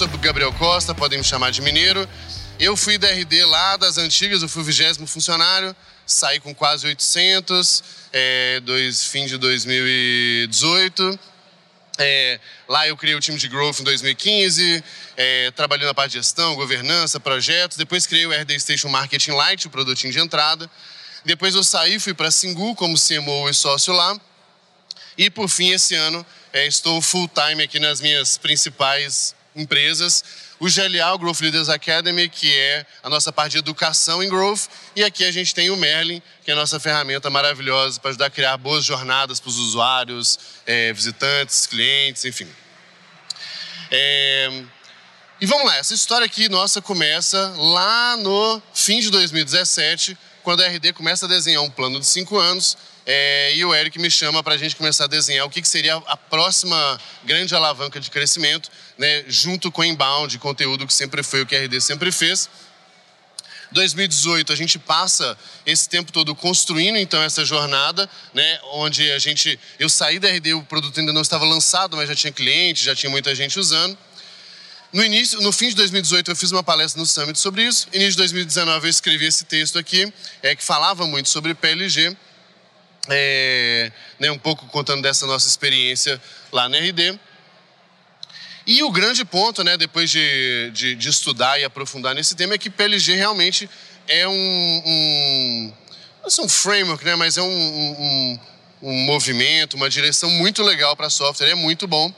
Sou 0.00 0.08
Gabriel 0.16 0.50
Costa, 0.54 0.94
podem 0.94 1.18
me 1.18 1.24
chamar 1.24 1.50
de 1.50 1.60
Mineiro. 1.60 2.08
Eu 2.58 2.74
fui 2.74 2.96
da 2.96 3.06
RD 3.10 3.44
lá 3.44 3.76
das 3.76 3.98
antigas, 3.98 4.40
eu 4.40 4.48
fui 4.48 4.62
o 4.62 4.64
vigésimo 4.64 5.06
funcionário, 5.06 5.76
saí 6.06 6.40
com 6.40 6.54
quase 6.54 6.86
800, 6.86 7.84
é, 8.10 8.60
dois, 8.60 9.04
fim 9.04 9.26
de 9.26 9.36
2018. 9.36 11.20
É, 11.98 12.40
lá 12.66 12.88
eu 12.88 12.96
criei 12.96 13.14
o 13.14 13.20
time 13.20 13.36
de 13.36 13.46
Growth 13.46 13.80
em 13.80 13.84
2015, 13.84 14.82
é, 15.18 15.50
trabalhei 15.50 15.86
na 15.86 15.92
parte 15.92 16.12
de 16.12 16.16
gestão, 16.16 16.54
governança, 16.54 17.20
projetos. 17.20 17.76
Depois 17.76 18.06
criei 18.06 18.24
o 18.24 18.32
RD 18.32 18.58
Station 18.58 18.88
Marketing 18.88 19.32
Light, 19.32 19.66
o 19.66 19.70
produtinho 19.70 20.14
de 20.14 20.18
entrada. 20.18 20.70
Depois 21.26 21.54
eu 21.54 21.62
saí, 21.62 22.00
fui 22.00 22.14
para 22.14 22.30
Singu 22.30 22.74
como 22.74 22.96
CMO 22.98 23.50
e 23.50 23.52
sócio 23.52 23.92
lá. 23.92 24.18
E 25.18 25.28
por 25.28 25.46
fim, 25.46 25.72
esse 25.72 25.94
ano, 25.94 26.24
é, 26.54 26.66
estou 26.66 27.02
full 27.02 27.28
time 27.28 27.62
aqui 27.62 27.78
nas 27.78 28.00
minhas 28.00 28.38
principais 28.38 29.38
empresas. 29.54 30.24
O 30.58 30.66
GLA, 30.66 31.14
o 31.14 31.18
Growth 31.18 31.40
Leaders 31.40 31.68
Academy, 31.68 32.28
que 32.28 32.52
é 32.54 32.86
a 33.02 33.08
nossa 33.08 33.32
parte 33.32 33.52
de 33.52 33.58
educação 33.58 34.22
em 34.22 34.28
growth. 34.28 34.68
E 34.94 35.02
aqui 35.02 35.24
a 35.24 35.32
gente 35.32 35.54
tem 35.54 35.70
o 35.70 35.76
Merlin, 35.76 36.22
que 36.44 36.50
é 36.50 36.54
a 36.54 36.56
nossa 36.56 36.78
ferramenta 36.78 37.30
maravilhosa 37.30 37.98
para 38.00 38.10
ajudar 38.10 38.26
a 38.26 38.30
criar 38.30 38.56
boas 38.56 38.84
jornadas 38.84 39.40
para 39.40 39.48
os 39.48 39.58
usuários, 39.58 40.38
é, 40.66 40.92
visitantes, 40.92 41.66
clientes, 41.66 42.24
enfim. 42.24 42.48
É... 43.90 44.62
E 45.40 45.46
vamos 45.46 45.64
lá, 45.64 45.78
essa 45.78 45.94
história 45.94 46.26
aqui 46.26 46.50
nossa 46.50 46.82
começa 46.82 47.54
lá 47.56 48.14
no 48.18 48.60
fim 48.74 49.00
de 49.00 49.10
2017, 49.10 50.16
quando 50.42 50.62
a 50.62 50.68
RD 50.68 50.92
começa 50.92 51.24
a 51.24 51.28
desenhar 51.28 51.62
um 51.62 51.70
plano 51.70 51.98
de 51.98 52.04
cinco 52.04 52.36
anos 52.38 52.76
é, 53.12 53.56
e 53.56 53.64
o 53.64 53.74
Eric 53.74 53.98
me 53.98 54.08
chama 54.08 54.40
para 54.40 54.54
a 54.54 54.56
gente 54.56 54.76
começar 54.76 55.02
a 55.02 55.06
desenhar 55.08 55.44
o 55.44 55.50
que, 55.50 55.60
que, 55.60 55.66
seria 55.66 55.96
a 55.96 56.16
próxima 56.16 57.00
grande 57.24 57.52
alavanca 57.52 57.98
de 57.98 58.08
crescimento, 58.08 58.70
né, 58.96 59.24
junto 59.26 59.72
com 59.72 59.82
o 59.82 59.84
inbound, 59.84 60.38
conteúdo 60.38 60.86
que 60.86 60.94
sempre 60.94 61.20
foi 61.24 61.42
o 61.42 61.46
que 61.46 61.56
a 61.56 61.64
RD 61.64 61.80
sempre 61.80 62.12
fez. 62.12 62.48
2018 63.72 64.52
a 64.52 64.54
gente 64.54 64.78
passa 64.78 65.36
esse 65.66 65.88
tempo 65.88 66.12
todo 66.12 66.36
construindo 66.36 66.98
então 66.98 67.20
essa 67.20 67.44
jornada, 67.44 68.08
né, 68.32 68.60
onde 68.74 69.10
a 69.10 69.18
gente 69.18 69.58
eu 69.76 69.88
saí 69.88 70.20
da 70.20 70.28
RD, 70.28 70.54
o 70.54 70.62
produto 70.62 71.00
ainda 71.00 71.12
não 71.12 71.22
estava 71.22 71.44
lançado, 71.44 71.96
mas 71.96 72.08
já 72.08 72.14
tinha 72.14 72.32
cliente, 72.32 72.84
já 72.84 72.94
tinha 72.94 73.10
muita 73.10 73.34
gente 73.34 73.58
usando. 73.58 73.98
No 74.92 75.04
início, 75.04 75.40
no 75.40 75.50
fim 75.50 75.68
de 75.70 75.74
2018 75.74 76.30
eu 76.30 76.36
fiz 76.36 76.52
uma 76.52 76.62
palestra 76.62 77.00
no 77.00 77.06
Summit 77.06 77.40
sobre 77.40 77.64
isso. 77.64 77.88
Início 77.92 78.12
de 78.12 78.18
2019 78.18 78.86
eu 78.86 78.90
escrevi 78.90 79.26
esse 79.26 79.44
texto 79.46 79.80
aqui, 79.80 80.12
é 80.44 80.54
que 80.54 80.62
falava 80.62 81.08
muito 81.08 81.28
sobre 81.28 81.54
PLG 81.54 82.16
é, 83.08 83.90
né, 84.18 84.30
um 84.30 84.38
pouco 84.38 84.66
contando 84.66 85.02
dessa 85.02 85.26
nossa 85.26 85.48
experiência 85.48 86.20
lá 86.52 86.68
na 86.68 86.78
RD. 86.78 87.18
E 88.66 88.82
o 88.82 88.90
grande 88.90 89.24
ponto, 89.24 89.64
né, 89.64 89.76
depois 89.76 90.10
de, 90.10 90.70
de, 90.72 90.94
de, 90.94 91.08
estudar 91.08 91.58
e 91.58 91.64
aprofundar 91.64 92.14
nesse 92.14 92.34
tema, 92.36 92.54
é 92.54 92.58
que 92.58 92.68
PLG 92.68 93.14
realmente 93.14 93.68
é 94.06 94.28
um, 94.28 94.82
um 94.86 95.74
não 96.22 96.28
é 96.28 96.46
um 96.46 96.48
framework, 96.48 97.04
né, 97.04 97.14
mas 97.16 97.38
é 97.38 97.42
um, 97.42 97.46
um, 97.46 98.40
um 98.82 98.92
movimento, 99.06 99.74
uma 99.74 99.88
direção 99.88 100.30
muito 100.30 100.62
legal 100.62 100.94
para 100.94 101.08
software, 101.08 101.48
é 101.48 101.54
muito 101.54 101.86
bom. 101.88 102.12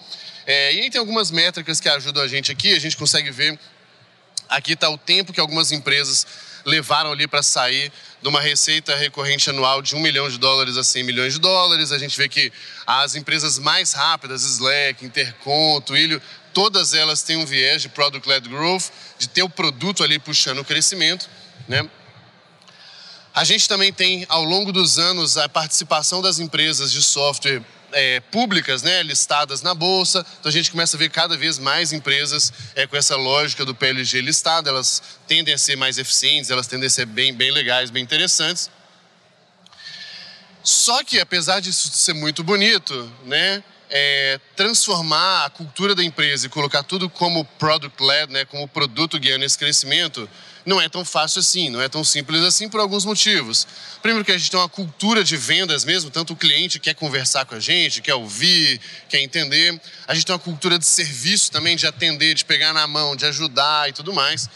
É, 0.45 0.75
e 0.75 0.81
aí 0.81 0.91
tem 0.91 0.99
algumas 0.99 1.31
métricas 1.31 1.81
que 1.81 1.89
ajudam 1.89 2.23
a 2.23 2.29
gente 2.29 2.51
aqui, 2.51 2.75
a 2.75 2.79
gente 2.81 2.97
consegue 2.97 3.31
ver, 3.31 3.59
aqui 4.49 4.73
está 4.73 4.91
o 4.91 4.99
tempo 4.99 5.33
que 5.33 5.41
algumas 5.41 5.71
empresas 5.71 6.27
levaram 6.65 7.13
ali 7.13 7.27
para 7.27 7.43
sair 7.43 7.93
de 8.23 8.29
uma 8.29 8.41
receita 8.41 8.95
recorrente 8.95 9.51
anual 9.51 9.83
de 9.83 9.97
1 9.97 10.01
milhão 10.01 10.29
de 10.29 10.39
dólares 10.39 10.77
a 10.77 10.85
100 10.85 11.03
milhões 11.03 11.33
de 11.35 11.41
dólares. 11.41 11.91
A 11.91 11.99
gente 11.99 12.17
vê 12.17 12.29
que 12.29 12.53
as 12.87 13.17
empresas 13.17 13.59
mais 13.59 13.93
rápidas, 13.93 14.45
Slack, 14.45 15.05
Intercom, 15.05 15.81
Twilio, 15.81 16.23
todas 16.55 16.95
elas 16.95 17.23
têm 17.23 17.37
um 17.37 17.45
viés 17.45 17.83
de 17.83 17.89
product-led 17.89 18.49
growth, 18.49 18.91
de 19.19 19.29
ter 19.29 19.43
o 19.43 19.49
produto 19.49 20.05
ali 20.05 20.19
puxando 20.19 20.61
o 20.61 20.65
crescimento, 20.65 21.29
né? 21.69 21.89
A 23.35 23.45
gente 23.45 23.67
também 23.67 23.93
tem, 23.93 24.27
ao 24.29 24.45
longo 24.45 24.71
dos 24.73 24.99
anos, 24.99 25.39
a 25.39 25.49
participação 25.49 26.21
das 26.21 26.39
empresas 26.39 26.93
de 26.93 27.03
software 27.03 27.63
é, 27.93 28.21
públicas, 28.21 28.83
né, 28.83 29.03
listadas 29.03 29.63
na 29.63 29.75
bolsa. 29.75 30.25
Então 30.41 30.49
a 30.49 30.53
gente 30.53 30.71
começa 30.71 30.97
a 30.97 30.99
ver 30.99 31.11
cada 31.11 31.37
vez 31.37 31.59
mais 31.59 31.93
empresas 31.93 32.53
é, 32.75 32.87
com 32.87 32.97
essa 32.97 33.17
lógica 33.17 33.65
do 33.65 33.75
PLG 33.75 34.21
listado. 34.21 34.69
Elas 34.69 35.03
tendem 35.27 35.55
a 35.55 35.59
ser 35.59 35.77
mais 35.77 35.99
eficientes, 35.99 36.51
elas 36.51 36.67
tendem 36.67 36.87
a 36.87 36.91
ser 36.91 37.07
bem, 37.07 37.33
bem 37.33 37.51
legais, 37.51 37.91
bem 37.91 38.03
interessantes. 38.03 38.71
Só 40.63 41.03
que, 41.03 41.19
apesar 41.19 41.61
disso 41.61 41.91
ser 41.91 42.13
muito 42.13 42.45
bonito, 42.45 43.13
né, 43.25 43.63
é, 43.91 44.41
transformar 44.57 45.45
a 45.45 45.51
cultura 45.51 45.95
da 45.95 46.03
empresa 46.03 46.47
e 46.47 46.49
colocar 46.49 46.83
tudo 46.83 47.11
como 47.11 47.45
product-led, 47.45 48.33
né, 48.33 48.45
como 48.45 48.67
produto 48.67 49.19
guiando 49.19 49.45
esse 49.45 49.59
crescimento, 49.59 50.29
não 50.65 50.81
é 50.81 50.89
tão 50.89 51.05
fácil 51.05 51.41
assim, 51.41 51.69
não 51.71 51.81
é 51.81 51.89
tão 51.89 52.05
simples 52.05 52.43
assim 52.43 52.69
por 52.69 52.81
alguns 52.81 53.05
motivos. 53.05 53.67
Primeiro 54.01 54.25
que 54.25 54.33
a 54.33 54.39
gente 54.39 54.51
tem 54.51 54.59
uma 54.59 54.69
cultura 54.69 55.25
de 55.25 55.37
vendas 55.37 55.85
mesmo, 55.85 56.11
tanto 56.11 56.33
o 56.33 56.37
cliente 56.37 56.79
quer 56.79 56.95
conversar 56.95 57.45
com 57.45 57.55
a 57.55 57.61
gente, 57.61 58.01
quer 58.01 58.15
ouvir, 58.15 58.81
quer 59.09 59.21
entender. 59.21 59.81
A 60.07 60.15
gente 60.15 60.27
tem 60.27 60.33
uma 60.33 60.39
cultura 60.39 60.79
de 60.79 60.87
serviço 60.87 61.51
também, 61.51 61.77
de 61.77 61.87
atender, 61.87 62.35
de 62.35 62.45
pegar 62.45 62.73
na 62.73 62.87
mão, 62.87 63.17
de 63.17 63.27
ajudar 63.27 63.89
e 63.89 63.93
tudo 63.93 64.13
mais. 64.13 64.49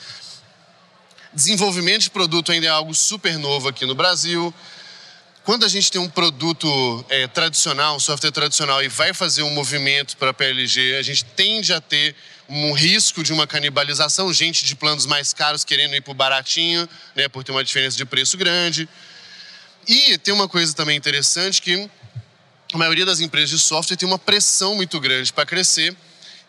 Desenvolvimento 1.33 2.03
de 2.03 2.11
produto 2.11 2.51
ainda 2.53 2.67
é 2.67 2.71
algo 2.71 2.95
super 2.95 3.39
novo 3.39 3.69
aqui 3.69 3.85
no 3.85 3.95
Brasil. 3.95 4.55
Quando 5.45 5.65
a 5.65 5.69
gente 5.69 5.93
tem 5.93 6.01
um 6.01 6.09
produto 6.09 7.05
é, 7.09 7.29
tradicional, 7.29 7.95
um 7.95 8.01
software 8.01 8.33
tradicional, 8.33 8.83
e 8.83 8.89
vai 8.89 9.15
fazer 9.15 9.45
um 9.45 9.51
movimento 9.51 10.17
para 10.17 10.31
a 10.31 10.35
PLG, 10.35 10.97
a 10.97 11.03
gente 11.03 11.25
tende 11.25 11.73
a 11.73 11.81
ter 11.81 12.17
um 12.49 12.73
risco 12.73 13.23
de 13.23 13.33
uma 13.33 13.47
canibalização, 13.47 14.33
gente 14.33 14.65
de 14.65 14.77
planos 14.77 15.07
mais 15.07 15.33
caros 15.33 15.65
querendo 15.65 15.95
ir 15.95 16.01
para 16.01 16.13
o 16.13 16.15
baratinho, 16.15 16.89
né, 17.15 17.29
por 17.29 17.43
ter 17.43 17.53
uma 17.53 17.65
diferença 17.65 17.97
de 17.97 18.05
preço 18.05 18.37
grande. 18.37 18.89
E 19.87 20.19
tem 20.19 20.33
uma 20.33 20.49
coisa 20.49 20.75
também 20.75 20.97
interessante 20.97 21.61
que 21.61 21.89
a 22.73 22.79
maioria 22.79 23.07
das 23.07 23.21
empresas 23.21 23.51
de 23.51 23.59
software 23.59 23.97
tem 23.97 24.07
uma 24.07 24.19
pressão 24.19 24.75
muito 24.75 24.99
grande 25.01 25.33
para 25.33 25.47
crescer. 25.47 25.97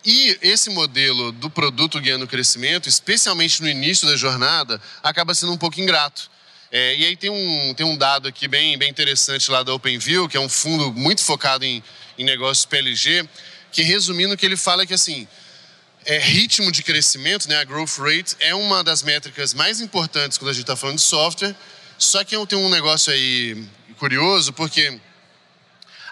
E 0.06 0.38
esse 0.42 0.70
modelo 0.70 1.32
do 1.32 1.50
produto 1.50 2.00
guiando 2.00 2.28
crescimento, 2.28 2.88
especialmente 2.88 3.62
no 3.62 3.68
início 3.68 4.08
da 4.08 4.16
jornada, 4.16 4.82
acaba 5.04 5.34
sendo 5.34 5.52
um 5.52 5.58
pouco 5.58 5.80
ingrato. 5.82 6.30
É, 6.72 6.96
e 6.98 7.06
aí 7.06 7.16
tem 7.16 7.30
um, 7.30 7.74
tem 7.74 7.86
um 7.86 7.96
dado 7.96 8.28
aqui 8.28 8.48
bem, 8.48 8.78
bem 8.78 8.90
interessante 8.90 9.50
lá 9.50 9.64
da 9.64 9.74
OpenView, 9.74 10.28
que 10.28 10.38
é 10.38 10.40
um 10.40 10.50
fundo 10.50 10.92
muito 10.92 11.24
focado 11.24 11.64
em, 11.64 11.84
em 12.18 12.24
negócios 12.24 12.66
PLG, 12.66 13.28
que 13.72 13.82
resumindo 13.82 14.36
que 14.36 14.46
ele 14.46 14.58
fala 14.58 14.86
que 14.86 14.94
assim, 14.94 15.28
é, 16.08 16.18
ritmo 16.18 16.72
de 16.72 16.82
crescimento, 16.82 17.50
né, 17.50 17.58
a 17.58 17.66
growth 17.66 17.98
rate, 17.98 18.38
é 18.40 18.56
uma 18.56 18.82
das 18.82 19.04
métricas 19.04 19.54
mais 19.54 19.82
importantes 19.82 20.38
quando 20.38 20.52
a 20.52 20.54
gente 20.54 20.64
está 20.64 20.76
falando 20.76 20.96
de 20.96 21.02
software. 21.04 21.54
Só 21.98 22.24
que 22.24 22.38
tenho 22.48 22.62
um 22.62 22.70
negócio 22.70 23.12
aí 23.12 23.62
curioso, 24.00 24.54
porque 24.54 24.98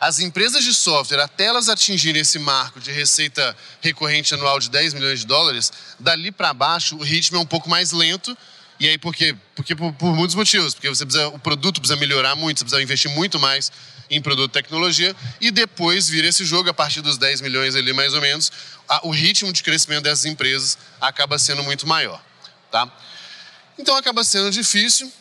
as 0.01 0.19
empresas 0.19 0.65
de 0.65 0.73
software, 0.73 1.21
até 1.21 1.45
elas 1.45 1.69
atingirem 1.69 2.21
esse 2.21 2.37
marco 2.37 2.79
de 2.81 2.91
receita 2.91 3.55
recorrente 3.79 4.33
anual 4.33 4.59
de 4.59 4.69
10 4.69 4.95
milhões 4.95 5.21
de 5.21 5.27
dólares, 5.27 5.71
dali 5.97 6.29
para 6.29 6.53
baixo 6.53 6.97
o 6.97 7.03
ritmo 7.03 7.37
é 7.37 7.39
um 7.39 7.45
pouco 7.45 7.69
mais 7.69 7.93
lento. 7.93 8.37
E 8.77 8.89
aí 8.89 8.97
por 8.97 9.15
quê? 9.15 9.33
Porque 9.55 9.73
por, 9.73 9.93
por 9.93 10.13
muitos 10.13 10.35
motivos. 10.35 10.73
Porque 10.73 10.89
você 10.89 11.05
precisa, 11.05 11.29
o 11.29 11.39
produto 11.39 11.79
precisa 11.79 11.97
melhorar 11.97 12.35
muito, 12.35 12.57
você 12.57 12.65
precisa 12.65 12.83
investir 12.83 13.11
muito 13.11 13.39
mais 13.39 13.71
em 14.09 14.21
produto 14.21 14.51
tecnologia, 14.51 15.15
e 15.41 15.51
depois 15.51 16.07
vira 16.07 16.27
esse 16.27 16.45
jogo 16.45 16.69
a 16.69 16.73
partir 16.73 17.01
dos 17.01 17.17
10 17.17 17.41
milhões 17.41 17.75
ali 17.75 17.93
mais 17.93 18.13
ou 18.13 18.21
menos, 18.21 18.51
a, 18.87 19.07
o 19.07 19.11
ritmo 19.11 19.51
de 19.51 19.63
crescimento 19.63 20.03
dessas 20.03 20.25
empresas 20.25 20.77
acaba 21.01 21.39
sendo 21.39 21.63
muito 21.63 21.87
maior, 21.87 22.21
tá? 22.71 22.91
Então 23.77 23.95
acaba 23.95 24.23
sendo 24.23 24.51
difícil, 24.51 25.11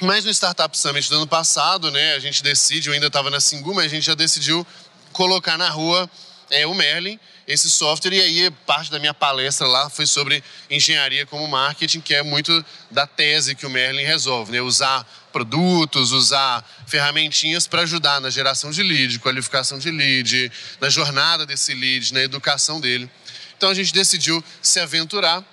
mas 0.00 0.24
no 0.24 0.30
Startup 0.30 0.76
Summit 0.76 1.08
do 1.08 1.16
ano 1.16 1.26
passado, 1.26 1.90
né, 1.90 2.14
a 2.14 2.18
gente 2.18 2.42
decide, 2.42 2.88
eu 2.88 2.94
ainda 2.94 3.06
estava 3.06 3.30
na 3.30 3.40
Singu, 3.40 3.74
mas 3.74 3.86
a 3.86 3.88
gente 3.88 4.04
já 4.04 4.14
decidiu 4.14 4.66
colocar 5.12 5.56
na 5.56 5.68
rua 5.68 6.10
é, 6.50 6.66
o 6.66 6.74
Merlin, 6.74 7.18
esse 7.46 7.68
software, 7.68 8.12
e 8.12 8.20
aí 8.20 8.50
parte 8.66 8.90
da 8.90 8.98
minha 8.98 9.14
palestra 9.14 9.66
lá 9.66 9.90
foi 9.90 10.06
sobre 10.06 10.42
engenharia 10.70 11.26
como 11.26 11.46
marketing, 11.48 12.00
que 12.00 12.14
é 12.14 12.22
muito 12.22 12.64
da 12.90 13.06
tese 13.06 13.54
que 13.54 13.66
o 13.66 13.70
Merlin 13.70 14.04
resolve, 14.04 14.52
né? 14.52 14.60
Usar 14.60 15.06
produtos, 15.32 16.12
usar 16.12 16.64
ferramentinhas 16.86 17.66
para 17.66 17.82
ajudar 17.82 18.20
na 18.20 18.30
geração 18.30 18.70
de 18.70 18.82
lead, 18.82 19.18
qualificação 19.18 19.78
de 19.78 19.90
lead, 19.90 20.50
na 20.80 20.88
jornada 20.88 21.46
desse 21.46 21.74
lead, 21.74 22.12
na 22.12 22.22
educação 22.22 22.80
dele. 22.80 23.10
Então 23.56 23.70
a 23.70 23.74
gente 23.74 23.92
decidiu 23.92 24.42
se 24.62 24.80
aventurar 24.80 25.44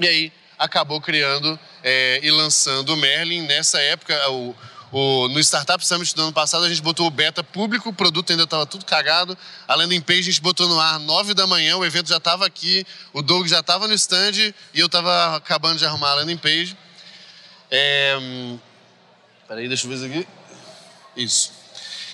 e 0.00 0.06
aí 0.06 0.32
acabou 0.58 1.00
criando 1.00 1.58
é, 1.82 2.20
e 2.22 2.30
lançando 2.30 2.94
o 2.94 2.96
Merlin. 2.96 3.42
Nessa 3.42 3.80
época, 3.80 4.30
o, 4.30 4.54
o, 4.90 5.28
no 5.28 5.38
Startup 5.40 5.84
Summit 5.86 6.14
do 6.14 6.22
ano 6.22 6.32
passado, 6.32 6.64
a 6.64 6.68
gente 6.68 6.82
botou 6.82 7.06
o 7.06 7.10
beta 7.10 7.44
público, 7.44 7.90
o 7.90 7.92
produto 7.92 8.30
ainda 8.30 8.44
estava 8.44 8.66
tudo 8.66 8.84
cagado. 8.84 9.36
A 9.66 9.74
landing 9.74 10.00
page 10.00 10.20
a 10.20 10.22
gente 10.24 10.40
botou 10.40 10.68
no 10.68 10.80
ar 10.80 10.98
nove 10.98 11.34
da 11.34 11.46
manhã, 11.46 11.76
o 11.76 11.84
evento 11.84 12.08
já 12.08 12.16
estava 12.16 12.46
aqui, 12.46 12.86
o 13.12 13.22
Doug 13.22 13.46
já 13.46 13.60
estava 13.60 13.86
no 13.86 13.94
stand 13.94 14.32
e 14.74 14.80
eu 14.80 14.86
estava 14.86 15.36
acabando 15.36 15.78
de 15.78 15.84
arrumar 15.84 16.10
a 16.12 16.14
landing 16.16 16.38
page. 16.38 16.76
É... 17.70 18.16
Peraí, 19.48 19.66
deixa 19.66 19.86
eu 19.86 19.88
ver 19.88 19.96
isso 19.96 20.04
aqui. 20.04 20.28
Isso. 21.16 21.52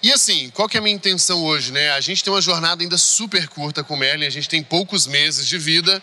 E 0.00 0.12
assim, 0.12 0.50
qual 0.50 0.68
que 0.68 0.76
é 0.76 0.80
a 0.80 0.82
minha 0.82 0.94
intenção 0.94 1.42
hoje, 1.42 1.72
né? 1.72 1.90
A 1.90 2.00
gente 2.00 2.22
tem 2.22 2.32
uma 2.32 2.40
jornada 2.40 2.84
ainda 2.84 2.96
super 2.96 3.48
curta 3.48 3.82
com 3.82 3.94
o 3.94 3.96
Merlin, 3.96 4.24
a 4.24 4.30
gente 4.30 4.48
tem 4.48 4.62
poucos 4.62 5.08
meses 5.08 5.44
de 5.44 5.58
vida, 5.58 6.00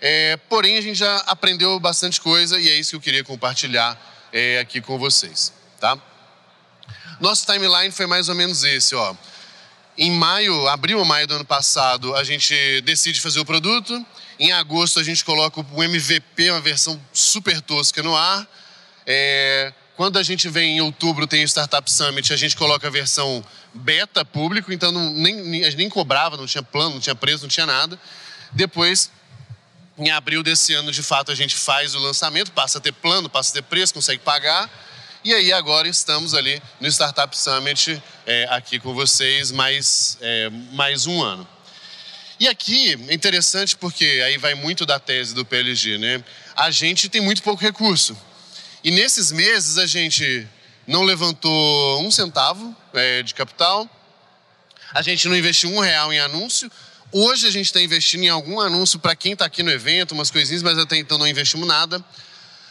é, 0.00 0.36
porém 0.48 0.76
a 0.76 0.80
gente 0.80 0.98
já 0.98 1.18
aprendeu 1.26 1.78
bastante 1.78 2.20
coisa 2.20 2.58
e 2.58 2.68
é 2.68 2.74
isso 2.74 2.90
que 2.90 2.96
eu 2.96 3.00
queria 3.00 3.22
compartilhar 3.22 3.96
é, 4.32 4.58
aqui 4.58 4.80
com 4.80 4.98
vocês, 4.98 5.52
tá? 5.78 5.96
Nosso 7.20 7.46
timeline 7.46 7.92
foi 7.92 8.06
mais 8.06 8.28
ou 8.28 8.34
menos 8.34 8.64
esse, 8.64 8.96
ó. 8.96 9.14
Em 9.96 10.10
maio, 10.10 10.66
abril 10.66 10.98
ou 10.98 11.04
maio 11.04 11.28
do 11.28 11.36
ano 11.36 11.44
passado, 11.44 12.16
a 12.16 12.24
gente 12.24 12.80
decide 12.80 13.20
fazer 13.20 13.38
o 13.38 13.44
produto. 13.44 14.04
Em 14.40 14.50
agosto, 14.50 14.98
a 14.98 15.04
gente 15.04 15.24
coloca 15.24 15.60
o 15.60 15.82
MVP, 15.84 16.50
uma 16.50 16.60
versão 16.60 17.00
super 17.12 17.60
tosca 17.60 18.02
no 18.02 18.16
ar. 18.16 18.44
É, 19.06 19.72
quando 19.96 20.18
a 20.18 20.22
gente 20.22 20.48
vem 20.48 20.76
em 20.76 20.80
outubro, 20.80 21.26
tem 21.26 21.44
o 21.44 21.48
Startup 21.48 21.88
Summit, 21.90 22.32
a 22.32 22.36
gente 22.36 22.56
coloca 22.56 22.86
a 22.86 22.90
versão 22.90 23.44
beta 23.72 24.24
público, 24.24 24.72
então 24.72 24.90
não, 24.90 25.10
nem, 25.10 25.62
a 25.62 25.70
gente 25.70 25.76
nem 25.76 25.88
cobrava, 25.88 26.36
não 26.36 26.46
tinha 26.46 26.62
plano, 26.62 26.94
não 26.94 27.00
tinha 27.00 27.14
preço, 27.14 27.42
não 27.42 27.48
tinha 27.48 27.66
nada. 27.66 27.98
Depois, 28.50 29.10
em 29.96 30.10
abril 30.10 30.42
desse 30.42 30.74
ano, 30.74 30.90
de 30.90 31.02
fato, 31.02 31.30
a 31.30 31.34
gente 31.34 31.54
faz 31.54 31.94
o 31.94 31.98
lançamento, 32.00 32.50
passa 32.50 32.78
a 32.78 32.80
ter 32.80 32.92
plano, 32.92 33.28
passa 33.28 33.50
a 33.50 33.54
ter 33.54 33.62
preço, 33.62 33.94
consegue 33.94 34.20
pagar. 34.20 34.68
E 35.24 35.32
aí 35.32 35.52
agora 35.52 35.88
estamos 35.88 36.34
ali 36.34 36.60
no 36.80 36.88
Startup 36.88 37.36
Summit 37.36 38.02
é, 38.26 38.46
aqui 38.50 38.78
com 38.78 38.92
vocês 38.92 39.52
mais, 39.52 40.18
é, 40.20 40.50
mais 40.72 41.06
um 41.06 41.22
ano. 41.22 41.48
E 42.38 42.48
aqui 42.48 42.92
é 43.08 43.14
interessante 43.14 43.76
porque 43.76 44.04
aí 44.26 44.38
vai 44.38 44.54
muito 44.54 44.84
da 44.84 44.98
tese 44.98 45.34
do 45.34 45.44
PLG, 45.44 45.98
né? 45.98 46.22
A 46.56 46.70
gente 46.70 47.08
tem 47.08 47.20
muito 47.20 47.42
pouco 47.42 47.62
recurso. 47.62 48.16
E 48.84 48.90
nesses 48.90 49.32
meses 49.32 49.78
a 49.78 49.86
gente 49.86 50.46
não 50.86 51.04
levantou 51.04 52.02
um 52.02 52.10
centavo 52.10 52.76
é, 52.92 53.22
de 53.22 53.34
capital, 53.34 53.88
a 54.92 55.00
gente 55.00 55.26
não 55.26 55.34
investiu 55.34 55.72
um 55.72 55.80
real 55.80 56.12
em 56.12 56.20
anúncio. 56.20 56.70
Hoje 57.10 57.46
a 57.46 57.50
gente 57.50 57.64
está 57.64 57.80
investindo 57.80 58.24
em 58.24 58.28
algum 58.28 58.60
anúncio 58.60 58.98
para 58.98 59.16
quem 59.16 59.32
está 59.32 59.46
aqui 59.46 59.62
no 59.62 59.70
evento, 59.70 60.12
umas 60.12 60.30
coisinhas, 60.30 60.62
mas 60.62 60.76
até 60.76 60.98
então 60.98 61.16
não 61.16 61.26
investimos 61.26 61.66
nada. 61.66 62.04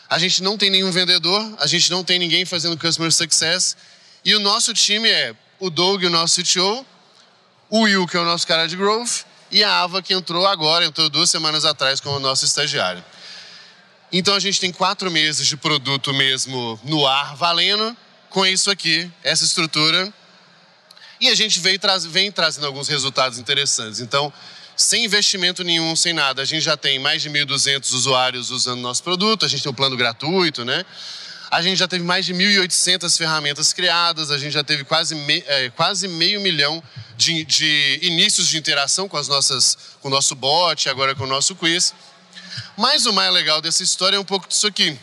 A 0.07 0.19
gente 0.19 0.43
não 0.43 0.55
tem 0.55 0.69
nenhum 0.69 0.91
vendedor, 0.91 1.55
a 1.59 1.65
gente 1.65 1.89
não 1.89 2.03
tem 2.03 2.19
ninguém 2.19 2.45
fazendo 2.45 2.77
customer 2.77 3.11
success. 3.11 3.75
E 4.23 4.35
o 4.35 4.39
nosso 4.39 4.71
time 4.71 5.09
é 5.09 5.33
o 5.59 5.71
Doug, 5.71 6.03
o 6.03 6.09
nosso 6.11 6.43
CTO, 6.43 6.85
o 7.71 7.81
Will, 7.81 8.05
que 8.05 8.15
é 8.15 8.19
o 8.19 8.25
nosso 8.25 8.45
cara 8.45 8.67
de 8.67 8.75
growth, 8.75 9.25
e 9.49 9.63
a 9.63 9.81
Ava, 9.81 9.99
que 9.99 10.13
entrou 10.13 10.45
agora, 10.45 10.85
entrou 10.85 11.09
duas 11.09 11.31
semanas 11.31 11.65
atrás 11.65 11.99
como 11.99 12.19
nosso 12.19 12.45
estagiário. 12.45 13.03
Então 14.15 14.35
a 14.35 14.39
gente 14.39 14.59
tem 14.59 14.71
quatro 14.71 15.09
meses 15.09 15.47
de 15.47 15.57
produto 15.57 16.13
mesmo 16.13 16.79
no 16.83 17.07
ar, 17.07 17.35
valendo 17.35 17.97
com 18.29 18.45
isso 18.45 18.69
aqui, 18.69 19.11
essa 19.23 19.43
estrutura. 19.43 20.13
E 21.19 21.29
a 21.29 21.35
gente 21.35 21.59
vem, 21.59 21.79
vem 22.09 22.31
trazendo 22.31 22.67
alguns 22.67 22.87
resultados 22.87 23.39
interessantes. 23.39 24.01
Então, 24.01 24.31
sem 24.77 25.05
investimento 25.05 25.63
nenhum, 25.63 25.95
sem 25.95 26.13
nada. 26.13 26.43
A 26.43 26.45
gente 26.45 26.61
já 26.61 26.77
tem 26.77 26.99
mais 26.99 27.23
de 27.23 27.29
1.200 27.31 27.91
usuários 27.91 28.51
usando 28.51 28.81
nosso 28.81 29.01
produto, 29.01 29.45
a 29.45 29.47
gente 29.47 29.63
tem 29.63 29.71
um 29.71 29.75
plano 29.75 29.97
gratuito, 29.97 30.63
né? 30.63 30.85
A 31.49 31.63
gente 31.63 31.77
já 31.77 31.87
teve 31.87 32.03
mais 32.03 32.23
de 32.23 32.35
1.800 32.35 33.17
ferramentas 33.17 33.73
criadas, 33.73 34.29
a 34.29 34.37
gente 34.37 34.53
já 34.53 34.63
teve 34.63 34.83
quase, 34.83 35.15
me, 35.15 35.43
é, 35.47 35.71
quase 35.71 36.07
meio 36.07 36.39
milhão 36.39 36.83
de, 37.17 37.43
de, 37.45 37.99
inícios 38.03 38.47
de 38.47 38.57
interação 38.59 39.09
com, 39.09 39.17
as 39.17 39.27
nossas, 39.27 39.77
com 40.01 40.07
o 40.07 40.11
nosso 40.11 40.35
bot, 40.35 40.87
agora 40.87 41.15
com 41.15 41.23
o 41.23 41.27
nosso 41.27 41.55
quiz. 41.55 41.93
Mas 42.77 43.05
o 43.05 43.13
mais 43.13 43.31
legal 43.33 43.61
dessa 43.61 43.83
história 43.83 44.17
é 44.17 44.19
um 44.19 44.25
pouco 44.25 44.47
disso 44.47 44.67
aqui. 44.67 44.97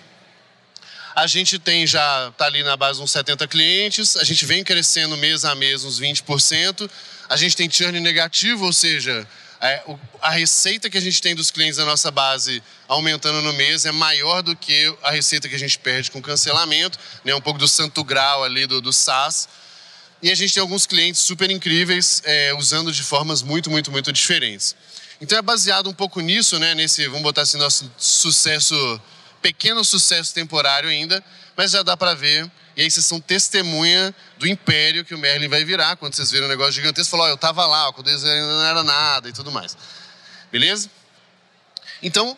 A 1.14 1.26
gente 1.26 1.58
tem 1.58 1.86
já, 1.86 2.28
está 2.28 2.46
ali 2.46 2.62
na 2.62 2.76
base 2.76 3.00
uns 3.00 3.10
70 3.10 3.46
clientes, 3.48 4.16
a 4.16 4.24
gente 4.24 4.46
vem 4.46 4.62
crescendo 4.62 5.16
mês 5.16 5.44
a 5.44 5.54
mês 5.54 5.84
uns 5.84 6.00
20%, 6.00 6.88
a 7.28 7.36
gente 7.36 7.56
tem 7.56 7.70
churn 7.70 7.98
negativo, 8.00 8.64
ou 8.64 8.72
seja, 8.72 9.26
é, 9.60 9.82
a 10.22 10.30
receita 10.30 10.88
que 10.88 10.96
a 10.96 11.00
gente 11.00 11.20
tem 11.20 11.34
dos 11.34 11.50
clientes 11.50 11.76
da 11.76 11.84
nossa 11.84 12.10
base 12.10 12.62
aumentando 12.88 13.42
no 13.42 13.52
mês 13.52 13.84
é 13.84 13.92
maior 13.92 14.42
do 14.42 14.56
que 14.56 14.94
a 15.02 15.10
receita 15.10 15.48
que 15.48 15.54
a 15.54 15.58
gente 15.58 15.78
perde 15.78 16.10
com 16.10 16.22
cancelamento, 16.22 16.98
né? 17.24 17.34
um 17.34 17.40
pouco 17.40 17.58
do 17.58 17.68
santo 17.68 18.02
grau 18.02 18.42
ali 18.42 18.66
do, 18.66 18.80
do 18.80 18.92
SaaS. 18.92 19.48
E 20.22 20.30
a 20.30 20.34
gente 20.34 20.54
tem 20.54 20.60
alguns 20.62 20.86
clientes 20.86 21.20
super 21.20 21.50
incríveis 21.50 22.22
é, 22.24 22.54
usando 22.54 22.90
de 22.90 23.02
formas 23.02 23.42
muito, 23.42 23.70
muito, 23.70 23.90
muito 23.90 24.12
diferentes. 24.12 24.74
Então 25.20 25.36
é 25.36 25.42
baseado 25.42 25.88
um 25.88 25.94
pouco 25.94 26.20
nisso, 26.20 26.58
né? 26.58 26.74
nesse, 26.74 27.06
vamos 27.06 27.22
botar 27.22 27.42
assim, 27.42 27.58
nosso 27.58 27.90
sucesso, 27.98 29.00
pequeno 29.42 29.84
sucesso 29.84 30.32
temporário 30.32 30.88
ainda, 30.88 31.22
mas 31.56 31.72
já 31.72 31.82
dá 31.82 31.96
para 31.96 32.14
ver 32.14 32.50
e 32.76 32.82
aí 32.82 32.90
vocês 32.90 33.04
são 33.04 33.20
testemunha 33.20 34.14
do 34.38 34.46
império 34.46 35.04
que 35.04 35.14
o 35.14 35.18
Merlin 35.18 35.48
vai 35.48 35.64
virar. 35.64 35.96
Quando 35.96 36.14
vocês 36.14 36.30
viram 36.30 36.46
um 36.46 36.48
negócio 36.48 36.72
gigantesco, 36.72 37.10
falou, 37.10 37.26
oh, 37.26 37.28
eu 37.28 37.34
estava 37.34 37.66
lá, 37.66 37.92
quando 37.92 38.08
eles 38.08 38.24
ainda 38.24 38.46
não 38.46 38.64
era 38.64 38.82
nada 38.82 39.28
e 39.28 39.32
tudo 39.32 39.50
mais. 39.50 39.76
Beleza? 40.50 40.88
Então, 42.02 42.36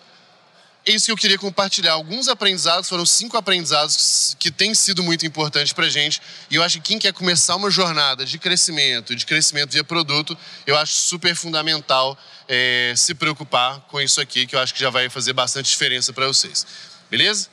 é 0.85 0.93
isso 0.93 1.07
que 1.07 1.13
eu 1.13 1.17
queria 1.17 1.39
compartilhar. 1.39 1.93
Alguns 1.93 2.27
aprendizados, 2.27 2.89
foram 2.89 3.07
cinco 3.07 3.37
aprendizados 3.37 4.37
que 4.39 4.51
têm 4.51 4.75
sido 4.75 5.03
muito 5.03 5.25
importantes 5.25 5.73
para 5.73 5.89
gente. 5.89 6.21
E 6.51 6.57
eu 6.57 6.63
acho 6.63 6.79
que 6.79 6.89
quem 6.89 6.99
quer 6.99 7.13
começar 7.13 7.55
uma 7.55 7.71
jornada 7.71 8.25
de 8.25 8.37
crescimento, 8.37 9.15
de 9.15 9.25
crescimento 9.25 9.71
via 9.71 9.85
produto, 9.85 10.37
eu 10.67 10.77
acho 10.77 10.95
super 10.95 11.37
fundamental 11.37 12.19
é, 12.49 12.95
se 12.97 13.15
preocupar 13.15 13.81
com 13.83 14.01
isso 14.01 14.21
aqui, 14.21 14.47
que 14.47 14.57
eu 14.57 14.61
acho 14.61 14.75
que 14.75 14.81
já 14.81 14.91
vai 14.91 15.09
fazer 15.09 15.33
bastante 15.33 15.71
diferença 15.71 16.13
para 16.13 16.27
vocês. 16.27 16.67
Beleza? 17.09 17.49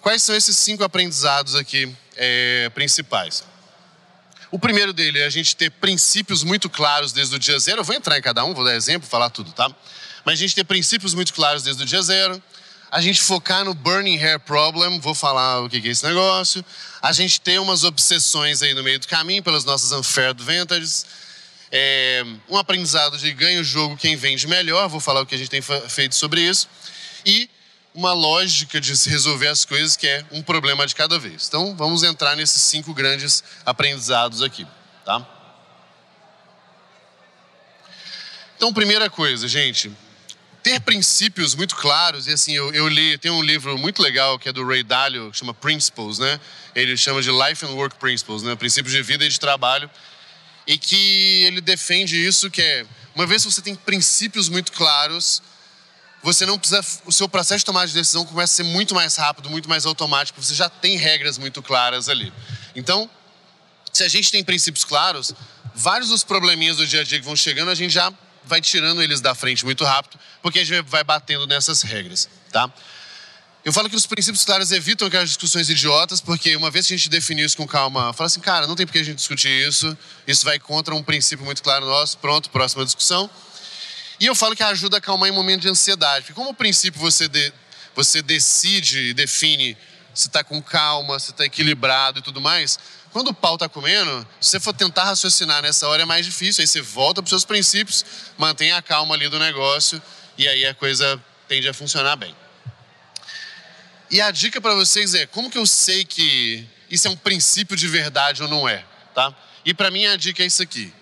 Quais 0.00 0.22
são 0.22 0.34
esses 0.34 0.56
cinco 0.56 0.82
aprendizados 0.82 1.54
aqui 1.54 1.94
é, 2.16 2.68
principais? 2.70 3.44
O 4.50 4.58
primeiro 4.58 4.92
dele 4.92 5.20
é 5.20 5.26
a 5.26 5.30
gente 5.30 5.54
ter 5.54 5.70
princípios 5.70 6.42
muito 6.42 6.68
claros 6.70 7.12
desde 7.12 7.36
o 7.36 7.38
dia 7.38 7.58
zero. 7.60 7.80
Eu 7.80 7.84
vou 7.84 7.94
entrar 7.94 8.18
em 8.18 8.22
cada 8.22 8.44
um, 8.44 8.54
vou 8.54 8.64
dar 8.64 8.74
exemplo, 8.74 9.08
falar 9.08 9.30
tudo, 9.30 9.52
tá? 9.52 9.70
Mas 10.28 10.38
a 10.38 10.42
gente 10.42 10.54
ter 10.54 10.64
princípios 10.64 11.14
muito 11.14 11.32
claros 11.32 11.62
desde 11.62 11.82
o 11.82 11.86
dia 11.86 12.02
zero. 12.02 12.42
A 12.90 13.00
gente 13.00 13.18
focar 13.22 13.64
no 13.64 13.72
burning 13.72 14.18
hair 14.18 14.38
problem, 14.38 15.00
vou 15.00 15.14
falar 15.14 15.62
o 15.62 15.70
que 15.70 15.78
é 15.78 15.90
esse 15.90 16.04
negócio. 16.04 16.62
A 17.00 17.12
gente 17.12 17.40
ter 17.40 17.58
umas 17.58 17.82
obsessões 17.82 18.60
aí 18.60 18.74
no 18.74 18.82
meio 18.82 18.98
do 18.98 19.08
caminho 19.08 19.42
pelas 19.42 19.64
nossas 19.64 19.90
unfair 19.90 20.28
advantages. 20.28 21.06
É, 21.72 22.26
um 22.46 22.58
aprendizado 22.58 23.16
de 23.16 23.32
ganha 23.32 23.58
o 23.58 23.64
jogo 23.64 23.96
quem 23.96 24.16
vende 24.16 24.46
melhor, 24.46 24.86
vou 24.90 25.00
falar 25.00 25.22
o 25.22 25.26
que 25.26 25.34
a 25.34 25.38
gente 25.38 25.48
tem 25.48 25.62
feito 25.62 26.14
sobre 26.14 26.42
isso. 26.42 26.68
E 27.24 27.48
uma 27.94 28.12
lógica 28.12 28.78
de 28.82 28.94
se 28.98 29.08
resolver 29.08 29.48
as 29.48 29.64
coisas 29.64 29.96
que 29.96 30.06
é 30.06 30.26
um 30.30 30.42
problema 30.42 30.86
de 30.86 30.94
cada 30.94 31.18
vez. 31.18 31.48
Então, 31.48 31.74
vamos 31.74 32.02
entrar 32.02 32.36
nesses 32.36 32.60
cinco 32.60 32.92
grandes 32.92 33.42
aprendizados 33.64 34.42
aqui, 34.42 34.66
tá? 35.06 35.26
Então, 38.58 38.74
primeira 38.74 39.08
coisa, 39.08 39.48
gente, 39.48 39.90
ter 40.68 40.80
princípios 40.80 41.54
muito 41.54 41.74
claros, 41.74 42.26
e 42.26 42.32
assim, 42.32 42.52
eu, 42.52 42.70
eu, 42.74 42.86
li, 42.88 43.16
tem 43.16 43.30
um 43.30 43.42
livro 43.42 43.78
muito 43.78 44.02
legal 44.02 44.38
que 44.38 44.50
é 44.50 44.52
do 44.52 44.66
Ray 44.66 44.82
Dalio, 44.82 45.30
que 45.30 45.38
chama 45.38 45.54
Principles, 45.54 46.18
né? 46.18 46.38
Ele 46.74 46.94
chama 46.94 47.22
de 47.22 47.30
Life 47.30 47.64
and 47.64 47.70
Work 47.70 47.96
Principles, 47.96 48.42
né? 48.42 48.54
Princípios 48.54 48.92
de 48.92 49.02
vida 49.02 49.24
e 49.24 49.30
de 49.30 49.40
trabalho, 49.40 49.90
e 50.66 50.76
que 50.76 51.44
ele 51.46 51.62
defende 51.62 52.22
isso, 52.22 52.50
que 52.50 52.60
é, 52.60 52.84
uma 53.14 53.26
vez 53.26 53.42
que 53.46 53.50
você 53.50 53.62
tem 53.62 53.74
princípios 53.74 54.50
muito 54.50 54.70
claros, 54.72 55.40
você 56.22 56.44
não 56.44 56.58
precisa. 56.58 56.84
O 57.06 57.12
seu 57.12 57.30
processo 57.30 57.60
de 57.60 57.64
tomada 57.64 57.86
de 57.86 57.94
decisão 57.94 58.26
começa 58.26 58.52
a 58.52 58.56
ser 58.56 58.64
muito 58.64 58.94
mais 58.94 59.16
rápido, 59.16 59.48
muito 59.48 59.70
mais 59.70 59.86
automático, 59.86 60.42
você 60.42 60.54
já 60.54 60.68
tem 60.68 60.98
regras 60.98 61.38
muito 61.38 61.62
claras 61.62 62.10
ali. 62.10 62.30
Então, 62.76 63.08
se 63.90 64.04
a 64.04 64.08
gente 64.08 64.30
tem 64.30 64.44
princípios 64.44 64.84
claros, 64.84 65.32
vários 65.74 66.10
dos 66.10 66.22
probleminhas 66.22 66.76
do 66.76 66.86
dia 66.86 67.00
a 67.00 67.04
dia 67.04 67.18
que 67.18 67.24
vão 67.24 67.34
chegando, 67.34 67.70
a 67.70 67.74
gente 67.74 67.94
já 67.94 68.12
vai 68.48 68.60
tirando 68.60 69.02
eles 69.02 69.20
da 69.20 69.34
frente 69.34 69.64
muito 69.64 69.84
rápido, 69.84 70.18
porque 70.42 70.58
a 70.58 70.64
gente 70.64 70.82
vai 70.82 71.04
batendo 71.04 71.46
nessas 71.46 71.82
regras, 71.82 72.28
tá? 72.50 72.72
Eu 73.64 73.72
falo 73.72 73.90
que 73.90 73.96
os 73.96 74.06
princípios 74.06 74.44
claros 74.44 74.72
evitam 74.72 75.06
aquelas 75.06 75.28
discussões 75.28 75.68
idiotas, 75.68 76.20
porque 76.20 76.56
uma 76.56 76.70
vez 76.70 76.86
que 76.86 76.94
a 76.94 76.96
gente 76.96 77.08
definiu 77.08 77.44
isso 77.44 77.56
com 77.56 77.66
calma, 77.66 78.12
fala 78.12 78.26
assim, 78.26 78.40
cara, 78.40 78.66
não 78.66 78.74
tem 78.74 78.86
por 78.86 78.92
que 78.92 78.98
a 78.98 79.02
gente 79.02 79.16
discutir 79.16 79.50
isso, 79.68 79.96
isso 80.26 80.44
vai 80.44 80.58
contra 80.58 80.94
um 80.94 81.02
princípio 81.02 81.44
muito 81.44 81.62
claro 81.62 81.84
nosso, 81.84 82.16
pronto, 82.18 82.48
próxima 82.50 82.84
discussão. 82.84 83.28
E 84.20 84.26
eu 84.26 84.34
falo 84.34 84.56
que 84.56 84.62
ajuda 84.62 84.96
a 84.96 84.98
acalmar 84.98 85.28
em 85.28 85.32
momento 85.32 85.62
de 85.62 85.68
ansiedade. 85.68 86.24
Porque 86.24 86.32
como 86.34 86.54
princípio 86.54 87.00
você, 87.00 87.28
de, 87.28 87.52
você 87.94 88.22
decide 88.22 89.10
e 89.10 89.14
define 89.14 89.76
se 90.14 90.26
está 90.26 90.42
com 90.42 90.60
calma, 90.60 91.18
se 91.18 91.30
está 91.30 91.44
equilibrado 91.44 92.18
e 92.18 92.22
tudo 92.22 92.40
mais, 92.40 92.78
quando 93.12 93.28
o 93.28 93.34
pau 93.34 93.54
está 93.54 93.68
comendo, 93.68 94.26
se 94.40 94.50
você 94.50 94.60
for 94.60 94.72
tentar 94.72 95.04
raciocinar 95.04 95.62
nessa 95.62 95.88
hora 95.88 96.02
é 96.02 96.04
mais 96.04 96.24
difícil. 96.24 96.62
Aí 96.62 96.66
você 96.66 96.80
volta 96.80 97.22
para 97.22 97.26
os 97.26 97.30
seus 97.30 97.44
princípios, 97.44 98.04
mantém 98.36 98.72
a 98.72 98.82
calma 98.82 99.14
ali 99.14 99.28
do 99.28 99.38
negócio 99.38 100.00
e 100.36 100.46
aí 100.46 100.66
a 100.66 100.74
coisa 100.74 101.22
tende 101.46 101.68
a 101.68 101.74
funcionar 101.74 102.16
bem. 102.16 102.34
E 104.10 104.20
a 104.20 104.30
dica 104.30 104.60
para 104.60 104.74
vocês 104.74 105.14
é, 105.14 105.26
como 105.26 105.50
que 105.50 105.58
eu 105.58 105.66
sei 105.66 106.04
que 106.04 106.66
isso 106.90 107.06
é 107.08 107.10
um 107.10 107.16
princípio 107.16 107.76
de 107.76 107.86
verdade 107.88 108.42
ou 108.42 108.48
não 108.48 108.68
é, 108.68 108.84
tá? 109.14 109.34
E 109.64 109.74
para 109.74 109.90
mim 109.90 110.06
a 110.06 110.16
dica 110.16 110.42
é 110.42 110.46
isso 110.46 110.62
aqui 110.62 110.92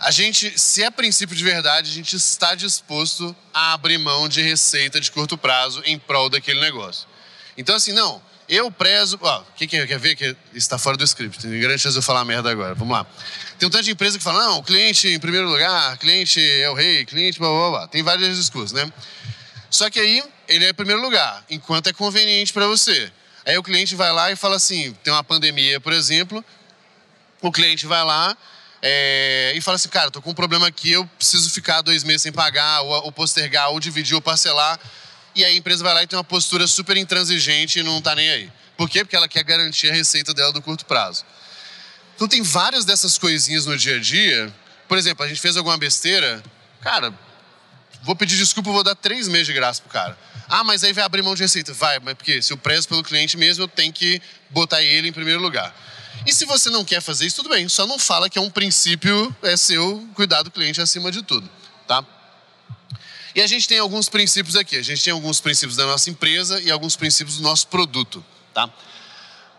a 0.00 0.10
gente, 0.10 0.58
se 0.58 0.82
é 0.82 0.90
princípio 0.90 1.36
de 1.36 1.44
verdade, 1.44 1.90
a 1.90 1.94
gente 1.94 2.16
está 2.16 2.54
disposto 2.54 3.36
a 3.52 3.74
abrir 3.74 3.98
mão 3.98 4.30
de 4.30 4.40
receita 4.40 4.98
de 4.98 5.10
curto 5.12 5.36
prazo 5.36 5.82
em 5.84 5.98
prol 5.98 6.30
daquele 6.30 6.58
negócio. 6.58 7.06
Então, 7.54 7.76
assim, 7.76 7.92
não, 7.92 8.22
eu 8.50 8.70
prezo. 8.70 9.16
Ó, 9.22 9.44
quem 9.56 9.68
quer 9.68 9.98
ver 9.98 10.16
que 10.16 10.36
está 10.52 10.76
fora 10.76 10.96
do 10.96 11.04
script? 11.04 11.40
Tem 11.40 11.60
grande 11.60 11.78
chance 11.80 11.92
de 11.92 11.98
eu 11.98 12.02
falar 12.02 12.24
merda 12.24 12.50
agora. 12.50 12.74
Vamos 12.74 12.92
lá. 12.92 13.06
Tem 13.58 13.68
um 13.68 13.70
tanto 13.70 13.84
de 13.84 13.92
empresa 13.92 14.18
que 14.18 14.24
fala: 14.24 14.44
não, 14.44 14.62
cliente 14.62 15.08
em 15.08 15.20
primeiro 15.20 15.48
lugar, 15.48 15.96
cliente 15.98 16.40
é 16.40 16.68
o 16.68 16.74
rei, 16.74 17.06
cliente 17.06 17.38
blá 17.38 17.48
blá 17.48 17.70
blá. 17.70 17.88
Tem 17.88 18.02
vários 18.02 18.36
discursos, 18.36 18.72
né? 18.72 18.92
Só 19.70 19.88
que 19.88 20.00
aí 20.00 20.22
ele 20.48 20.64
é 20.64 20.70
em 20.70 20.74
primeiro 20.74 21.00
lugar, 21.00 21.44
enquanto 21.48 21.86
é 21.86 21.92
conveniente 21.92 22.52
para 22.52 22.66
você. 22.66 23.12
Aí 23.46 23.56
o 23.56 23.62
cliente 23.62 23.94
vai 23.94 24.12
lá 24.12 24.32
e 24.32 24.36
fala 24.36 24.56
assim: 24.56 24.92
tem 25.04 25.12
uma 25.12 25.22
pandemia, 25.22 25.80
por 25.80 25.92
exemplo, 25.92 26.44
o 27.40 27.52
cliente 27.52 27.86
vai 27.86 28.04
lá 28.04 28.36
é, 28.82 29.52
e 29.54 29.60
fala 29.60 29.76
assim: 29.76 29.88
cara, 29.88 30.10
tô 30.10 30.20
com 30.20 30.30
um 30.30 30.34
problema 30.34 30.66
aqui, 30.66 30.90
eu 30.92 31.06
preciso 31.18 31.50
ficar 31.50 31.82
dois 31.82 32.02
meses 32.02 32.22
sem 32.22 32.32
pagar, 32.32 32.80
ou, 32.82 33.04
ou 33.04 33.12
postergar, 33.12 33.70
ou 33.70 33.78
dividir, 33.78 34.14
ou 34.14 34.20
parcelar. 34.20 34.78
E 35.34 35.44
aí 35.44 35.54
a 35.54 35.56
empresa 35.56 35.82
vai 35.84 35.94
lá 35.94 36.02
e 36.02 36.06
tem 36.06 36.16
uma 36.16 36.24
postura 36.24 36.66
super 36.66 36.96
intransigente 36.96 37.78
e 37.78 37.82
não 37.82 38.00
tá 38.02 38.14
nem 38.14 38.30
aí. 38.30 38.52
Por 38.76 38.88
quê? 38.88 39.04
Porque 39.04 39.14
ela 39.14 39.28
quer 39.28 39.44
garantir 39.44 39.90
a 39.90 39.92
receita 39.92 40.34
dela 40.34 40.52
do 40.52 40.60
curto 40.60 40.84
prazo. 40.86 41.24
Então 42.16 42.26
tem 42.26 42.42
várias 42.42 42.84
dessas 42.84 43.16
coisinhas 43.16 43.66
no 43.66 43.76
dia 43.76 43.96
a 43.96 43.98
dia. 44.00 44.52
Por 44.88 44.98
exemplo, 44.98 45.24
a 45.24 45.28
gente 45.28 45.40
fez 45.40 45.56
alguma 45.56 45.76
besteira, 45.78 46.42
cara, 46.80 47.14
vou 48.02 48.16
pedir 48.16 48.36
desculpa, 48.36 48.70
vou 48.70 48.82
dar 48.82 48.94
três 48.94 49.28
meses 49.28 49.46
de 49.46 49.52
graça 49.52 49.80
pro 49.80 49.90
cara. 49.90 50.18
Ah, 50.48 50.64
mas 50.64 50.82
aí 50.82 50.92
vai 50.92 51.04
abrir 51.04 51.22
mão 51.22 51.34
de 51.34 51.42
receita. 51.42 51.72
Vai, 51.72 52.00
mas 52.00 52.14
porque 52.14 52.42
se 52.42 52.52
eu 52.52 52.56
prezo 52.56 52.88
pelo 52.88 53.02
cliente 53.04 53.36
mesmo, 53.36 53.64
eu 53.64 53.68
tenho 53.68 53.92
que 53.92 54.20
botar 54.50 54.82
ele 54.82 55.08
em 55.08 55.12
primeiro 55.12 55.40
lugar. 55.40 55.74
E 56.26 56.34
se 56.34 56.44
você 56.44 56.68
não 56.70 56.84
quer 56.84 57.00
fazer 57.00 57.26
isso, 57.26 57.36
tudo 57.36 57.48
bem. 57.48 57.68
Só 57.68 57.86
não 57.86 57.98
fala 57.98 58.28
que 58.28 58.38
é 58.38 58.42
um 58.42 58.50
princípio, 58.50 59.34
é 59.42 59.56
seu 59.56 60.06
cuidar 60.14 60.42
do 60.42 60.50
cliente 60.50 60.80
acima 60.80 61.10
de 61.12 61.22
tudo, 61.22 61.48
tá? 61.86 62.04
E 63.34 63.40
a 63.40 63.46
gente 63.46 63.68
tem 63.68 63.78
alguns 63.78 64.08
princípios 64.08 64.56
aqui. 64.56 64.76
A 64.76 64.82
gente 64.82 65.02
tem 65.02 65.12
alguns 65.12 65.40
princípios 65.40 65.76
da 65.76 65.86
nossa 65.86 66.10
empresa 66.10 66.60
e 66.60 66.70
alguns 66.70 66.96
princípios 66.96 67.36
do 67.36 67.42
nosso 67.42 67.66
produto, 67.68 68.24
tá? 68.52 68.68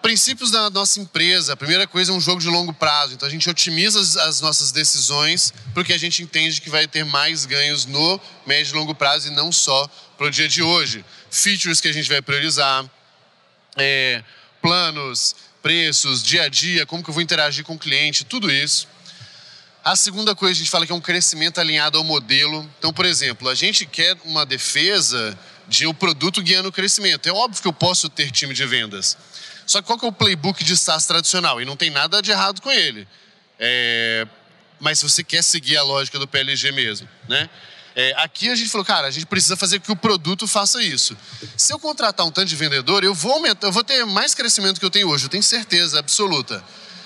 Princípios 0.02 0.50
da 0.50 0.70
nossa 0.70 1.00
empresa. 1.00 1.54
A 1.54 1.56
primeira 1.56 1.86
coisa 1.86 2.12
é 2.12 2.16
um 2.16 2.20
jogo 2.20 2.42
de 2.42 2.48
longo 2.48 2.74
prazo. 2.74 3.14
Então 3.14 3.28
a 3.28 3.32
gente 3.32 3.50
otimiza 3.50 4.00
as, 4.00 4.18
as 4.18 4.42
nossas 4.42 4.72
decisões 4.72 5.54
porque 5.74 5.94
a 5.94 5.98
gente 5.98 6.24
entende 6.24 6.60
que 6.60 6.70
vai 6.70 6.88
ter 6.88 7.06
mais 7.06 7.46
ganhos 7.46 7.86
no 7.86 8.20
médio 8.46 8.74
e 8.74 8.78
longo 8.78 8.96
prazo 8.96 9.28
e 9.28 9.32
não 9.32 9.52
só 9.52 9.90
para 10.18 10.28
o 10.28 10.32
dia 10.32 10.48
de 10.48 10.64
hoje. 10.64 11.06
Features 11.30 11.80
que 11.80 11.88
a 11.88 11.94
gente 11.94 12.10
vai 12.10 12.22
priorizar, 12.22 12.84
é, 13.78 14.24
planos, 14.62 15.36
preços, 15.62 16.24
dia 16.24 16.44
a 16.44 16.50
dia, 16.50 16.86
como 16.86 17.04
que 17.04 17.10
eu 17.10 17.14
vou 17.14 17.22
interagir 17.22 17.64
com 17.64 17.76
o 17.76 17.80
cliente, 17.80 18.26
tudo 18.26 18.52
isso. 18.52 18.88
A 19.84 19.96
segunda 19.96 20.36
coisa 20.36 20.54
a 20.54 20.58
gente 20.60 20.70
fala 20.70 20.86
que 20.86 20.92
é 20.92 20.96
um 20.96 21.02
crescimento 21.02 21.60
alinhado 21.60 21.98
ao 21.98 22.04
modelo. 22.04 22.70
Então, 22.78 22.94
por 22.94 23.04
exemplo, 23.04 23.50
a 23.50 23.56
gente 23.56 23.84
quer 23.84 24.16
uma 24.26 24.46
defesa 24.46 25.38
de 25.68 25.88
o 25.88 25.94
produto 25.94 26.40
guiando 26.40 26.70
o 26.70 26.72
crescimento. 26.72 27.28
É 27.28 27.32
óbvio 27.32 27.60
que 27.60 27.68
eu 27.68 27.74
posso 27.74 28.08
ter 28.08 28.30
time 28.30 28.54
de 28.54 28.64
vendas. 28.66 29.18
Só 29.66 29.82
que 29.82 29.88
qual 29.88 29.98
que 29.98 30.06
é 30.06 30.08
o 30.08 30.12
playbook 30.12 30.64
de 30.64 30.78
SaaS 30.78 31.08
tradicional? 31.08 31.60
E 31.60 31.66
não 31.66 31.76
tem 31.76 31.90
nada 31.90 32.22
de 32.22 32.30
errado 32.30 32.62
com 32.62 32.72
ele. 32.72 33.08
É... 33.58 34.28
Mas 34.80 35.00
se 35.00 35.10
você 35.10 35.24
quer 35.24 35.44
seguir 35.44 35.78
a 35.78 35.84
lógica 35.84 36.20
do 36.20 36.28
PLG 36.28 36.72
mesmo, 36.72 37.08
né? 37.28 37.50
É, 37.96 38.14
aqui 38.18 38.50
a 38.50 38.56
gente 38.56 38.70
falou, 38.70 38.86
cara, 38.86 39.08
a 39.08 39.12
gente 39.12 39.26
precisa 39.26 39.58
fazer 39.58 39.80
que 39.80 39.92
o 39.92 39.96
produto 39.96 40.48
faça 40.48 40.82
isso. 40.82 41.18
Se 41.58 41.74
eu 41.74 41.80
contratar 41.80 42.26
um 42.26 42.32
tanto 42.32 42.48
de 42.48 42.56
vendedor, 42.56 43.04
eu 43.04 43.14
vou 43.14 43.34
aumentar, 43.34 43.68
eu 43.68 43.72
vou 43.72 43.84
ter 43.84 44.06
mais 44.06 44.34
crescimento 44.34 44.80
que 44.80 44.86
eu 44.86 44.90
tenho 44.90 45.10
hoje, 45.10 45.26
eu 45.26 45.30
tenho 45.30 45.44
certeza 45.44 46.00
absoluta. 46.00 46.64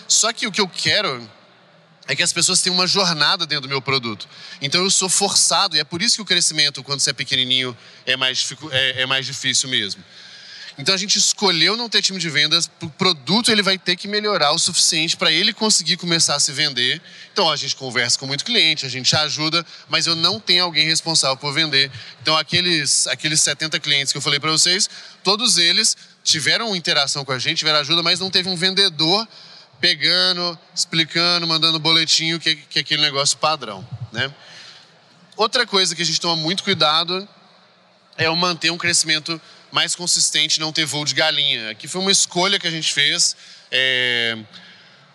Só 0.08 0.32
que 0.32 0.46
o 0.46 0.52
que 0.52 0.62
eu 0.62 0.68
quero 0.68 1.28
é 2.08 2.16
que 2.16 2.24
as 2.24 2.32
pessoas 2.32 2.62
tenham 2.62 2.76
uma 2.76 2.88
jornada 2.88 3.46
dentro 3.46 3.64
do 3.64 3.70
meu 3.70 3.82
produto. 3.82 4.28
Então 4.62 4.84
eu 4.84 4.90
sou 4.90 5.10
forçado, 5.10 5.76
e 5.76 5.80
é 5.80 5.84
por 5.84 6.02
isso 6.02 6.18
que 6.18 6.22
o 6.22 6.26
crescimento, 6.26 6.84
quando 6.84 7.00
você 7.00 7.10
é 7.10 7.14
pequenininho, 7.14 7.76
é 8.06 8.16
mais, 8.16 8.54
é, 8.72 9.02
é 9.02 9.06
mais 9.06 9.26
difícil 9.26 9.70
mesmo. 9.70 10.04
Então 10.78 10.94
a 10.94 10.98
gente 10.98 11.18
escolheu 11.18 11.78
não 11.78 11.88
ter 11.88 12.02
time 12.02 12.20
de 12.20 12.30
vendas, 12.30 12.70
o 12.82 12.90
produto 12.90 13.50
ele 13.50 13.62
vai 13.62 13.78
ter 13.78 13.96
que 13.96 14.10
melhorar 14.10 14.52
o 14.52 14.60
suficiente 14.60 15.16
para 15.16 15.32
ele 15.32 15.54
conseguir 15.54 15.96
começar 15.96 16.36
a 16.36 16.40
se 16.40 16.52
vender. 16.52 17.02
Então 17.32 17.50
a 17.50 17.56
gente 17.56 17.76
conversa 17.78 18.20
com 18.20 18.28
muito 18.28 18.44
cliente, 18.44 18.86
a 18.86 18.90
gente 18.90 19.16
ajuda, 19.16 19.66
mas 19.88 20.06
eu 20.06 20.16
não 20.16 20.38
tenho 20.38 20.66
alguém 20.66 20.86
responsável 20.86 21.38
por 21.38 21.54
vender. 21.54 21.90
Então 22.22 22.36
aqueles 22.36 23.08
aqueles 23.08 23.40
70 23.40 23.80
clientes 23.80 24.12
que 24.12 24.18
eu 24.18 24.22
falei 24.22 24.40
para 24.40 24.52
vocês, 24.52 24.90
todos 25.24 25.58
eles 25.58 25.96
tiveram 26.24 26.76
interação 26.76 27.24
com 27.24 27.32
a 27.32 27.40
gente, 27.40 27.60
tiveram 27.60 27.80
ajuda, 27.80 28.04
mas 28.04 28.20
não 28.20 28.30
teve 28.30 28.50
um 28.50 28.56
vendedor 28.56 29.26
pegando, 29.86 30.58
explicando, 30.74 31.46
mandando 31.46 31.78
boletinho 31.78 32.40
que, 32.40 32.56
que 32.56 32.80
é 32.80 32.82
aquele 32.82 33.04
negócio 33.04 33.38
padrão, 33.38 33.88
né? 34.12 34.34
Outra 35.38 35.68
coisa 35.68 35.96
que 35.96 36.02
a 36.02 36.06
gente 36.06 36.20
toma 36.20 36.36
muito 36.36 36.64
cuidado 36.64 37.30
é 38.18 38.28
o 38.28 38.36
manter 38.36 38.72
um 38.72 38.80
crescimento 38.80 39.40
mais 39.72 39.96
consistente, 39.96 40.60
não 40.60 40.74
ter 40.74 40.86
voo 40.86 41.06
de 41.06 41.14
galinha. 41.14 41.70
Aqui 41.70 41.88
foi 41.88 42.02
uma 42.02 42.12
escolha 42.12 42.58
que 42.58 42.66
a 42.66 42.72
gente 42.72 42.92
fez, 42.92 43.36
é, 43.72 44.36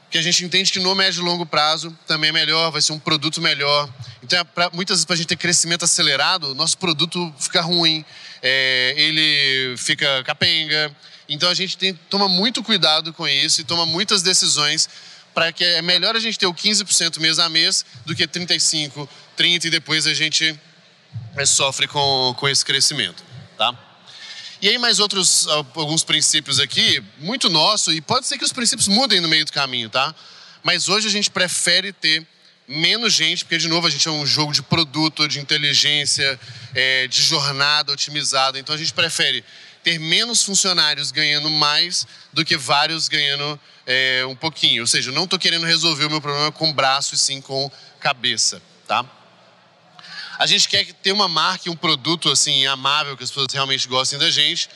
que 0.08 0.16
a 0.16 0.22
gente 0.22 0.44
entende 0.44 0.70
que 0.70 0.78
no 0.78 0.94
médio 0.94 1.20
e 1.20 1.24
longo 1.24 1.44
prazo 1.44 1.96
também 2.06 2.30
é 2.30 2.32
melhor, 2.32 2.70
vai 2.70 2.80
ser 2.80 2.92
um 2.92 2.98
produto 2.98 3.40
melhor. 3.40 3.92
Então, 4.22 4.38
é 4.38 4.44
pra, 4.44 4.70
muitas 4.72 4.98
vezes, 4.98 5.04
para 5.04 5.14
a 5.14 5.16
gente 5.16 5.26
ter 5.26 5.36
crescimento 5.36 5.84
acelerado, 5.84 6.54
nosso 6.54 6.78
produto 6.78 7.34
fica 7.40 7.60
ruim, 7.60 8.04
é, 8.40 8.94
ele 8.96 9.76
fica 9.76 10.22
capenga. 10.22 10.94
Então, 11.30 11.48
a 11.48 11.54
gente 11.54 11.78
tem, 11.78 11.94
toma 12.10 12.28
muito 12.28 12.60
cuidado 12.62 13.12
com 13.12 13.26
isso 13.26 13.60
e 13.60 13.64
toma 13.64 13.86
muitas 13.86 14.20
decisões 14.20 14.88
para 15.32 15.52
que 15.52 15.62
é 15.64 15.80
melhor 15.80 16.16
a 16.16 16.18
gente 16.18 16.36
ter 16.36 16.46
o 16.46 16.52
15% 16.52 17.20
mês 17.20 17.38
a 17.38 17.48
mês 17.48 17.84
do 18.04 18.16
que 18.16 18.26
35%, 18.26 19.08
30% 19.38 19.64
e 19.64 19.70
depois 19.70 20.08
a 20.08 20.12
gente 20.12 20.58
é, 21.36 21.46
sofre 21.46 21.86
com, 21.86 22.34
com 22.36 22.48
esse 22.48 22.64
crescimento, 22.64 23.22
tá? 23.56 23.72
E 24.60 24.68
aí 24.68 24.76
mais 24.76 24.98
outros 24.98 25.46
alguns 25.46 26.02
princípios 26.04 26.58
aqui, 26.58 27.02
muito 27.18 27.48
nosso, 27.48 27.92
e 27.92 28.00
pode 28.00 28.26
ser 28.26 28.36
que 28.36 28.44
os 28.44 28.52
princípios 28.52 28.88
mudem 28.88 29.20
no 29.20 29.28
meio 29.28 29.44
do 29.44 29.52
caminho, 29.52 29.88
tá? 29.88 30.12
Mas 30.62 30.88
hoje 30.88 31.06
a 31.06 31.10
gente 31.10 31.30
prefere 31.30 31.92
ter 31.92 32.26
menos 32.68 33.12
gente, 33.12 33.44
porque 33.44 33.56
de 33.56 33.68
novo 33.68 33.86
a 33.86 33.90
gente 33.90 34.06
é 34.06 34.10
um 34.10 34.26
jogo 34.26 34.52
de 34.52 34.62
produto, 34.62 35.26
de 35.26 35.40
inteligência, 35.40 36.38
é, 36.74 37.06
de 37.08 37.22
jornada 37.22 37.92
otimizada. 37.92 38.58
Então 38.58 38.74
a 38.74 38.78
gente 38.78 38.92
prefere 38.92 39.44
ter 39.82 39.98
menos 39.98 40.42
funcionários 40.42 41.10
ganhando 41.10 41.48
mais 41.48 42.06
do 42.32 42.44
que 42.44 42.56
vários 42.56 43.08
ganhando 43.08 43.58
é, 43.86 44.24
um 44.26 44.36
pouquinho. 44.36 44.82
Ou 44.82 44.86
seja, 44.86 45.10
eu 45.10 45.14
não 45.14 45.24
estou 45.24 45.38
querendo 45.38 45.66
resolver 45.66 46.04
o 46.04 46.10
meu 46.10 46.20
problema 46.20 46.52
com 46.52 46.72
braço 46.72 47.14
e 47.14 47.18
sim 47.18 47.40
com 47.40 47.70
cabeça, 47.98 48.62
tá? 48.86 49.04
A 50.38 50.46
gente 50.46 50.68
quer 50.68 50.86
ter 51.02 51.12
uma 51.12 51.28
marca 51.28 51.70
um 51.70 51.76
produto 51.76 52.30
assim 52.30 52.66
amável, 52.66 53.16
que 53.16 53.22
as 53.22 53.30
pessoas 53.30 53.52
realmente 53.52 53.86
gostem 53.86 54.18
da 54.18 54.30
gente. 54.30 54.70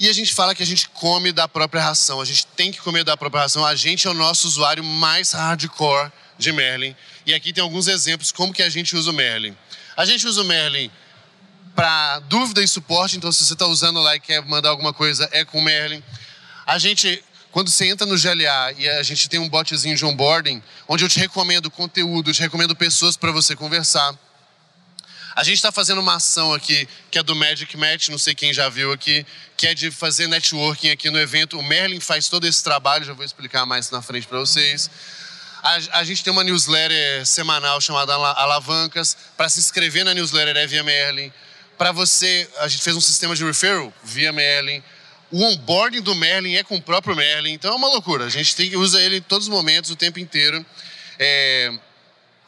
E 0.00 0.08
a 0.08 0.12
gente 0.12 0.32
fala 0.32 0.54
que 0.54 0.62
a 0.62 0.66
gente 0.66 0.88
come 0.90 1.32
da 1.32 1.48
própria 1.48 1.82
ração, 1.82 2.20
a 2.20 2.24
gente 2.24 2.46
tem 2.46 2.70
que 2.70 2.78
comer 2.78 3.04
da 3.04 3.16
própria 3.16 3.42
ração. 3.42 3.66
A 3.66 3.74
gente 3.74 4.06
é 4.06 4.10
o 4.10 4.14
nosso 4.14 4.46
usuário 4.46 4.82
mais 4.82 5.32
hardcore 5.32 6.10
de 6.38 6.52
Merlin. 6.52 6.96
E 7.26 7.34
aqui 7.34 7.52
tem 7.52 7.62
alguns 7.62 7.88
exemplos 7.88 8.32
como 8.32 8.52
que 8.52 8.62
a 8.62 8.70
gente 8.70 8.96
usa 8.96 9.10
o 9.10 9.12
Merlin. 9.12 9.54
A 9.96 10.06
gente 10.06 10.26
usa 10.26 10.40
o 10.40 10.44
Merlin 10.44 10.90
para 11.78 12.18
dúvida 12.28 12.60
e 12.60 12.66
suporte, 12.66 13.16
então 13.16 13.30
se 13.30 13.44
você 13.44 13.52
está 13.52 13.64
usando 13.64 14.00
lá 14.00 14.16
e 14.16 14.18
quer 14.18 14.44
mandar 14.44 14.70
alguma 14.70 14.92
coisa, 14.92 15.28
é 15.30 15.44
com 15.44 15.60
o 15.60 15.62
Merlin. 15.62 16.02
A 16.66 16.76
gente, 16.76 17.22
quando 17.52 17.70
você 17.70 17.86
entra 17.86 18.04
no 18.04 18.20
GLA 18.20 18.72
e 18.76 18.88
a 18.88 19.02
gente 19.04 19.28
tem 19.28 19.38
um 19.38 19.48
botzinho 19.48 19.96
de 19.96 20.04
onboarding, 20.04 20.60
onde 20.88 21.04
eu 21.04 21.08
te 21.08 21.20
recomendo 21.20 21.70
conteúdo, 21.70 22.32
te 22.32 22.40
recomendo 22.40 22.74
pessoas 22.74 23.16
para 23.16 23.30
você 23.30 23.54
conversar. 23.54 24.12
A 25.36 25.44
gente 25.44 25.54
está 25.58 25.70
fazendo 25.70 26.00
uma 26.00 26.16
ação 26.16 26.52
aqui 26.52 26.88
que 27.12 27.18
é 27.20 27.22
do 27.22 27.36
Magic 27.36 27.76
Match, 27.76 28.08
não 28.08 28.18
sei 28.18 28.34
quem 28.34 28.52
já 28.52 28.68
viu 28.68 28.92
aqui, 28.92 29.24
que 29.56 29.68
é 29.68 29.72
de 29.72 29.92
fazer 29.92 30.26
networking 30.26 30.90
aqui 30.90 31.08
no 31.10 31.18
evento. 31.20 31.56
O 31.60 31.62
Merlin 31.62 32.00
faz 32.00 32.28
todo 32.28 32.44
esse 32.44 32.60
trabalho, 32.60 33.04
já 33.04 33.12
vou 33.12 33.24
explicar 33.24 33.64
mais 33.64 33.88
na 33.92 34.02
frente 34.02 34.26
para 34.26 34.40
vocês. 34.40 34.90
A, 35.62 36.00
a, 36.00 36.04
gente 36.04 36.24
tem 36.24 36.32
uma 36.32 36.42
newsletter 36.42 37.24
semanal 37.24 37.80
chamada 37.80 38.14
Alavancas. 38.14 39.16
Para 39.36 39.48
se 39.48 39.60
inscrever 39.60 40.04
na 40.04 40.12
newsletter 40.12 40.56
é 40.56 40.66
via 40.66 40.82
Merlin. 40.82 41.32
Para 41.78 41.92
você, 41.92 42.50
a 42.58 42.66
gente 42.66 42.82
fez 42.82 42.96
um 42.96 43.00
sistema 43.00 43.36
de 43.36 43.44
referral 43.44 43.92
via 44.02 44.32
Merlin. 44.32 44.82
O 45.30 45.44
onboarding 45.44 46.02
do 46.02 46.14
Merlin 46.14 46.56
é 46.56 46.64
com 46.64 46.76
o 46.76 46.82
próprio 46.82 47.14
Merlin. 47.14 47.52
Então 47.52 47.72
é 47.72 47.76
uma 47.76 47.88
loucura. 47.88 48.24
A 48.24 48.28
gente 48.28 48.56
tem, 48.56 48.74
usa 48.76 49.00
ele 49.00 49.18
em 49.18 49.22
todos 49.22 49.46
os 49.46 49.52
momentos, 49.52 49.88
o 49.88 49.96
tempo 49.96 50.18
inteiro. 50.18 50.66
É, 51.20 51.72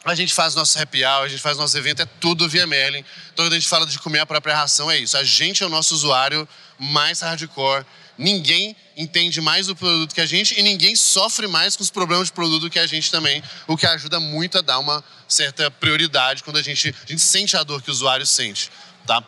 a 0.03 0.15
gente 0.15 0.33
faz 0.33 0.53
nosso 0.53 0.77
happy 0.77 1.05
hour, 1.05 1.23
a 1.23 1.27
gente 1.29 1.41
faz 1.41 1.57
nosso 1.57 1.77
evento, 1.77 2.01
é 2.01 2.05
tudo 2.19 2.49
via 2.49 2.67
Merlin. 2.67 3.05
Então, 3.33 3.45
quando 3.45 3.53
a 3.53 3.55
gente 3.55 3.69
fala 3.69 3.85
de 3.85 3.97
comer 3.99 4.19
a 4.19 4.25
própria 4.25 4.55
ração, 4.55 4.91
é 4.91 4.97
isso. 4.97 5.15
A 5.15 5.23
gente 5.23 5.63
é 5.63 5.65
o 5.65 5.69
nosso 5.69 5.93
usuário 5.93 6.47
mais 6.77 7.21
hardcore. 7.21 7.85
Ninguém 8.17 8.75
entende 8.97 9.39
mais 9.39 9.69
o 9.69 9.75
produto 9.75 10.13
que 10.13 10.21
a 10.21 10.25
gente 10.25 10.59
e 10.59 10.61
ninguém 10.61 10.95
sofre 10.95 11.47
mais 11.47 11.75
com 11.75 11.83
os 11.83 11.89
problemas 11.89 12.27
de 12.27 12.33
produto 12.33 12.69
que 12.69 12.79
a 12.79 12.85
gente 12.85 13.09
também, 13.09 13.41
o 13.67 13.77
que 13.77 13.85
ajuda 13.85 14.19
muito 14.19 14.57
a 14.57 14.61
dar 14.61 14.79
uma 14.79 15.03
certa 15.27 15.71
prioridade 15.71 16.43
quando 16.43 16.57
a 16.57 16.61
gente, 16.61 16.93
a 17.03 17.07
gente 17.07 17.21
sente 17.21 17.55
a 17.55 17.63
dor 17.63 17.81
que 17.81 17.89
o 17.89 17.93
usuário 17.93 18.25
sente, 18.25 18.69
tá? 19.05 19.23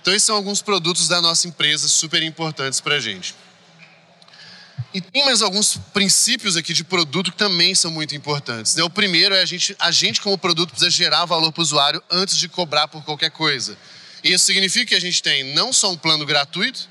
Então, 0.00 0.12
esses 0.12 0.26
são 0.26 0.36
alguns 0.36 0.60
produtos 0.60 1.08
da 1.08 1.20
nossa 1.20 1.48
empresa 1.48 1.88
super 1.88 2.22
importantes 2.22 2.80
para 2.80 2.96
a 2.96 3.00
gente. 3.00 3.34
E 4.92 5.00
tem 5.00 5.24
mais 5.24 5.42
alguns 5.42 5.76
princípios 5.92 6.56
aqui 6.56 6.72
de 6.72 6.84
produto 6.84 7.32
que 7.32 7.36
também 7.36 7.74
são 7.74 7.90
muito 7.90 8.14
importantes. 8.14 8.76
Né? 8.76 8.82
O 8.84 8.90
primeiro 8.90 9.34
é 9.34 9.42
a 9.42 9.44
gente, 9.44 9.74
a 9.78 9.90
gente, 9.90 10.20
como 10.20 10.38
produto, 10.38 10.70
precisa 10.70 10.90
gerar 10.90 11.24
valor 11.24 11.50
para 11.50 11.60
o 11.60 11.62
usuário 11.62 12.02
antes 12.10 12.36
de 12.36 12.48
cobrar 12.48 12.86
por 12.86 13.02
qualquer 13.02 13.30
coisa. 13.30 13.76
Isso 14.22 14.44
significa 14.44 14.86
que 14.86 14.94
a 14.94 15.00
gente 15.00 15.22
tem 15.22 15.52
não 15.52 15.72
só 15.72 15.90
um 15.90 15.96
plano 15.96 16.24
gratuito, 16.24 16.88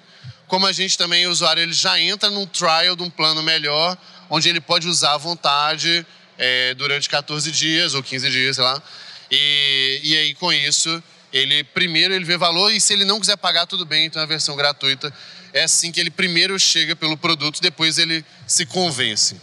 como 0.47 0.67
a 0.67 0.71
gente 0.71 0.97
também, 0.97 1.25
o 1.25 1.31
usuário, 1.31 1.63
ele 1.63 1.73
já 1.73 1.99
entra 1.99 2.29
num 2.29 2.45
trial 2.45 2.95
de 2.95 3.03
um 3.03 3.09
plano 3.09 3.41
melhor, 3.41 3.97
onde 4.29 4.49
ele 4.49 4.59
pode 4.59 4.87
usar 4.87 5.13
à 5.13 5.17
vontade 5.17 6.05
é, 6.37 6.73
durante 6.73 7.09
14 7.09 7.51
dias 7.51 7.93
ou 7.93 8.03
15 8.03 8.29
dias, 8.29 8.55
sei 8.57 8.65
lá. 8.65 8.83
E, 9.31 10.01
e 10.03 10.17
aí, 10.17 10.33
com 10.35 10.51
isso, 10.51 11.01
ele 11.33 11.63
primeiro 11.63 12.13
ele 12.13 12.23
vê 12.23 12.37
valor 12.37 12.71
e 12.71 12.79
se 12.79 12.93
ele 12.93 13.03
não 13.03 13.19
quiser 13.19 13.35
pagar, 13.35 13.65
tudo 13.65 13.85
bem, 13.85 14.05
então 14.05 14.21
é 14.21 14.23
a 14.23 14.27
versão 14.27 14.55
gratuita. 14.55 15.11
É 15.51 15.63
assim 15.63 15.91
que 15.91 15.99
ele 15.99 16.11
primeiro 16.11 16.57
chega 16.59 16.95
pelo 16.95 17.17
produto, 17.17 17.59
depois 17.59 17.97
ele 17.97 18.23
se 18.45 18.65
convence. 18.67 19.35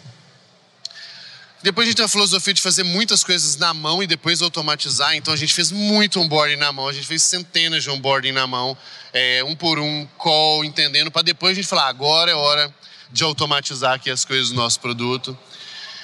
Depois 1.62 1.86
a 1.86 1.88
gente 1.90 1.96
tem 1.96 2.06
a 2.06 2.08
filosofia 2.08 2.54
de 2.54 2.62
fazer 2.62 2.84
muitas 2.84 3.22
coisas 3.22 3.56
na 3.56 3.74
mão 3.74 4.02
e 4.02 4.06
depois 4.06 4.40
automatizar. 4.40 5.14
Então 5.14 5.34
a 5.34 5.36
gente 5.36 5.52
fez 5.52 5.70
muito 5.70 6.18
onboarding 6.18 6.56
na 6.56 6.72
mão, 6.72 6.88
a 6.88 6.92
gente 6.92 7.06
fez 7.06 7.22
centenas 7.22 7.82
de 7.82 7.90
onboarding 7.90 8.32
na 8.32 8.46
mão, 8.46 8.76
é, 9.12 9.44
um 9.44 9.54
por 9.54 9.78
um, 9.78 10.06
call, 10.16 10.64
entendendo, 10.64 11.10
para 11.10 11.22
depois 11.22 11.52
a 11.52 11.54
gente 11.56 11.68
falar, 11.68 11.88
agora 11.88 12.30
é 12.30 12.34
hora 12.34 12.74
de 13.12 13.24
automatizar 13.24 13.94
aqui 13.94 14.10
as 14.10 14.24
coisas 14.24 14.50
do 14.50 14.54
nosso 14.54 14.80
produto. 14.80 15.36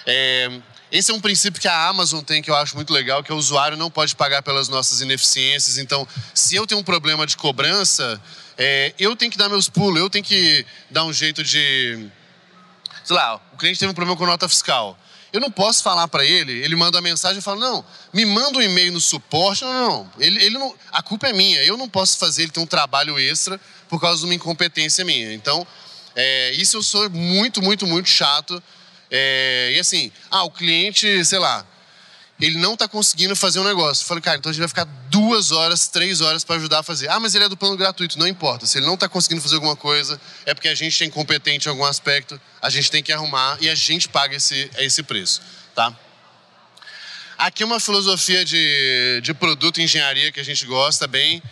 É, 0.05 0.61
esse 0.91 1.11
é 1.11 1.15
um 1.15 1.21
princípio 1.21 1.61
que 1.61 1.67
a 1.67 1.89
Amazon 1.89 2.23
tem 2.23 2.41
que 2.41 2.51
eu 2.51 2.55
acho 2.55 2.77
muito 2.77 2.93
legal, 2.93 3.23
que 3.23 3.33
o 3.33 3.37
usuário 3.37 3.77
não 3.77 3.91
pode 3.91 4.15
pagar 4.15 4.43
pelas 4.43 4.69
nossas 4.69 5.01
ineficiências. 5.01 5.79
Então, 5.79 6.07
se 6.33 6.55
eu 6.55 6.67
tenho 6.67 6.81
um 6.81 6.85
problema 6.85 7.27
de 7.27 7.37
cobrança, 7.37 8.21
é, 8.57 8.95
eu 8.99 9.17
tenho 9.17 9.31
que 9.31 9.39
dar 9.39 9.49
meus 9.49 9.69
pulos, 9.69 10.01
eu 10.01 10.09
tenho 10.09 10.25
que 10.25 10.65
dar 10.91 11.05
um 11.05 11.13
jeito 11.13 11.43
de. 11.43 12.09
Sei 13.05 13.15
lá, 13.15 13.37
o 13.53 13.57
cliente 13.57 13.79
teve 13.79 13.91
um 13.91 13.95
problema 13.95 14.17
com 14.17 14.27
nota 14.27 14.49
fiscal. 14.49 14.99
Eu 15.33 15.41
não 15.41 15.51
posso 15.51 15.83
falar 15.83 16.07
para 16.09 16.25
ele, 16.25 16.53
ele 16.53 16.77
manda 16.77 16.99
a 16.99 17.03
mensagem 17.03 17.39
e 17.39 17.43
fala: 17.43 17.61
não, 17.61 17.85
me 18.13 18.25
manda 18.25 18.57
um 18.57 18.63
e-mail 18.63 18.93
no 18.93 19.01
suporte. 19.01 19.65
Não, 19.65 19.73
não, 19.73 19.89
não. 19.89 20.11
Ele, 20.19 20.43
ele 20.43 20.57
não. 20.57 20.75
A 20.93 21.03
culpa 21.03 21.29
é 21.29 21.33
minha. 21.33 21.63
Eu 21.65 21.77
não 21.77 21.89
posso 21.89 22.17
fazer 22.17 22.43
ele 22.43 22.53
ter 22.53 22.61
um 22.61 22.67
trabalho 22.67 23.19
extra 23.19 23.61
por 23.89 24.01
causa 24.01 24.21
de 24.21 24.25
uma 24.25 24.35
incompetência 24.35 25.05
minha. 25.05 25.35
Então, 25.35 25.67
é, 26.15 26.53
isso 26.53 26.77
eu 26.77 26.83
sou 26.83 27.11
muito, 27.11 27.61
muito, 27.61 27.87
muito 27.87 28.09
chato. 28.09 28.63
É, 29.11 29.73
e 29.75 29.79
assim, 29.79 30.11
ah, 30.31 30.45
o 30.45 30.51
cliente, 30.51 31.25
sei 31.25 31.39
lá, 31.39 31.67
ele 32.41 32.59
não 32.59 32.75
está 32.75 32.87
conseguindo 32.87 33.35
fazer 33.35 33.59
um 33.61 33.65
negócio. 33.65 34.03
Eu 34.03 34.07
falei, 34.07 34.23
cara, 34.23 34.37
então 34.37 34.51
a 34.51 34.53
gente 34.53 34.61
vai 34.61 34.69
ficar 34.69 34.85
duas 35.09 35.53
horas, 35.53 35.89
três 35.89 36.21
horas 36.21 36.45
para 36.45 36.57
ajudar 36.57 36.81
a 36.81 36.83
fazer. 36.83 37.09
Ah, 37.09 37.19
mas 37.19 37.35
ele 37.35 37.45
é 37.45 37.49
do 37.49 37.57
plano 37.57 37.77
gratuito. 37.77 38.19
Não 38.19 38.29
importa. 38.29 38.67
Se 38.67 38.79
ele 38.79 38.87
não 38.87 38.95
está 38.95 39.09
conseguindo 39.09 39.41
fazer 39.41 39.55
alguma 39.55 39.75
coisa, 39.75 40.21
é 40.45 40.53
porque 40.53 40.69
a 40.69 40.75
gente 40.75 41.03
é 41.03 41.07
incompetente 41.07 41.67
em 41.67 41.71
algum 41.71 41.85
aspecto, 41.85 42.39
a 42.61 42.69
gente 42.69 42.91
tem 42.91 43.03
que 43.03 43.13
arrumar 43.13 43.57
e 43.61 43.71
a 43.71 43.75
gente 43.75 44.09
paga 44.09 44.37
esse, 44.37 44.71
esse 44.79 45.03
preço, 45.03 45.41
tá? 45.75 45.97
Aqui 47.39 47.65
uma 47.65 47.81
filosofia 47.81 48.45
de, 48.45 49.21
de 49.23 49.33
produto 49.35 49.81
engenharia 49.81 50.31
que 50.33 50.41
a 50.41 50.45
gente 50.45 50.65
gosta 50.67 51.07
bem, 51.07 51.43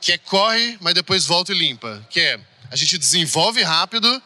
que 0.00 0.12
é 0.12 0.18
corre, 0.18 0.76
mas 0.80 0.94
depois 0.94 1.26
volta 1.26 1.52
e 1.52 1.58
limpa. 1.58 2.04
Que 2.10 2.20
é, 2.20 2.40
a 2.70 2.76
gente 2.76 2.98
desenvolve 2.98 3.62
rápido, 3.62 4.22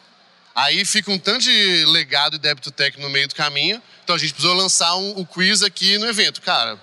aí 0.55 0.85
fica 0.85 1.11
um 1.11 1.17
tanto 1.17 1.43
de 1.43 1.85
legado 1.85 2.35
e 2.35 2.39
débito 2.39 2.71
técnico 2.71 3.01
no 3.01 3.09
meio 3.09 3.27
do 3.27 3.35
caminho, 3.35 3.81
então 4.03 4.15
a 4.15 4.19
gente 4.19 4.33
precisou 4.33 4.55
lançar 4.55 4.95
um, 4.95 5.11
o 5.17 5.25
quiz 5.25 5.63
aqui 5.63 5.97
no 5.97 6.07
evento. 6.07 6.41
Cara, 6.41 6.79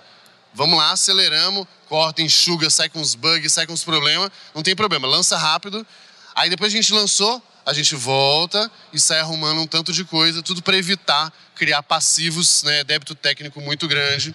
vamos 0.53 0.77
lá, 0.77 0.91
aceleramos, 0.91 1.67
corta, 1.87 2.21
enxuga, 2.21 2.69
sai 2.69 2.89
com 2.89 2.99
os 2.99 3.15
bugs, 3.15 3.53
sai 3.53 3.67
com 3.67 3.73
os 3.73 3.83
problemas. 3.83 4.31
Não 4.55 4.63
tem 4.63 4.75
problema, 4.75 5.07
lança 5.07 5.37
rápido. 5.37 5.85
Aí 6.33 6.49
depois 6.49 6.73
a 6.73 6.75
gente 6.75 6.93
lançou, 6.93 7.41
a 7.65 7.73
gente 7.73 7.95
volta 7.95 8.71
e 8.91 8.99
sai 8.99 9.19
arrumando 9.19 9.61
um 9.61 9.67
tanto 9.67 9.93
de 9.93 10.03
coisa, 10.03 10.41
tudo 10.41 10.61
para 10.61 10.77
evitar 10.77 11.31
criar 11.55 11.83
passivos, 11.83 12.63
né, 12.63 12.83
débito 12.83 13.13
técnico 13.13 13.61
muito 13.61 13.87
grande. 13.87 14.33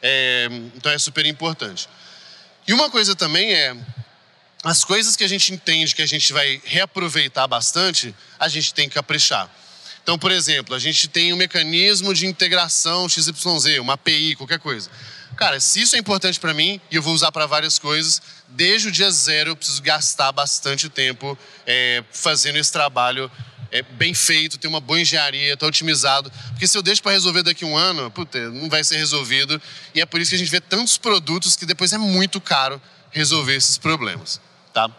É, 0.00 0.48
então 0.76 0.92
é 0.92 0.98
super 0.98 1.26
importante. 1.26 1.88
E 2.68 2.72
uma 2.72 2.88
coisa 2.88 3.16
também 3.16 3.52
é, 3.52 3.76
as 4.64 4.84
coisas 4.84 5.14
que 5.14 5.24
a 5.24 5.28
gente 5.28 5.52
entende 5.52 5.94
que 5.94 6.02
a 6.02 6.06
gente 6.06 6.32
vai 6.32 6.60
reaproveitar 6.64 7.46
bastante, 7.46 8.14
a 8.38 8.48
gente 8.48 8.74
tem 8.74 8.88
que 8.88 8.94
caprichar. 8.94 9.48
Então, 10.02 10.18
por 10.18 10.32
exemplo, 10.32 10.74
a 10.74 10.78
gente 10.78 11.06
tem 11.06 11.32
um 11.32 11.36
mecanismo 11.36 12.14
de 12.14 12.26
integração 12.26 13.08
XYZ, 13.08 13.78
uma 13.78 13.92
API, 13.92 14.34
qualquer 14.36 14.58
coisa. 14.58 14.90
Cara, 15.36 15.60
se 15.60 15.80
isso 15.80 15.94
é 15.94 15.98
importante 15.98 16.40
para 16.40 16.52
mim 16.52 16.80
e 16.90 16.96
eu 16.96 17.02
vou 17.02 17.14
usar 17.14 17.30
para 17.30 17.46
várias 17.46 17.78
coisas, 17.78 18.20
desde 18.48 18.88
o 18.88 18.90
dia 18.90 19.10
zero 19.10 19.50
eu 19.50 19.56
preciso 19.56 19.80
gastar 19.82 20.32
bastante 20.32 20.88
tempo 20.88 21.38
é, 21.64 22.02
fazendo 22.10 22.56
esse 22.56 22.72
trabalho 22.72 23.30
é, 23.70 23.82
bem 23.82 24.14
feito, 24.14 24.58
ter 24.58 24.66
uma 24.66 24.80
boa 24.80 25.00
engenharia, 25.00 25.54
estar 25.54 25.66
otimizado. 25.66 26.32
Porque 26.48 26.66
se 26.66 26.76
eu 26.76 26.82
deixo 26.82 27.02
para 27.02 27.12
resolver 27.12 27.42
daqui 27.42 27.64
a 27.64 27.68
um 27.68 27.76
ano, 27.76 28.10
puta, 28.10 28.50
não 28.50 28.68
vai 28.68 28.82
ser 28.82 28.96
resolvido. 28.96 29.60
E 29.94 30.00
é 30.00 30.06
por 30.06 30.20
isso 30.20 30.30
que 30.30 30.36
a 30.36 30.38
gente 30.38 30.50
vê 30.50 30.60
tantos 30.60 30.98
produtos 30.98 31.54
que 31.54 31.66
depois 31.66 31.92
é 31.92 31.98
muito 31.98 32.40
caro 32.40 32.80
resolver 33.10 33.54
esses 33.54 33.78
problemas, 33.78 34.40
tá? 34.72 34.90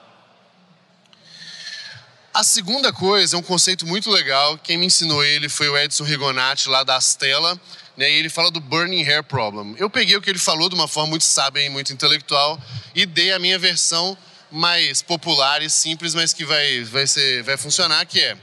A 2.34 2.44
segunda 2.44 2.94
coisa 2.94 3.36
é 3.36 3.40
um 3.40 3.44
conceito 3.44 3.86
muito 3.86 4.10
legal. 4.10 4.58
Quem 4.58 4.78
me 4.78 4.86
ensinou 4.86 5.24
ele 5.24 5.50
foi 5.50 5.68
o 5.68 5.78
Edson 5.78 6.04
Rigonati, 6.04 6.70
lá 6.70 6.84
da 6.84 6.96
Astela. 6.96 7.60
Né, 7.98 8.10
e 8.10 8.14
ele 8.14 8.30
fala 8.30 8.50
do 8.50 8.62
Burning 8.62 9.04
Hair 9.04 9.24
Problem. 9.24 9.76
Eu 9.78 9.90
peguei 9.90 10.16
o 10.16 10.22
que 10.22 10.30
ele 10.30 10.40
falou 10.40 10.70
de 10.70 10.76
uma 10.76 10.88
forma 10.88 11.10
muito 11.10 11.26
sábia 11.26 11.62
e 11.62 11.70
muito 11.70 11.92
intelectual 11.92 12.58
e 12.96 13.06
dei 13.06 13.34
a 13.34 13.40
minha 13.40 13.60
versão 13.60 14.18
mais 14.50 15.02
popular 15.02 15.62
e 15.62 15.70
simples, 15.70 16.16
mas 16.16 16.32
que 16.32 16.46
vai, 16.46 16.82
vai, 16.86 17.06
ser, 17.06 17.44
vai 17.44 17.58
funcionar, 17.58 18.06
que 18.06 18.22
é... 18.22 18.38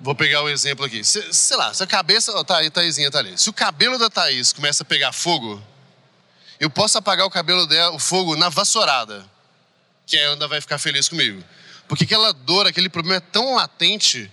Vou 0.00 0.14
pegar 0.14 0.42
o 0.42 0.44
um 0.44 0.48
exemplo 0.48 0.84
aqui. 0.84 1.02
Se, 1.02 1.32
sei 1.32 1.56
lá, 1.56 1.74
se 1.74 1.82
a 1.82 1.86
cabeça... 1.86 2.30
Oh, 2.36 2.44
tá, 2.44 2.58
Thaisinha 2.70 3.10
tá 3.10 3.18
ali. 3.18 3.36
Se 3.36 3.50
o 3.50 3.52
cabelo 3.52 3.98
da 3.98 4.08
Thaís 4.08 4.52
começa 4.52 4.82
a 4.84 4.86
pegar 4.86 5.10
fogo, 5.10 5.60
eu 6.64 6.70
posso 6.70 6.96
apagar 6.96 7.26
o 7.26 7.30
cabelo 7.30 7.66
dela, 7.66 7.94
o 7.94 7.98
fogo, 7.98 8.36
na 8.36 8.48
vassourada. 8.48 9.24
Que 10.06 10.16
ela 10.16 10.32
ainda 10.32 10.48
vai 10.48 10.62
ficar 10.62 10.78
feliz 10.78 11.08
comigo. 11.08 11.44
Porque 11.86 12.04
aquela 12.04 12.32
dor, 12.32 12.66
aquele 12.66 12.88
problema 12.88 13.16
é 13.16 13.20
tão 13.20 13.54
latente 13.54 14.30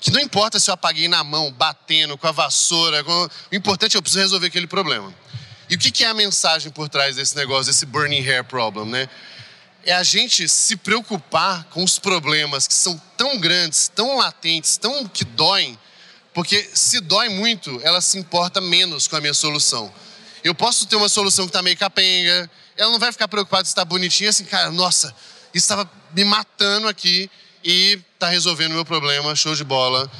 que 0.00 0.12
não 0.12 0.20
importa 0.20 0.60
se 0.60 0.70
eu 0.70 0.74
apaguei 0.74 1.08
na 1.08 1.24
mão, 1.24 1.50
batendo, 1.50 2.16
com 2.16 2.26
a 2.28 2.30
vassoura. 2.30 3.02
Com... 3.02 3.28
O 3.50 3.54
importante 3.54 3.96
é 3.96 3.98
eu 3.98 4.02
preciso 4.02 4.22
resolver 4.22 4.46
aquele 4.46 4.68
problema. 4.68 5.12
E 5.68 5.74
o 5.74 5.78
que 5.78 6.04
é 6.04 6.06
a 6.06 6.14
mensagem 6.14 6.70
por 6.70 6.88
trás 6.88 7.16
desse 7.16 7.34
negócio, 7.34 7.72
desse 7.72 7.84
burning 7.84 8.20
hair 8.20 8.44
problem, 8.44 8.86
né? 8.86 9.08
É 9.84 9.92
a 9.92 10.04
gente 10.04 10.48
se 10.48 10.76
preocupar 10.76 11.64
com 11.64 11.82
os 11.82 11.98
problemas 11.98 12.68
que 12.68 12.74
são 12.74 13.00
tão 13.16 13.40
grandes, 13.40 13.88
tão 13.88 14.18
latentes, 14.18 14.76
tão 14.76 15.08
que 15.08 15.24
doem, 15.24 15.76
porque 16.32 16.70
se 16.74 17.00
dói 17.00 17.28
muito, 17.28 17.80
ela 17.82 18.00
se 18.00 18.18
importa 18.18 18.60
menos 18.60 19.08
com 19.08 19.16
a 19.16 19.20
minha 19.20 19.34
solução. 19.34 19.92
Eu 20.44 20.54
posso 20.54 20.86
ter 20.86 20.96
uma 20.96 21.08
solução 21.08 21.44
que 21.46 21.50
está 21.50 21.62
meio 21.62 21.76
capenga, 21.76 22.50
ela 22.76 22.90
não 22.90 22.98
vai 22.98 23.12
ficar 23.12 23.28
preocupada 23.28 23.64
se 23.64 23.70
está 23.70 23.84
bonitinha, 23.84 24.30
assim, 24.30 24.44
cara, 24.44 24.70
nossa, 24.70 25.14
isso 25.54 25.64
estava 25.64 25.88
me 26.14 26.24
matando 26.24 26.88
aqui 26.88 27.30
e 27.64 28.00
está 28.14 28.28
resolvendo 28.28 28.72
o 28.72 28.74
meu 28.74 28.84
problema, 28.84 29.34
show 29.36 29.54
de 29.54 29.64
bola. 29.64 30.10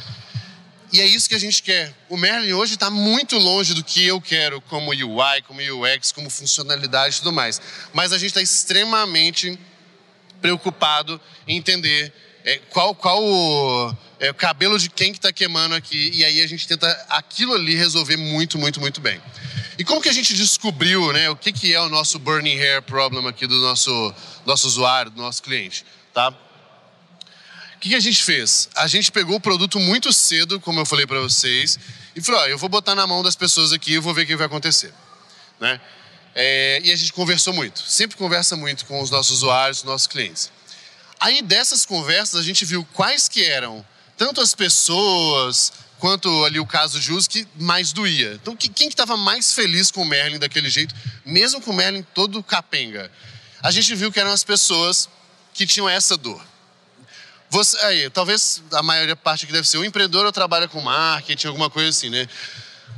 E 0.92 1.00
é 1.00 1.06
isso 1.06 1.26
que 1.28 1.35
a 1.35 1.40
gente 1.40 1.62
quer. 1.62 1.94
O 2.08 2.18
Merlin 2.18 2.52
hoje 2.52 2.74
está 2.74 2.90
muito 2.90 3.38
longe 3.38 3.72
do 3.72 3.82
que 3.82 4.04
eu 4.06 4.20
quero 4.20 4.61
como 4.61 4.90
UI, 4.90 5.42
como 5.46 5.61
UX, 5.61 6.12
como 6.12 6.28
funcionalidade 6.28 7.16
e 7.16 7.18
tudo 7.20 7.32
mais. 7.32 7.61
Mas 7.94 8.12
a 8.12 8.18
gente 8.18 8.28
está 8.28 8.42
extremamente 8.42 9.58
preocupado 10.42 11.18
em 11.48 11.56
entender 11.56 12.12
é, 12.44 12.58
qual, 12.68 12.94
qual 12.94 13.24
o, 13.24 13.96
é, 14.20 14.30
o 14.30 14.35
cabelo 14.35 14.78
de 14.78 14.90
quem 14.90 15.12
que 15.12 15.18
está 15.18 15.32
queimando 15.32 15.74
aqui. 15.74 16.11
E 16.12 16.24
aí 16.26 16.42
a 16.42 16.46
gente 16.46 16.68
tenta 16.68 16.87
aquilo 17.08 17.54
ali 17.54 17.74
resolver 17.74 18.18
muito, 18.18 18.58
muito, 18.58 18.78
muito 18.78 19.00
bem. 19.00 19.18
E 19.78 19.85
como 19.85 20.00
que 20.00 20.08
a 20.08 20.12
gente 20.12 20.35
descobriu 20.35 21.12
né, 21.12 21.30
o 21.30 21.37
que, 21.37 21.52
que 21.52 21.72
é 21.72 21.80
o 21.80 21.88
nosso 21.88 22.18
burning 22.18 22.58
hair 22.58 22.82
problem 22.82 23.26
aqui 23.26 23.46
do 23.46 23.56
nosso, 23.61 24.14
nosso 24.44 24.66
usuário, 24.66 25.11
do 25.11 25.22
nosso 25.22 25.42
cliente? 25.42 25.85
Tá? 26.12 26.28
O 26.28 27.78
que, 27.80 27.88
que 27.88 27.94
a 27.94 28.00
gente 28.00 28.22
fez? 28.22 28.68
A 28.74 28.87
gente 28.87 29.11
pegou 29.11 29.37
o 29.37 29.40
produto 29.40 29.80
muito 29.80 30.12
cedo, 30.12 30.61
como 30.61 30.78
eu 30.80 30.87
falei 30.87 31.06
para 31.06 31.20
vocês, 31.20 31.78
e 32.14 32.20
falou: 32.20 32.40
ó, 32.40 32.46
eu 32.46 32.58
vou 32.58 32.68
botar 32.68 32.94
na 32.94 33.06
mão 33.06 33.22
das 33.22 33.35
pessoas 33.35 33.72
aqui 33.72 33.94
e 33.94 33.98
vou 33.98 34.14
ver 34.14 34.22
o 34.22 34.26
que 34.26 34.37
vai 34.37 34.46
acontecer. 34.46 34.92
Né? 35.58 35.80
É, 36.35 36.80
e 36.85 36.92
a 36.92 36.96
gente 36.96 37.12
conversou 37.12 37.52
muito, 37.52 37.80
sempre 37.80 38.16
conversa 38.16 38.56
muito 38.56 38.87
com 38.87 39.00
os 39.00 39.11
nossos 39.11 39.38
usuários, 39.38 39.78
os 39.78 39.85
nossos 39.85 40.06
clientes. 40.06 40.50
Aí 41.18 41.42
dessas 41.42 41.85
conversas 41.85 42.40
a 42.40 42.42
gente 42.42 42.64
viu 42.64 42.87
quais 42.92 43.28
que 43.28 43.44
eram 43.44 43.85
tanto 44.16 44.40
as 44.40 44.54
pessoas 44.54 45.72
quanto 46.02 46.44
ali 46.44 46.58
o 46.58 46.66
caso 46.66 46.98
uso 47.14 47.30
que 47.30 47.46
mais 47.60 47.92
doía. 47.92 48.32
Então 48.34 48.56
quem 48.56 48.72
que 48.72 48.86
estava 48.86 49.16
mais 49.16 49.52
feliz 49.52 49.88
com 49.88 50.02
o 50.02 50.04
Merlin 50.04 50.36
daquele 50.36 50.68
jeito, 50.68 50.92
mesmo 51.24 51.60
com 51.60 51.70
o 51.70 51.74
Merlin 51.74 52.02
todo 52.12 52.42
capenga? 52.42 53.08
A 53.62 53.70
gente 53.70 53.94
viu 53.94 54.10
que 54.10 54.18
eram 54.18 54.32
as 54.32 54.42
pessoas 54.42 55.08
que 55.54 55.64
tinham 55.64 55.88
essa 55.88 56.16
dor. 56.16 56.44
Você, 57.50 57.78
aí, 57.84 58.10
talvez 58.10 58.60
a 58.72 58.82
maioria 58.82 59.14
parte 59.14 59.46
que 59.46 59.52
deve 59.52 59.68
ser 59.68 59.78
o 59.78 59.84
empreendedor 59.84 60.26
ou 60.26 60.32
trabalha 60.32 60.66
com 60.66 60.80
marketing, 60.80 61.46
alguma 61.46 61.70
coisa 61.70 61.90
assim, 61.90 62.10
né? 62.10 62.26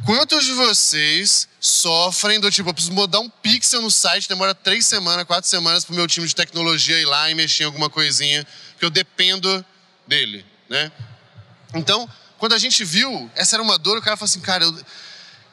Quantos 0.06 0.42
de 0.46 0.52
vocês 0.52 1.46
sofrem 1.60 2.40
do 2.40 2.50
tipo, 2.50 2.70
eu 2.70 2.72
preciso 2.72 2.94
mudar 2.94 3.20
um 3.20 3.28
pixel 3.28 3.82
no 3.82 3.90
site, 3.90 4.30
demora 4.30 4.54
três 4.54 4.86
semanas, 4.86 5.26
quatro 5.26 5.50
semanas 5.50 5.84
para 5.84 5.92
o 5.92 5.96
meu 5.96 6.06
time 6.06 6.26
de 6.26 6.34
tecnologia 6.34 6.98
ir 6.98 7.04
lá 7.04 7.30
e 7.30 7.34
mexer 7.34 7.64
em 7.64 7.66
alguma 7.66 7.90
coisinha, 7.90 8.46
porque 8.70 8.86
eu 8.86 8.90
dependo 8.90 9.62
dele, 10.06 10.42
né? 10.70 10.90
Então, 11.74 12.08
quando 12.44 12.52
a 12.52 12.58
gente 12.58 12.84
viu, 12.84 13.30
essa 13.34 13.56
era 13.56 13.62
uma 13.62 13.78
dor, 13.78 13.96
o 13.96 14.02
cara 14.02 14.18
falou 14.18 14.28
assim, 14.28 14.40
cara, 14.40 14.64
eu, 14.64 14.78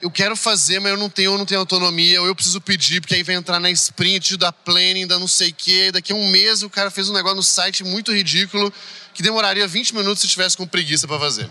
eu 0.01 0.11
quero 0.11 0.35
fazer, 0.35 0.81
mas 0.81 0.91
eu 0.91 0.97
não 0.97 1.09
tenho, 1.09 1.31
eu 1.31 1.37
não 1.37 1.45
tenho 1.45 1.61
autonomia, 1.61 2.19
ou 2.19 2.27
eu 2.27 2.35
preciso 2.35 2.59
pedir, 2.59 2.99
porque 2.99 3.15
aí 3.15 3.23
vai 3.23 3.33
entrar 3.33 3.61
na 3.61 3.71
sprint 3.71 4.35
da 4.35 4.51
planning, 4.51 5.07
da 5.07 5.17
não 5.17 5.25
sei 5.25 5.51
o 5.51 5.53
quê. 5.53 5.89
Daqui 5.93 6.11
a 6.11 6.15
um 6.17 6.27
mês 6.27 6.63
o 6.63 6.69
cara 6.69 6.91
fez 6.91 7.07
um 7.07 7.13
negócio 7.13 7.37
no 7.37 7.43
site 7.43 7.81
muito 7.81 8.11
ridículo, 8.11 8.73
que 9.13 9.23
demoraria 9.23 9.65
20 9.65 9.95
minutos 9.95 10.19
se 10.19 10.27
tivesse 10.27 10.57
com 10.57 10.67
preguiça 10.67 11.07
para 11.07 11.17
fazer. 11.17 11.49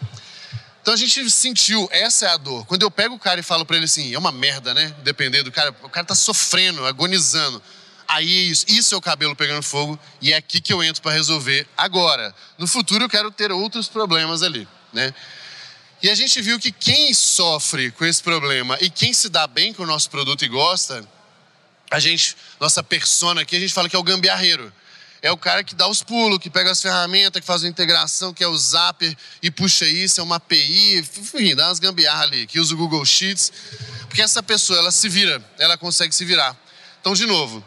Então 0.82 0.92
a 0.92 0.96
gente 0.98 1.30
sentiu, 1.30 1.88
essa 1.90 2.26
é 2.26 2.28
a 2.28 2.36
dor. 2.36 2.66
Quando 2.66 2.82
eu 2.82 2.90
pego 2.90 3.14
o 3.14 3.18
cara 3.18 3.40
e 3.40 3.42
falo 3.42 3.64
para 3.64 3.76
ele 3.76 3.86
assim, 3.86 4.12
é 4.12 4.18
uma 4.18 4.30
merda, 4.30 4.74
né? 4.74 4.94
Depender 5.02 5.42
do 5.42 5.50
cara, 5.50 5.74
o 5.82 5.88
cara 5.88 6.04
tá 6.04 6.14
sofrendo, 6.14 6.84
agonizando. 6.84 7.62
Aí 8.06 8.26
é 8.26 8.42
isso, 8.42 8.66
isso 8.68 8.94
é 8.94 8.98
o 8.98 9.00
cabelo 9.00 9.34
pegando 9.34 9.62
fogo 9.62 9.98
e 10.20 10.34
é 10.34 10.36
aqui 10.36 10.60
que 10.60 10.70
eu 10.70 10.82
entro 10.82 11.00
para 11.00 11.12
resolver 11.12 11.66
agora. 11.78 12.34
No 12.58 12.66
futuro 12.66 13.04
eu 13.04 13.08
quero 13.08 13.30
ter 13.30 13.50
outros 13.50 13.88
problemas 13.88 14.42
ali, 14.42 14.68
né? 14.92 15.14
E 16.02 16.08
a 16.08 16.14
gente 16.14 16.40
viu 16.40 16.58
que 16.58 16.72
quem 16.72 17.12
sofre 17.12 17.90
com 17.90 18.04
esse 18.06 18.22
problema 18.22 18.78
e 18.80 18.88
quem 18.88 19.12
se 19.12 19.28
dá 19.28 19.46
bem 19.46 19.72
com 19.72 19.82
o 19.82 19.86
nosso 19.86 20.08
produto 20.08 20.44
e 20.44 20.48
gosta, 20.48 21.06
a 21.90 21.98
gente, 21.98 22.36
nossa 22.58 22.82
persona 22.82 23.42
aqui, 23.42 23.56
a 23.56 23.60
gente 23.60 23.74
fala 23.74 23.88
que 23.88 23.96
é 23.96 23.98
o 23.98 24.02
gambiarreiro. 24.02 24.72
É 25.22 25.30
o 25.30 25.36
cara 25.36 25.62
que 25.62 25.74
dá 25.74 25.86
os 25.86 26.02
pulos, 26.02 26.38
que 26.38 26.48
pega 26.48 26.70
as 26.70 26.80
ferramentas, 26.80 27.40
que 27.40 27.46
faz 27.46 27.62
a 27.62 27.68
integração, 27.68 28.32
que 28.32 28.42
é 28.42 28.48
o 28.48 28.56
Zapper 28.56 29.14
e 29.42 29.50
puxa 29.50 29.84
isso, 29.84 30.18
é 30.18 30.22
uma 30.22 30.36
API, 30.36 30.98
enfim, 30.98 31.54
dá 31.54 31.68
umas 31.68 31.78
gambiarras 31.78 32.22
ali, 32.22 32.46
que 32.46 32.58
usa 32.58 32.72
o 32.72 32.76
Google 32.78 33.04
Sheets. 33.04 33.52
Porque 34.06 34.22
essa 34.22 34.42
pessoa, 34.42 34.78
ela 34.78 34.90
se 34.90 35.06
vira, 35.10 35.44
ela 35.58 35.76
consegue 35.76 36.14
se 36.14 36.24
virar. 36.24 36.56
Então, 37.00 37.12
de 37.12 37.26
novo, 37.26 37.62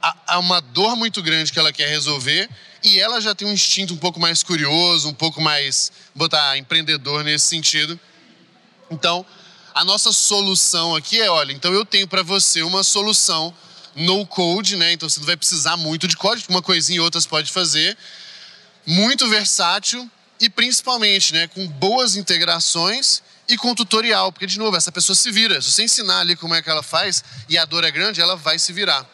há 0.00 0.38
uma 0.38 0.60
dor 0.60 0.94
muito 0.94 1.20
grande 1.22 1.52
que 1.52 1.58
ela 1.58 1.72
quer 1.72 1.88
resolver 1.88 2.48
e 2.82 2.98
ela 2.98 3.20
já 3.20 3.34
tem 3.34 3.46
um 3.46 3.52
instinto 3.52 3.94
um 3.94 3.96
pouco 3.96 4.18
mais 4.18 4.42
curioso, 4.42 5.08
um 5.08 5.14
pouco 5.14 5.40
mais, 5.40 5.92
botar 6.14 6.56
empreendedor 6.56 7.22
nesse 7.22 7.46
sentido. 7.46 7.98
Então, 8.90 9.24
a 9.74 9.84
nossa 9.84 10.12
solução 10.12 10.96
aqui 10.96 11.20
é, 11.20 11.30
olha, 11.30 11.52
então 11.52 11.72
eu 11.72 11.84
tenho 11.84 12.08
para 12.08 12.22
você 12.22 12.62
uma 12.62 12.82
solução 12.82 13.54
no 13.94 14.26
code, 14.26 14.76
né? 14.76 14.92
Então 14.92 15.08
você 15.08 15.20
não 15.20 15.26
vai 15.26 15.36
precisar 15.36 15.76
muito 15.76 16.08
de 16.08 16.16
código, 16.16 16.50
uma 16.50 16.62
coisinha 16.62 16.96
e 16.96 17.00
outras 17.00 17.26
pode 17.26 17.50
fazer. 17.50 17.96
Muito 18.86 19.28
versátil 19.28 20.10
e 20.40 20.48
principalmente, 20.48 21.34
né, 21.34 21.46
com 21.48 21.66
boas 21.66 22.16
integrações 22.16 23.22
e 23.46 23.56
com 23.56 23.74
tutorial, 23.74 24.32
porque 24.32 24.46
de 24.46 24.58
novo, 24.58 24.76
essa 24.76 24.90
pessoa 24.90 25.14
se 25.14 25.30
vira. 25.30 25.60
Se 25.60 25.70
você 25.70 25.82
ensinar 25.84 26.20
ali 26.20 26.34
como 26.34 26.54
é 26.54 26.62
que 26.62 26.70
ela 26.70 26.82
faz 26.82 27.22
e 27.48 27.58
a 27.58 27.64
dor 27.64 27.84
é 27.84 27.90
grande, 27.90 28.20
ela 28.20 28.36
vai 28.36 28.58
se 28.58 28.72
virar. 28.72 29.06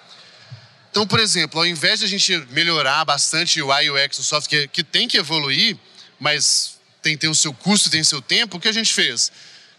Então, 0.97 1.07
por 1.07 1.21
exemplo, 1.21 1.61
ao 1.61 1.67
invés 1.67 1.99
de 1.99 2.07
a 2.07 2.09
gente 2.09 2.35
melhorar 2.53 3.05
bastante 3.05 3.61
o 3.61 3.69
UI 3.69 3.91
UX, 3.91 4.19
o 4.19 4.25
software 4.25 4.67
que 4.67 4.83
tem 4.83 5.07
que 5.07 5.19
evoluir, 5.19 5.77
mas 6.19 6.79
tem 7.03 7.13
que 7.13 7.19
ter 7.19 7.29
o 7.29 7.35
seu 7.35 7.53
custo, 7.53 7.91
tem 7.91 8.03
seu 8.03 8.23
tempo, 8.23 8.57
o 8.57 8.61
que 8.61 8.67
a 8.67 8.73
gente 8.73 8.95
fez? 8.95 9.31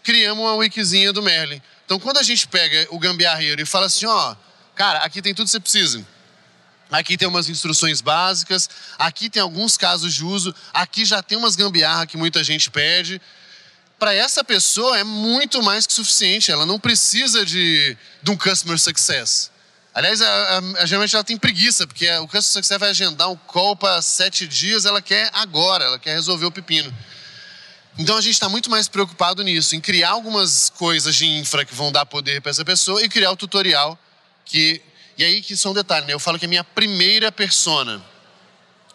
Criamos 0.04 0.44
uma 0.44 0.54
wikizinha 0.54 1.12
do 1.12 1.20
Merlin. 1.20 1.60
Então, 1.84 1.98
quando 1.98 2.18
a 2.18 2.22
gente 2.22 2.46
pega 2.46 2.86
o 2.90 3.00
gambiarreiro 3.00 3.60
e 3.60 3.66
fala 3.66 3.86
assim, 3.86 4.06
ó, 4.06 4.36
cara, 4.76 5.00
aqui 5.00 5.20
tem 5.20 5.34
tudo 5.34 5.46
que 5.46 5.50
você 5.50 5.58
precisa. 5.58 6.06
Aqui 6.88 7.16
tem 7.16 7.26
umas 7.26 7.48
instruções 7.48 8.00
básicas, 8.00 8.70
aqui 8.96 9.28
tem 9.28 9.42
alguns 9.42 9.76
casos 9.76 10.14
de 10.14 10.22
uso, 10.22 10.54
aqui 10.72 11.04
já 11.04 11.20
tem 11.20 11.36
umas 11.36 11.56
gambiarra 11.56 12.06
que 12.06 12.16
muita 12.16 12.44
gente 12.44 12.70
pede. 12.70 13.20
Para 13.98 14.14
essa 14.14 14.44
pessoa 14.44 14.96
é 14.96 15.02
muito 15.02 15.64
mais 15.64 15.84
que 15.84 15.92
suficiente, 15.92 16.52
ela 16.52 16.64
não 16.64 16.78
precisa 16.78 17.44
de, 17.44 17.96
de 18.22 18.30
um 18.30 18.36
customer 18.36 18.78
success. 18.78 19.50
Aliás, 19.98 20.22
a, 20.22 20.58
a, 20.78 20.86
geralmente 20.86 21.12
ela 21.16 21.24
tem 21.24 21.36
preguiça, 21.36 21.84
porque 21.84 22.08
o 22.18 22.28
Customer 22.28 22.42
Success 22.44 22.78
vai 22.78 22.90
agendar 22.90 23.28
um 23.28 23.34
call 23.34 23.74
para 23.74 24.00
sete 24.00 24.46
dias, 24.46 24.84
ela 24.84 25.02
quer 25.02 25.28
agora, 25.32 25.86
ela 25.86 25.98
quer 25.98 26.12
resolver 26.12 26.46
o 26.46 26.52
pepino. 26.52 26.96
Então 27.98 28.16
a 28.16 28.20
gente 28.20 28.34
está 28.34 28.48
muito 28.48 28.70
mais 28.70 28.86
preocupado 28.86 29.42
nisso, 29.42 29.74
em 29.74 29.80
criar 29.80 30.10
algumas 30.10 30.70
coisas 30.70 31.16
de 31.16 31.26
infra 31.26 31.64
que 31.64 31.74
vão 31.74 31.90
dar 31.90 32.06
poder 32.06 32.40
para 32.40 32.50
essa 32.50 32.64
pessoa 32.64 33.02
e 33.02 33.08
criar 33.08 33.32
o 33.32 33.36
tutorial 33.36 33.98
que. 34.44 34.80
E 35.18 35.24
aí 35.24 35.42
que 35.42 35.56
são 35.56 35.74
detalhes, 35.74 36.06
né? 36.06 36.14
Eu 36.14 36.20
falo 36.20 36.38
que 36.38 36.44
é 36.44 36.48
minha 36.48 36.62
primeira 36.62 37.32
persona. 37.32 38.00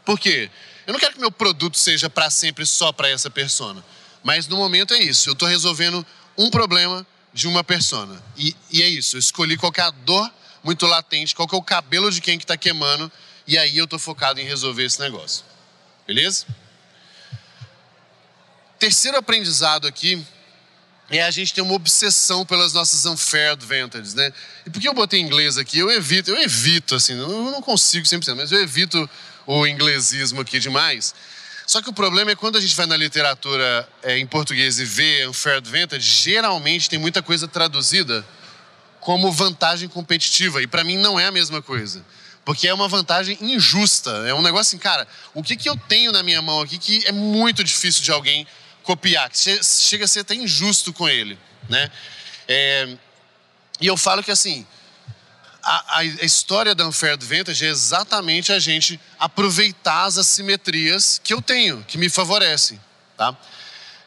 Por 0.06 0.18
quê? 0.18 0.50
Eu 0.88 0.94
não 0.94 1.00
quero 1.02 1.16
que 1.16 1.20
meu 1.20 1.32
produto 1.32 1.78
seja 1.78 2.10
para 2.10 2.30
sempre 2.30 2.66
só 2.66 2.94
para 2.94 3.10
essa 3.10 3.30
persona. 3.30 3.84
Mas 4.24 4.48
no 4.48 4.56
momento 4.56 4.94
é 4.94 5.00
isso. 5.00 5.28
Eu 5.28 5.34
estou 5.34 5.50
resolvendo 5.50 6.06
um 6.38 6.50
problema 6.50 7.06
de 7.34 7.46
uma 7.46 7.62
persona. 7.62 8.24
E, 8.38 8.56
e 8.72 8.82
é 8.82 8.88
isso. 8.88 9.18
Eu 9.18 9.20
escolhi 9.20 9.58
qual 9.58 9.74
é 9.76 9.92
dor 10.06 10.32
muito 10.64 10.86
latente, 10.86 11.36
qual 11.36 11.48
que 11.48 11.56
é 11.56 11.58
o 11.58 11.62
cabelo 11.62 12.10
de 12.10 12.22
quem 12.22 12.38
que 12.38 12.44
está 12.44 12.56
queimando, 12.56 13.12
e 13.46 13.58
aí 13.58 13.78
eu 13.78 13.84
estou 13.84 14.00
focado 14.00 14.40
em 14.40 14.46
resolver 14.46 14.86
esse 14.86 15.00
negócio. 15.00 15.44
Beleza? 16.08 16.46
Terceiro 18.80 19.18
aprendizado 19.18 19.88
aqui 19.88 20.26
é 21.10 21.22
a 21.22 21.32
gente 21.32 21.54
ter 21.54 21.62
uma 21.62 21.74
obsessão 21.74 22.46
pelas 22.46 22.74
nossas 22.74 23.06
unfair 23.06 23.52
advantages, 23.52 24.14
né? 24.14 24.34
E 24.66 24.70
por 24.70 24.82
que 24.82 24.88
eu 24.88 24.94
botei 24.94 25.20
inglês 25.20 25.58
aqui? 25.58 25.80
Eu 25.80 25.92
evito, 25.92 26.32
eu 26.32 26.42
evito, 26.42 26.96
assim, 26.96 27.18
eu 27.18 27.28
não 27.28 27.62
consigo 27.62 28.06
100%, 28.06 28.36
mas 28.36 28.52
eu 28.52 28.62
evito 28.62 29.10
o 29.46 29.68
inglesismo 29.68 30.42
aqui 30.42 30.60
demais. 30.60 31.14
Só 31.66 31.82
que 31.82 31.90
o 31.90 31.94
problema 31.94 32.32
é 32.32 32.36
quando 32.36 32.58
a 32.58 32.62
gente 32.62 32.76
vai 32.76 32.86
na 32.86 32.98
literatura 32.98 33.88
é, 34.02 34.18
em 34.18 34.26
português 34.26 34.80
e 34.80 34.86
vê 34.86 35.28
unfair 35.28 35.58
advantage, 35.58 36.06
geralmente 36.06 36.90
tem 36.90 37.00
muita 37.00 37.22
coisa 37.22 37.48
traduzida 37.48 38.26
como 39.04 39.32
vantagem 39.32 39.88
competitiva. 39.88 40.62
E 40.62 40.68
para 40.68 40.84
mim 40.84 40.98
não 40.98 41.20
é 41.20 41.26
a 41.26 41.32
mesma 41.32 41.62
coisa. 41.62 42.04
Porque 42.46 42.68
é 42.68 42.74
uma 42.74 42.88
vantagem 42.88 43.38
injusta. 43.42 44.12
É 44.28 44.34
um 44.34 44.42
negócio 44.42 44.70
assim, 44.70 44.78
cara, 44.78 45.08
o 45.34 45.44
que, 45.44 45.56
que 45.56 45.70
eu 45.70 45.78
tenho 45.78 46.12
na 46.12 46.24
minha 46.24 46.42
mão 46.42 46.62
aqui 46.62 46.78
que 46.78 47.06
é 47.06 47.12
muito 47.12 47.64
difícil 47.64 48.04
de 48.04 48.12
alguém 48.12 48.46
copiar, 48.84 49.30
que 49.30 49.64
chega 49.64 50.04
a 50.04 50.08
ser 50.08 50.22
até 50.22 50.36
injusto 50.36 50.92
com 50.92 51.08
ele, 51.08 51.40
né? 51.70 51.90
É, 52.48 52.98
e 53.80 53.88
eu 53.88 53.96
falo 53.96 54.22
que 54.22 54.30
assim, 54.30 54.68
a, 55.62 56.00
a, 56.00 56.04
história 56.04 56.76
da 56.76 56.86
Unfair 56.86 57.14
Advantage 57.14 57.66
é 57.66 57.70
exatamente 57.70 58.52
a 58.52 58.60
gente 58.60 59.00
aproveitar 59.18 60.04
as 60.04 60.18
assimetrias 60.18 61.22
que 61.24 61.34
eu 61.34 61.42
tenho, 61.42 61.82
que 61.88 61.98
me 61.98 62.10
favorecem, 62.10 62.78
tá? 63.16 63.36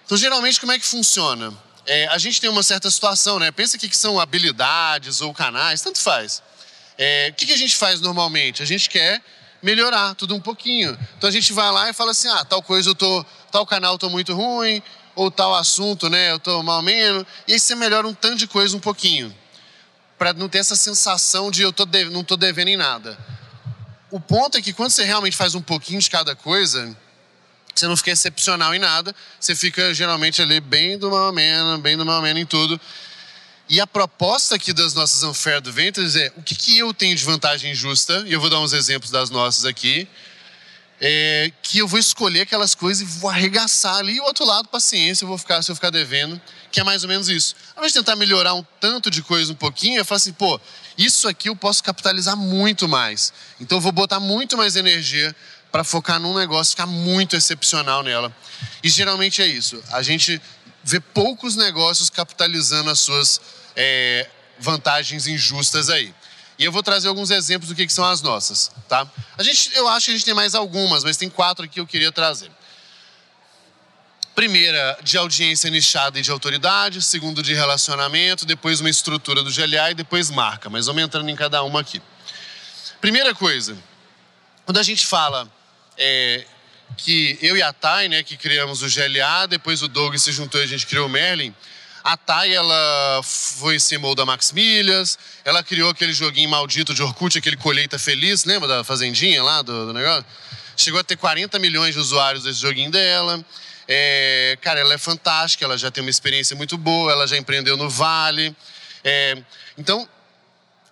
Então, 0.04 0.16
geralmente, 0.18 0.60
como 0.60 0.72
é 0.72 0.78
que 0.78 0.86
funciona? 0.86 1.52
É, 1.86 2.06
a 2.08 2.18
gente 2.18 2.40
tem 2.40 2.50
uma 2.50 2.62
certa 2.62 2.90
situação, 2.90 3.38
né? 3.38 3.50
Pensa 3.50 3.78
que, 3.78 3.88
que 3.88 3.96
são 3.96 4.18
habilidades 4.18 5.20
ou 5.20 5.32
canais, 5.32 5.80
tanto 5.80 6.00
faz. 6.00 6.42
É, 6.98 7.28
o 7.30 7.34
que, 7.34 7.46
que 7.46 7.52
a 7.52 7.58
gente 7.58 7.76
faz 7.76 8.00
normalmente? 8.00 8.62
A 8.62 8.66
gente 8.66 8.88
quer 8.88 9.22
melhorar 9.62 10.14
tudo 10.14 10.34
um 10.34 10.40
pouquinho. 10.40 10.98
Então 11.16 11.28
a 11.28 11.32
gente 11.32 11.52
vai 11.52 11.70
lá 11.70 11.90
e 11.90 11.92
fala 11.92 12.10
assim: 12.10 12.28
ah, 12.28 12.44
tal 12.44 12.62
coisa 12.62 12.90
eu 12.90 12.94
tô, 12.94 13.24
tal 13.50 13.66
canal 13.66 13.94
eu 13.94 13.98
tô 13.98 14.10
muito 14.10 14.34
ruim, 14.34 14.82
ou 15.14 15.30
tal 15.30 15.54
assunto, 15.54 16.10
né, 16.10 16.32
eu 16.32 16.38
tô 16.38 16.62
mal 16.62 16.82
menos. 16.82 17.24
E 17.48 17.52
aí 17.52 17.60
você 17.60 17.74
melhora 17.74 18.06
um 18.06 18.14
tanto 18.14 18.36
de 18.36 18.46
coisa 18.46 18.76
um 18.76 18.80
pouquinho, 18.80 19.34
para 20.18 20.32
não 20.32 20.48
ter 20.48 20.58
essa 20.58 20.76
sensação 20.76 21.50
de 21.50 21.62
eu 21.62 21.72
tô 21.72 21.84
de, 21.84 22.04
não 22.06 22.22
tô 22.22 22.36
devendo 22.36 22.68
em 22.68 22.76
nada. 22.76 23.18
O 24.10 24.20
ponto 24.20 24.56
é 24.56 24.62
que 24.62 24.72
quando 24.72 24.90
você 24.90 25.04
realmente 25.04 25.36
faz 25.36 25.54
um 25.54 25.62
pouquinho 25.62 26.00
de 26.00 26.08
cada 26.08 26.36
coisa, 26.36 26.96
você 27.80 27.86
não 27.86 27.96
fica 27.96 28.10
excepcional 28.10 28.74
em 28.74 28.78
nada, 28.78 29.14
você 29.38 29.54
fica 29.54 29.92
geralmente 29.92 30.40
ali 30.40 30.60
bem 30.60 30.98
do 30.98 31.10
mal 31.10 31.32
menos, 31.32 31.80
bem 31.80 31.96
do 31.96 32.04
mal 32.04 32.22
menos 32.22 32.42
em 32.42 32.46
tudo. 32.46 32.80
E 33.68 33.80
a 33.80 33.86
proposta 33.86 34.54
aqui 34.54 34.72
das 34.72 34.94
nossas 34.94 35.22
unfair 35.24 35.56
adventures 35.56 36.14
é 36.14 36.32
o 36.36 36.42
que, 36.42 36.54
que 36.54 36.78
eu 36.78 36.94
tenho 36.94 37.16
de 37.16 37.24
vantagem 37.24 37.74
justa, 37.74 38.24
e 38.26 38.32
eu 38.32 38.40
vou 38.40 38.48
dar 38.48 38.60
uns 38.60 38.72
exemplos 38.72 39.10
das 39.10 39.28
nossas 39.28 39.64
aqui, 39.64 40.08
é, 41.00 41.52
que 41.62 41.78
eu 41.78 41.88
vou 41.88 41.98
escolher 41.98 42.42
aquelas 42.42 42.74
coisas 42.74 43.02
e 43.02 43.18
vou 43.18 43.28
arregaçar 43.28 43.96
ali, 43.96 44.16
e 44.16 44.20
o 44.20 44.24
outro 44.24 44.44
lado, 44.46 44.68
paciência, 44.68 45.24
eu 45.24 45.28
vou 45.28 45.36
ficar, 45.36 45.62
se 45.62 45.70
eu 45.70 45.74
ficar 45.74 45.90
devendo, 45.90 46.40
que 46.70 46.80
é 46.80 46.84
mais 46.84 47.02
ou 47.02 47.08
menos 47.08 47.28
isso. 47.28 47.54
Ao 47.74 47.80
invés 47.80 47.92
de 47.92 47.98
tentar 47.98 48.16
melhorar 48.16 48.54
um 48.54 48.64
tanto 48.80 49.10
de 49.10 49.20
coisa 49.20 49.52
um 49.52 49.56
pouquinho, 49.56 49.98
eu 49.98 50.04
falo 50.04 50.16
assim, 50.16 50.32
pô, 50.32 50.60
isso 50.96 51.28
aqui 51.28 51.48
eu 51.48 51.56
posso 51.56 51.82
capitalizar 51.82 52.36
muito 52.36 52.88
mais. 52.88 53.32
Então 53.60 53.78
eu 53.78 53.82
vou 53.82 53.92
botar 53.92 54.20
muito 54.20 54.56
mais 54.56 54.76
energia 54.76 55.34
para 55.76 55.84
focar 55.84 56.18
num 56.18 56.32
negócio, 56.32 56.70
ficar 56.70 56.86
muito 56.86 57.36
excepcional 57.36 58.02
nela. 58.02 58.34
E 58.82 58.88
geralmente 58.88 59.42
é 59.42 59.46
isso. 59.46 59.82
A 59.90 60.00
gente 60.00 60.40
vê 60.82 60.98
poucos 60.98 61.54
negócios 61.54 62.08
capitalizando 62.08 62.88
as 62.88 62.98
suas 62.98 63.38
é, 63.76 64.26
vantagens 64.58 65.26
injustas 65.26 65.90
aí. 65.90 66.14
E 66.58 66.64
eu 66.64 66.72
vou 66.72 66.82
trazer 66.82 67.08
alguns 67.08 67.30
exemplos 67.30 67.68
do 67.68 67.74
que, 67.74 67.86
que 67.86 67.92
são 67.92 68.06
as 68.06 68.22
nossas, 68.22 68.72
tá? 68.88 69.06
A 69.36 69.42
gente, 69.42 69.70
eu 69.74 69.86
acho 69.86 70.06
que 70.06 70.12
a 70.12 70.14
gente 70.14 70.24
tem 70.24 70.32
mais 70.32 70.54
algumas, 70.54 71.04
mas 71.04 71.18
tem 71.18 71.28
quatro 71.28 71.66
aqui 71.66 71.74
que 71.74 71.80
eu 71.80 71.86
queria 71.86 72.10
trazer. 72.10 72.50
Primeira, 74.34 74.98
de 75.02 75.18
audiência 75.18 75.68
nichada 75.68 76.18
e 76.18 76.22
de 76.22 76.30
autoridade. 76.30 77.02
Segundo, 77.02 77.42
de 77.42 77.52
relacionamento. 77.52 78.46
Depois, 78.46 78.80
uma 78.80 78.88
estrutura 78.88 79.42
do 79.42 79.52
GLA 79.52 79.90
e 79.90 79.94
depois 79.94 80.30
marca. 80.30 80.70
Mas 80.70 80.86
vamos 80.86 81.02
entrando 81.02 81.28
em 81.28 81.36
cada 81.36 81.62
uma 81.62 81.80
aqui. 81.80 82.00
Primeira 82.98 83.34
coisa, 83.34 83.76
quando 84.64 84.78
a 84.78 84.82
gente 84.82 85.06
fala 85.06 85.50
é, 85.98 86.44
que 86.96 87.38
eu 87.42 87.56
e 87.56 87.62
a 87.62 87.72
Thay, 87.72 88.08
né, 88.08 88.22
que 88.22 88.36
criamos 88.36 88.82
o 88.82 88.86
GLA, 88.86 89.46
depois 89.46 89.82
o 89.82 89.88
Doug 89.88 90.16
se 90.16 90.32
juntou 90.32 90.60
e 90.60 90.64
a 90.64 90.66
gente 90.66 90.86
criou 90.86 91.06
o 91.06 91.10
Merlin. 91.10 91.54
A 92.02 92.16
Thay, 92.16 92.54
ela 92.54 93.20
foi 93.24 93.78
CMO 93.78 94.14
da 94.14 94.24
Max 94.24 94.52
Milhas, 94.52 95.18
ela 95.44 95.62
criou 95.62 95.90
aquele 95.90 96.12
joguinho 96.12 96.48
maldito 96.48 96.94
de 96.94 97.02
Orkut, 97.02 97.36
aquele 97.36 97.56
Colheita 97.56 97.98
Feliz, 97.98 98.44
lembra 98.44 98.68
da 98.68 98.84
Fazendinha 98.84 99.42
lá 99.42 99.60
do, 99.60 99.86
do 99.86 99.92
negócio? 99.92 100.24
Chegou 100.76 101.00
a 101.00 101.04
ter 101.04 101.16
40 101.16 101.58
milhões 101.58 101.94
de 101.94 102.00
usuários 102.00 102.44
desse 102.44 102.60
joguinho 102.60 102.90
dela. 102.90 103.44
É, 103.88 104.58
cara, 104.60 104.80
ela 104.80 104.94
é 104.94 104.98
fantástica, 104.98 105.64
ela 105.64 105.76
já 105.76 105.90
tem 105.90 106.02
uma 106.02 106.10
experiência 106.10 106.54
muito 106.54 106.76
boa, 106.76 107.10
ela 107.10 107.26
já 107.26 107.36
empreendeu 107.36 107.76
no 107.76 107.88
Vale. 107.88 108.54
É, 109.02 109.38
então, 109.78 110.08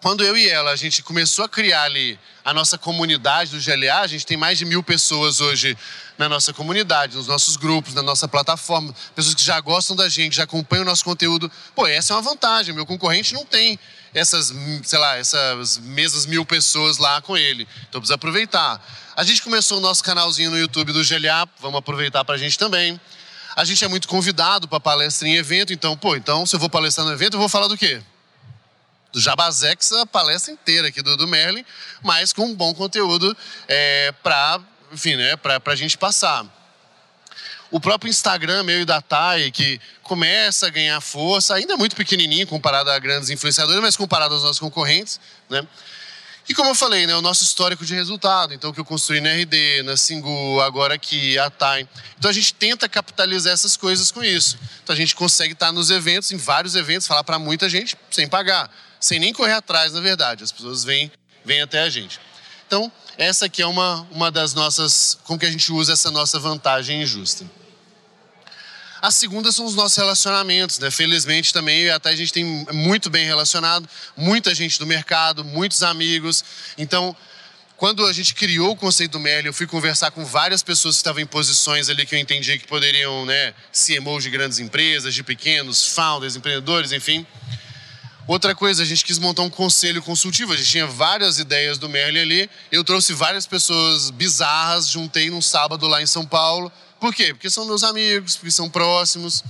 quando 0.05 0.23
eu 0.23 0.37
e 0.37 0.47
ela, 0.51 0.71
a 0.71 0.77
gente 0.77 1.03
começou 1.03 1.47
a 1.47 1.49
criar 1.49 1.85
ali 1.85 2.19
a 2.45 2.53
nossa 2.53 2.77
comunidade 2.77 3.51
do 3.53 3.59
GLA, 3.59 4.01
a 4.01 4.07
gente 4.07 4.27
tem 4.27 4.37
mais 4.37 4.59
de 4.59 4.67
mil 4.67 4.83
pessoas 4.83 5.41
hoje 5.41 5.75
na 6.19 6.29
nossa 6.29 6.53
comunidade, 6.53 7.17
nos 7.17 7.27
nossos 7.27 7.57
grupos, 7.57 7.95
na 7.95 8.03
nossa 8.03 8.29
plataforma, 8.29 8.95
pessoas 9.15 9.35
que 9.35 9.43
já 9.43 9.59
gostam 9.61 9.97
da 9.97 10.07
gente, 10.07 10.37
já 10.37 10.43
acompanham 10.43 10.83
o 10.83 10.85
nosso 10.85 11.03
conteúdo. 11.03 11.51
Pô, 11.75 11.87
essa 11.87 12.13
é 12.13 12.17
uma 12.17 12.21
vantagem, 12.21 12.75
meu 12.75 12.85
concorrente 12.85 13.33
não 13.33 13.47
tem 13.47 13.79
essas, 14.13 14.53
sei 14.83 14.99
lá, 14.99 15.17
essas 15.17 15.79
mesmas 15.79 16.27
mil 16.27 16.45
pessoas 16.45 16.99
lá 16.99 17.23
com 17.23 17.35
ele, 17.35 17.67
então 17.89 17.99
precisa 17.99 18.17
aproveitar. 18.17 18.87
A 19.17 19.25
gente 19.25 19.41
começou 19.41 19.79
o 19.79 19.81
nosso 19.81 20.05
canalzinho 20.05 20.51
no 20.51 20.59
YouTube 20.59 20.93
do 20.93 21.03
GLA, 21.03 21.49
vamos 21.63 21.79
aproveitar 21.79 22.27
para 22.27 22.35
a 22.35 22.39
gente 22.39 22.59
também. 22.59 23.01
A 23.57 23.65
gente 23.65 23.83
é 23.83 23.89
muito 23.89 24.07
convidado 24.07 24.69
para 24.69 24.79
palestra 24.79 25.27
em 25.27 25.37
evento, 25.37 25.73
então, 25.73 25.97
pô, 25.97 26.15
então 26.15 26.45
se 26.45 26.55
eu 26.55 26.61
vou 26.61 26.69
palestrar 26.69 27.07
no 27.07 27.13
evento, 27.15 27.37
eu 27.37 27.41
vou 27.41 27.49
falar 27.49 27.69
do 27.69 27.79
quê? 27.79 28.03
Do 29.15 29.21
Jabazex 29.21 29.93
a 29.93 30.05
palestra 30.05 30.53
inteira 30.53 30.89
aqui 30.89 31.01
do, 31.01 31.17
do 31.17 31.29
Merlin, 31.29 31.65
mas 32.03 32.33
com 32.33 32.47
um 32.47 32.55
bom 32.55 32.75
conteúdo 32.75 33.35
é, 33.69 34.13
para 34.23 34.61
enfim, 34.93 35.17
né, 35.17 35.35
a 35.65 35.75
gente 35.75 35.97
passar. 35.97 36.45
O 37.71 37.81
próprio 37.81 38.09
Instagram 38.09 38.63
meu 38.63 38.83
e 38.83 38.85
da 38.85 39.01
Thay, 39.01 39.51
que 39.51 39.81
começa 40.03 40.67
a 40.67 40.71
ganhar 40.71 41.01
força, 41.01 41.55
ainda 41.55 41.77
muito 41.77 41.97
pequenininho 41.97 42.47
comparado 42.47 42.91
a 42.91 42.99
grandes 42.99 43.31
influenciadores, 43.31 43.81
mas 43.81 43.97
comparado 43.97 44.35
aos 44.35 44.43
nossos 44.43 44.61
concorrentes, 44.61 45.19
né? 45.49 45.67
E 46.47 46.55
como 46.55 46.69
eu 46.69 46.75
falei, 46.75 47.07
né, 47.07 47.17
o 47.17 47.23
nosso 47.23 47.43
histórico 47.43 47.87
de 47.87 47.95
resultado, 47.95 48.53
então 48.53 48.71
que 48.71 48.79
eu 48.79 48.85
construí 48.85 49.19
na 49.19 49.31
RD, 49.31 49.83
na 49.83 49.97
Singu, 49.97 50.61
agora 50.61 50.95
aqui, 50.95 51.39
a 51.39 51.51
Time. 51.51 51.89
Então 52.19 52.31
a 52.31 52.35
gente 52.35 52.53
tenta 52.53 52.87
capitalizar 52.87 53.53
essas 53.53 53.79
coisas 53.79 54.11
com 54.11 54.23
isso. 54.23 54.59
Então 54.83 54.93
a 54.93 54.97
gente 54.97 55.17
consegue 55.17 55.55
estar 55.55 55.73
nos 55.73 55.91
eventos, 55.91 56.31
em 56.33 56.37
vários 56.37 56.75
eventos, 56.75 57.07
falar 57.07 57.25
para 57.25 57.39
muita 57.39 57.69
gente 57.69 57.97
sem 58.11 58.29
pagar 58.29 58.71
sem 59.05 59.19
nem 59.19 59.35
correr 59.35 59.53
atrás, 59.53 59.93
na 59.93 60.01
verdade. 60.01 60.43
As 60.43 60.51
pessoas 60.51 60.83
vêm, 60.83 61.13
vêm 61.45 61.61
até 61.61 61.83
a 61.83 61.91
gente. 61.91 62.19
Então, 62.67 62.91
essa 63.19 63.45
aqui 63.45 63.61
é 63.61 63.67
uma, 63.67 64.09
uma 64.11 64.31
das 64.31 64.55
nossas. 64.55 65.19
Como 65.25 65.39
que 65.39 65.45
a 65.45 65.51
gente 65.51 65.71
usa 65.71 65.93
essa 65.93 66.11
nossa 66.11 66.39
vantagem 66.39 67.03
injusta. 67.03 67.45
A 69.03 69.11
segunda 69.11 69.53
são 69.53 69.67
os 69.67 69.75
nossos 69.75 69.99
relacionamentos, 69.99 70.79
né? 70.79 70.91
Felizmente 70.91 71.53
também 71.53 71.91
até 71.91 72.09
a 72.09 72.17
gente 72.17 72.33
tem 72.33 72.45
muito 72.73 73.11
bem 73.11 73.27
relacionado, 73.27 73.87
muita 74.17 74.55
gente 74.55 74.79
do 74.79 74.87
mercado, 74.87 75.45
muitos 75.45 75.83
amigos. 75.83 76.43
Então, 76.79 77.15
quando 77.77 78.07
a 78.07 78.13
gente 78.15 78.35
criou 78.35 78.71
o 78.71 78.77
conceito 78.77 79.13
do 79.13 79.21
Merlin, 79.21 79.49
eu 79.49 79.53
fui 79.53 79.67
conversar 79.67 80.13
com 80.13 80.25
várias 80.25 80.63
pessoas 80.63 80.95
que 80.95 81.01
estavam 81.01 81.21
em 81.21 81.27
posições 81.27 81.91
ali 81.91 82.07
que 82.07 82.15
eu 82.15 82.19
entendia 82.19 82.59
que 82.59 82.67
poderiam, 82.67 83.27
né, 83.27 83.53
CMOs 83.71 84.25
de 84.25 84.31
grandes 84.31 84.59
empresas, 84.61 85.13
de 85.13 85.23
pequenos, 85.23 85.89
founders, 85.89 86.37
empreendedores, 86.37 86.91
enfim. 86.91 87.27
Outra 88.27 88.55
coisa, 88.55 88.83
a 88.83 88.87
gente 88.87 89.05
quis 89.05 89.19
montar 89.19 89.43
um 89.43 89.51
conselho 89.51 90.03
consultivo. 90.03 90.55
A 90.55 90.57
gente 90.57 90.71
tinha 90.71 90.87
várias 90.87 91.39
ideias 91.39 91.77
do 91.77 91.91
Merlin 91.91 92.21
ali. 92.21 92.51
Eu 92.73 92.83
trouxe 92.83 93.13
várias 93.13 93.47
pessoas 93.47 94.11
bizarras, 94.11 94.89
juntei 94.89 95.29
num 95.29 95.43
sábado 95.43 95.87
lá 95.87 96.01
em 96.01 96.07
São 96.07 96.25
Paulo. 96.25 96.73
Por 96.99 97.15
quê? 97.15 97.35
Porque 97.35 97.51
são 97.51 97.67
meus 97.67 97.85
amigos, 97.85 98.37
porque 98.37 98.51
são 98.51 98.71
próximos. 98.71 99.45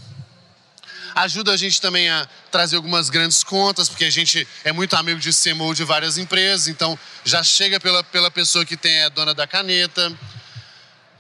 Ajuda 1.14 1.52
a 1.52 1.56
gente 1.56 1.80
também 1.80 2.10
a 2.10 2.28
trazer 2.50 2.74
algumas 2.74 3.08
grandes 3.08 3.44
contas, 3.44 3.88
porque 3.88 4.04
a 4.04 4.10
gente 4.10 4.46
é 4.64 4.72
muito 4.72 4.96
amigo 4.96 5.20
de 5.20 5.30
CMO 5.32 5.72
de 5.72 5.84
várias 5.84 6.18
empresas, 6.18 6.66
então 6.66 6.98
já 7.24 7.44
chega 7.44 7.78
pela, 7.78 8.02
pela 8.02 8.32
pessoa 8.32 8.64
que 8.64 8.76
tem 8.76 9.04
a 9.04 9.08
dona 9.08 9.32
da 9.32 9.46
caneta 9.46 10.12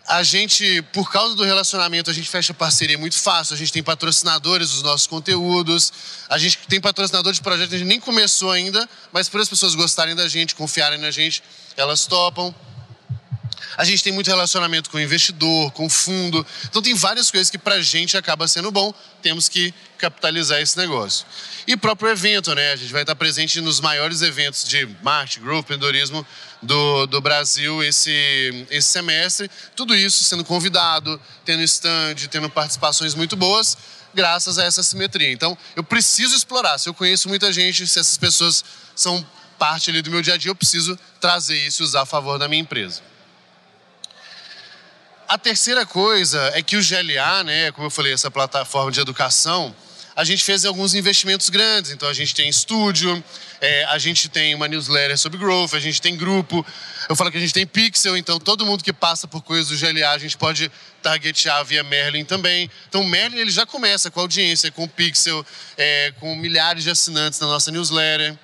a 0.06 0.22
gente, 0.22 0.82
por 0.92 1.10
causa 1.10 1.34
do 1.34 1.44
relacionamento, 1.44 2.10
a 2.10 2.12
gente 2.12 2.28
fecha 2.28 2.52
parceria 2.52 2.98
muito 2.98 3.16
fácil. 3.18 3.54
A 3.54 3.56
gente 3.56 3.72
tem 3.72 3.82
patrocinadores 3.82 4.70
dos 4.70 4.82
nossos 4.82 5.06
conteúdos. 5.06 5.92
A 6.28 6.38
gente 6.38 6.58
tem 6.68 6.80
patrocinadores 6.80 7.38
de 7.38 7.42
projetos 7.42 7.70
que 7.70 7.76
a 7.76 7.78
gente 7.78 7.88
nem 7.88 8.00
começou 8.00 8.50
ainda, 8.50 8.88
mas 9.12 9.28
por 9.28 9.40
as 9.40 9.48
pessoas 9.48 9.74
gostarem 9.74 10.14
da 10.14 10.28
gente, 10.28 10.54
confiarem 10.54 10.98
na 10.98 11.10
gente, 11.10 11.42
elas 11.76 12.06
topam. 12.06 12.54
A 13.76 13.84
gente 13.84 14.02
tem 14.02 14.12
muito 14.12 14.28
relacionamento 14.28 14.90
com 14.90 14.96
o 14.96 15.00
investidor, 15.00 15.70
com 15.72 15.86
o 15.86 15.90
fundo. 15.90 16.46
Então 16.64 16.80
tem 16.80 16.94
várias 16.94 17.30
coisas 17.30 17.50
que 17.50 17.58
para 17.58 17.76
a 17.76 17.82
gente 17.82 18.16
acaba 18.16 18.46
sendo 18.46 18.70
bom. 18.70 18.92
Temos 19.22 19.48
que 19.48 19.74
capitalizar 19.98 20.60
esse 20.60 20.76
negócio. 20.76 21.26
E 21.66 21.76
próprio 21.76 22.10
evento, 22.10 22.54
né? 22.54 22.72
A 22.72 22.76
gente 22.76 22.92
vai 22.92 23.02
estar 23.02 23.16
presente 23.16 23.60
nos 23.60 23.80
maiores 23.80 24.22
eventos 24.22 24.64
de 24.64 24.86
marketing, 25.02 25.40
growth, 25.40 25.64
empreendedorismo 25.64 26.26
do, 26.62 27.06
do 27.06 27.20
Brasil 27.20 27.82
esse, 27.82 28.66
esse 28.70 28.88
semestre. 28.88 29.50
Tudo 29.74 29.94
isso 29.94 30.22
sendo 30.24 30.44
convidado, 30.44 31.20
tendo 31.44 31.62
stand, 31.62 32.14
tendo 32.30 32.50
participações 32.50 33.14
muito 33.14 33.34
boas, 33.36 33.76
graças 34.12 34.58
a 34.58 34.64
essa 34.64 34.82
simetria. 34.82 35.32
Então, 35.32 35.56
eu 35.74 35.82
preciso 35.82 36.36
explorar. 36.36 36.78
Se 36.78 36.88
eu 36.88 36.94
conheço 36.94 37.28
muita 37.28 37.52
gente, 37.52 37.86
se 37.86 37.98
essas 37.98 38.16
pessoas 38.16 38.64
são 38.94 39.24
parte 39.58 39.90
ali 39.90 40.02
do 40.02 40.10
meu 40.10 40.20
dia 40.20 40.34
a 40.34 40.36
dia, 40.36 40.50
eu 40.50 40.54
preciso 40.54 40.98
trazer 41.20 41.56
isso 41.56 41.82
e 41.82 41.84
usar 41.84 42.02
a 42.02 42.06
favor 42.06 42.38
da 42.38 42.48
minha 42.48 42.62
empresa. 42.62 43.00
A 45.26 45.38
terceira 45.38 45.86
coisa 45.86 46.52
é 46.54 46.62
que 46.62 46.76
o 46.76 46.80
GLA, 46.80 47.44
né, 47.44 47.72
como 47.72 47.86
eu 47.86 47.90
falei, 47.90 48.12
essa 48.12 48.30
plataforma 48.30 48.92
de 48.92 49.00
educação, 49.00 49.74
a 50.14 50.22
gente 50.22 50.44
fez 50.44 50.64
alguns 50.64 50.94
investimentos 50.94 51.48
grandes. 51.48 51.90
Então 51.90 52.08
a 52.08 52.12
gente 52.12 52.34
tem 52.34 52.48
estúdio, 52.48 53.22
é, 53.60 53.84
a 53.84 53.98
gente 53.98 54.28
tem 54.28 54.54
uma 54.54 54.68
newsletter 54.68 55.18
sobre 55.18 55.38
growth, 55.38 55.74
a 55.74 55.80
gente 55.80 56.00
tem 56.00 56.16
grupo. 56.16 56.64
Eu 57.08 57.16
falo 57.16 57.30
que 57.30 57.38
a 57.38 57.40
gente 57.40 57.54
tem 57.54 57.66
pixel, 57.66 58.16
então 58.16 58.38
todo 58.38 58.64
mundo 58.64 58.84
que 58.84 58.92
passa 58.92 59.26
por 59.26 59.42
coisas 59.42 59.68
do 59.68 59.78
GLA 59.78 60.10
a 60.10 60.18
gente 60.18 60.36
pode 60.36 60.70
targetear 61.02 61.64
via 61.64 61.82
Merlin 61.82 62.24
também. 62.24 62.70
Então 62.88 63.00
o 63.00 63.08
Merlin 63.08 63.38
ele 63.38 63.50
já 63.50 63.66
começa 63.66 64.10
com 64.10 64.20
audiência, 64.20 64.70
com 64.70 64.86
pixel, 64.86 65.44
é, 65.76 66.12
com 66.20 66.36
milhares 66.36 66.84
de 66.84 66.90
assinantes 66.90 67.40
na 67.40 67.46
nossa 67.46 67.70
newsletter. 67.70 68.36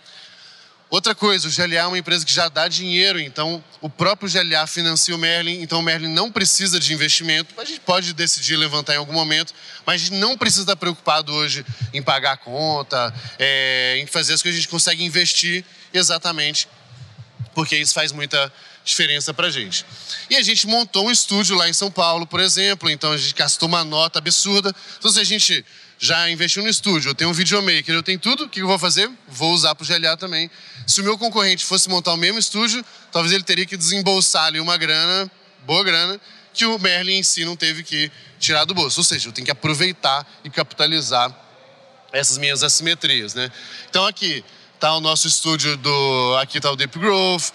Outra 0.91 1.15
coisa, 1.15 1.47
o 1.47 1.51
GLA 1.53 1.77
é 1.77 1.87
uma 1.87 1.99
empresa 1.99 2.27
que 2.27 2.33
já 2.33 2.49
dá 2.49 2.67
dinheiro, 2.67 3.21
então 3.21 3.63
o 3.81 3.89
próprio 3.89 4.29
GLA 4.29 4.67
financia 4.67 5.15
o 5.15 5.19
Merlin, 5.19 5.63
então 5.63 5.79
o 5.79 5.83
Merlin 5.83 6.09
não 6.09 6.33
precisa 6.33 6.81
de 6.81 6.93
investimento. 6.93 7.55
A 7.61 7.65
gente 7.65 7.79
pode 7.79 8.13
decidir 8.13 8.57
levantar 8.57 8.95
em 8.95 8.97
algum 8.97 9.13
momento, 9.13 9.55
mas 9.87 10.03
a 10.03 10.05
gente 10.05 10.19
não 10.19 10.37
precisa 10.37 10.63
estar 10.63 10.75
preocupado 10.75 11.33
hoje 11.33 11.65
em 11.95 12.03
pagar 12.03 12.33
a 12.33 12.37
conta, 12.37 13.15
é, 13.39 13.99
em 14.03 14.07
fazer 14.07 14.35
as 14.35 14.43
coisas 14.43 14.57
que 14.57 14.59
a 14.59 14.63
gente 14.63 14.69
consegue 14.69 15.05
investir 15.05 15.65
exatamente, 15.95 16.67
porque 17.55 17.77
isso 17.77 17.95
faz 17.95 18.11
muita 18.11 18.53
diferença 18.85 19.33
para 19.33 19.47
a 19.47 19.51
gente. 19.51 19.87
E 20.29 20.35
a 20.35 20.43
gente 20.43 20.67
montou 20.67 21.07
um 21.07 21.11
estúdio 21.13 21.55
lá 21.55 21.69
em 21.69 21.73
São 21.73 21.91
Paulo, 21.91 22.27
por 22.27 22.41
exemplo, 22.41 22.91
então 22.91 23.13
a 23.13 23.17
gente 23.17 23.35
gastou 23.35 23.69
uma 23.69 23.85
nota 23.85 24.19
absurda. 24.19 24.75
Então 24.99 25.13
se 25.13 25.21
a 25.21 25.25
gente 25.25 25.65
já 26.03 26.31
investiu 26.31 26.63
no 26.63 26.69
estúdio, 26.69 27.11
eu 27.11 27.15
tenho 27.15 27.29
um 27.29 27.35
videomaker, 27.35 27.95
eu 27.95 28.03
tenho 28.03 28.19
tudo, 28.19 28.45
o 28.45 28.49
que 28.49 28.61
eu 28.61 28.67
vou 28.67 28.79
fazer? 28.79 29.11
Vou 29.29 29.53
usar 29.53 29.75
para 29.75 29.85
o 29.85 29.87
GLA 29.87 30.17
também. 30.17 30.51
Se 30.87 31.03
o 31.03 31.05
meu 31.05 31.19
concorrente 31.19 31.63
fosse 31.63 31.91
montar 31.91 32.15
o 32.15 32.17
mesmo 32.17 32.39
estúdio, 32.39 32.83
talvez 33.13 33.35
ele 33.35 33.45
teria 33.45 33.67
que 33.67 33.77
desembolsar 33.77 34.47
ali 34.47 34.59
uma 34.59 34.79
grana, 34.79 35.31
boa 35.67 35.85
grana, 35.85 36.19
que 36.55 36.65
o 36.65 36.79
Merlin 36.79 37.19
em 37.19 37.23
si 37.23 37.45
não 37.45 37.55
teve 37.55 37.83
que 37.83 38.11
tirar 38.39 38.65
do 38.65 38.73
bolso. 38.73 39.01
Ou 39.01 39.05
seja, 39.05 39.29
eu 39.29 39.33
tenho 39.33 39.45
que 39.45 39.51
aproveitar 39.51 40.27
e 40.43 40.49
capitalizar 40.49 41.37
essas 42.13 42.39
minhas 42.39 42.63
assimetrias, 42.63 43.35
né? 43.35 43.53
Então 43.91 44.07
aqui 44.07 44.43
está 44.75 44.95
o 44.97 45.01
nosso 45.01 45.29
estúdio 45.29 45.77
do, 45.77 46.37
aqui 46.41 46.57
está 46.57 46.71
o 46.71 46.77
Deep 46.77 46.99
Growth. 46.99 47.53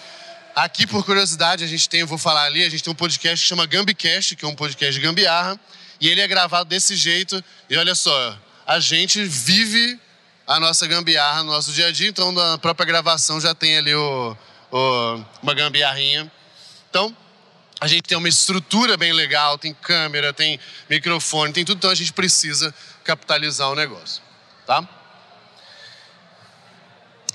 Aqui, 0.55 0.85
por 0.85 1.03
curiosidade, 1.03 1.63
a 1.63 1.67
gente 1.67 1.89
tem, 1.89 2.01
eu 2.01 2.07
vou 2.07 2.17
falar 2.17 2.43
ali, 2.43 2.63
a 2.63 2.69
gente 2.69 2.83
tem 2.83 2.93
um 2.93 2.95
podcast 2.95 3.43
que 3.43 3.49
chama 3.49 3.65
Gambicast, 3.65 4.35
que 4.35 4.45
é 4.45 4.47
um 4.47 4.55
podcast 4.55 4.93
de 4.93 5.05
gambiarra. 5.05 5.59
E 5.99 6.09
ele 6.09 6.21
é 6.21 6.27
gravado 6.27 6.69
desse 6.69 6.95
jeito. 6.95 7.43
E 7.69 7.77
olha 7.77 7.95
só, 7.95 8.37
a 8.65 8.79
gente 8.79 9.23
vive 9.23 9.99
a 10.47 10.59
nossa 10.59 10.85
gambiarra 10.87 11.43
no 11.43 11.51
nosso 11.51 11.71
dia 11.71 11.87
a 11.87 11.91
dia, 11.91 12.09
então 12.09 12.31
na 12.31 12.57
própria 12.57 12.85
gravação 12.85 13.41
já 13.41 13.55
tem 13.55 13.77
ali 13.77 13.95
o, 13.95 14.37
o, 14.71 15.25
uma 15.41 15.53
gambiarrinha. 15.53 16.31
Então, 16.89 17.15
a 17.79 17.87
gente 17.87 18.03
tem 18.03 18.17
uma 18.17 18.29
estrutura 18.29 18.95
bem 18.95 19.11
legal, 19.11 19.57
tem 19.57 19.73
câmera, 19.73 20.31
tem 20.33 20.59
microfone, 20.89 21.51
tem 21.51 21.65
tudo, 21.65 21.77
então 21.77 21.89
a 21.89 21.95
gente 21.95 22.13
precisa 22.13 22.73
capitalizar 23.03 23.69
o 23.69 23.75
negócio, 23.75 24.21
tá? 24.65 24.87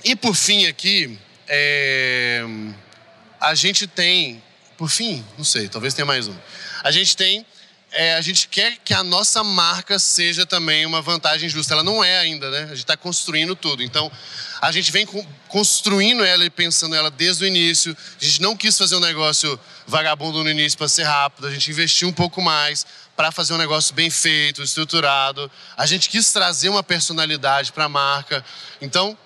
E 0.03 0.15
por 0.15 0.35
fim 0.35 0.65
aqui, 0.65 1.19
é, 1.47 2.43
a 3.39 3.53
gente 3.53 3.85
tem, 3.85 4.41
por 4.77 4.89
fim, 4.89 5.23
não 5.37 5.43
sei, 5.43 5.67
talvez 5.67 5.93
tenha 5.93 6.05
mais 6.05 6.27
um. 6.27 6.35
A 6.83 6.89
gente 6.91 7.15
tem 7.15 7.45
é, 7.93 8.15
a 8.15 8.21
gente 8.21 8.47
quer 8.47 8.77
que 8.77 8.93
a 8.93 9.03
nossa 9.03 9.43
marca 9.43 9.99
seja 9.99 10.45
também 10.45 10.85
uma 10.85 11.01
vantagem 11.01 11.49
justa. 11.49 11.73
Ela 11.73 11.83
não 11.83 12.01
é 12.01 12.19
ainda, 12.19 12.49
né? 12.49 12.63
A 12.63 12.67
gente 12.67 12.79
está 12.79 12.95
construindo 12.95 13.53
tudo. 13.53 13.83
Então, 13.83 14.09
a 14.61 14.71
gente 14.71 14.91
vem 14.91 15.05
construindo 15.49 16.23
ela 16.23 16.45
e 16.45 16.49
pensando 16.49 16.95
ela 16.95 17.11
desde 17.11 17.43
o 17.43 17.47
início. 17.47 17.95
A 18.19 18.23
gente 18.23 18.41
não 18.41 18.55
quis 18.55 18.77
fazer 18.77 18.95
um 18.95 19.01
negócio 19.01 19.59
vagabundo 19.85 20.41
no 20.41 20.49
início 20.49 20.77
para 20.77 20.87
ser 20.87 21.03
rápido. 21.03 21.47
A 21.47 21.51
gente 21.51 21.69
investiu 21.69 22.07
um 22.07 22.13
pouco 22.13 22.41
mais 22.41 22.85
para 23.15 23.29
fazer 23.29 23.53
um 23.53 23.57
negócio 23.57 23.93
bem 23.93 24.09
feito, 24.09 24.63
estruturado. 24.63 25.51
A 25.75 25.85
gente 25.85 26.09
quis 26.09 26.31
trazer 26.31 26.69
uma 26.69 26.81
personalidade 26.81 27.73
para 27.73 27.85
a 27.85 27.89
marca. 27.89 28.43
Então, 28.81 29.17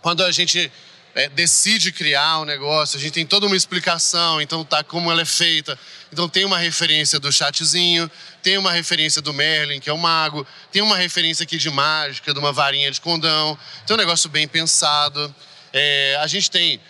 quando 0.00 0.22
a 0.22 0.30
gente 0.30 0.70
é, 1.14 1.28
decide 1.28 1.92
criar 1.92 2.40
um 2.40 2.44
negócio, 2.44 2.96
a 2.96 3.00
gente 3.00 3.12
tem 3.12 3.26
toda 3.26 3.46
uma 3.46 3.56
explicação, 3.56 4.40
então 4.40 4.64
tá 4.64 4.82
como 4.82 5.10
ela 5.10 5.22
é 5.22 5.26
feita. 5.26 5.78
Então 6.10 6.28
tem 6.28 6.44
uma 6.44 6.58
referência 6.58 7.18
do 7.18 7.30
chatzinho, 7.30 8.10
tem 8.42 8.56
uma 8.56 8.72
referência 8.72 9.20
do 9.20 9.32
Merlin, 9.32 9.78
que 9.78 9.90
é 9.90 9.92
o 9.92 9.98
mago, 9.98 10.46
tem 10.70 10.80
uma 10.80 10.96
referência 10.96 11.44
aqui 11.44 11.58
de 11.58 11.70
mágica, 11.70 12.32
de 12.32 12.38
uma 12.38 12.52
varinha 12.52 12.90
de 12.90 13.00
condão. 13.00 13.58
Então 13.84 13.94
é 13.94 13.98
um 13.98 14.02
negócio 14.02 14.28
bem 14.30 14.48
pensado. 14.48 15.34
É, 15.72 16.18
a 16.20 16.26
gente 16.26 16.50
tem 16.50 16.80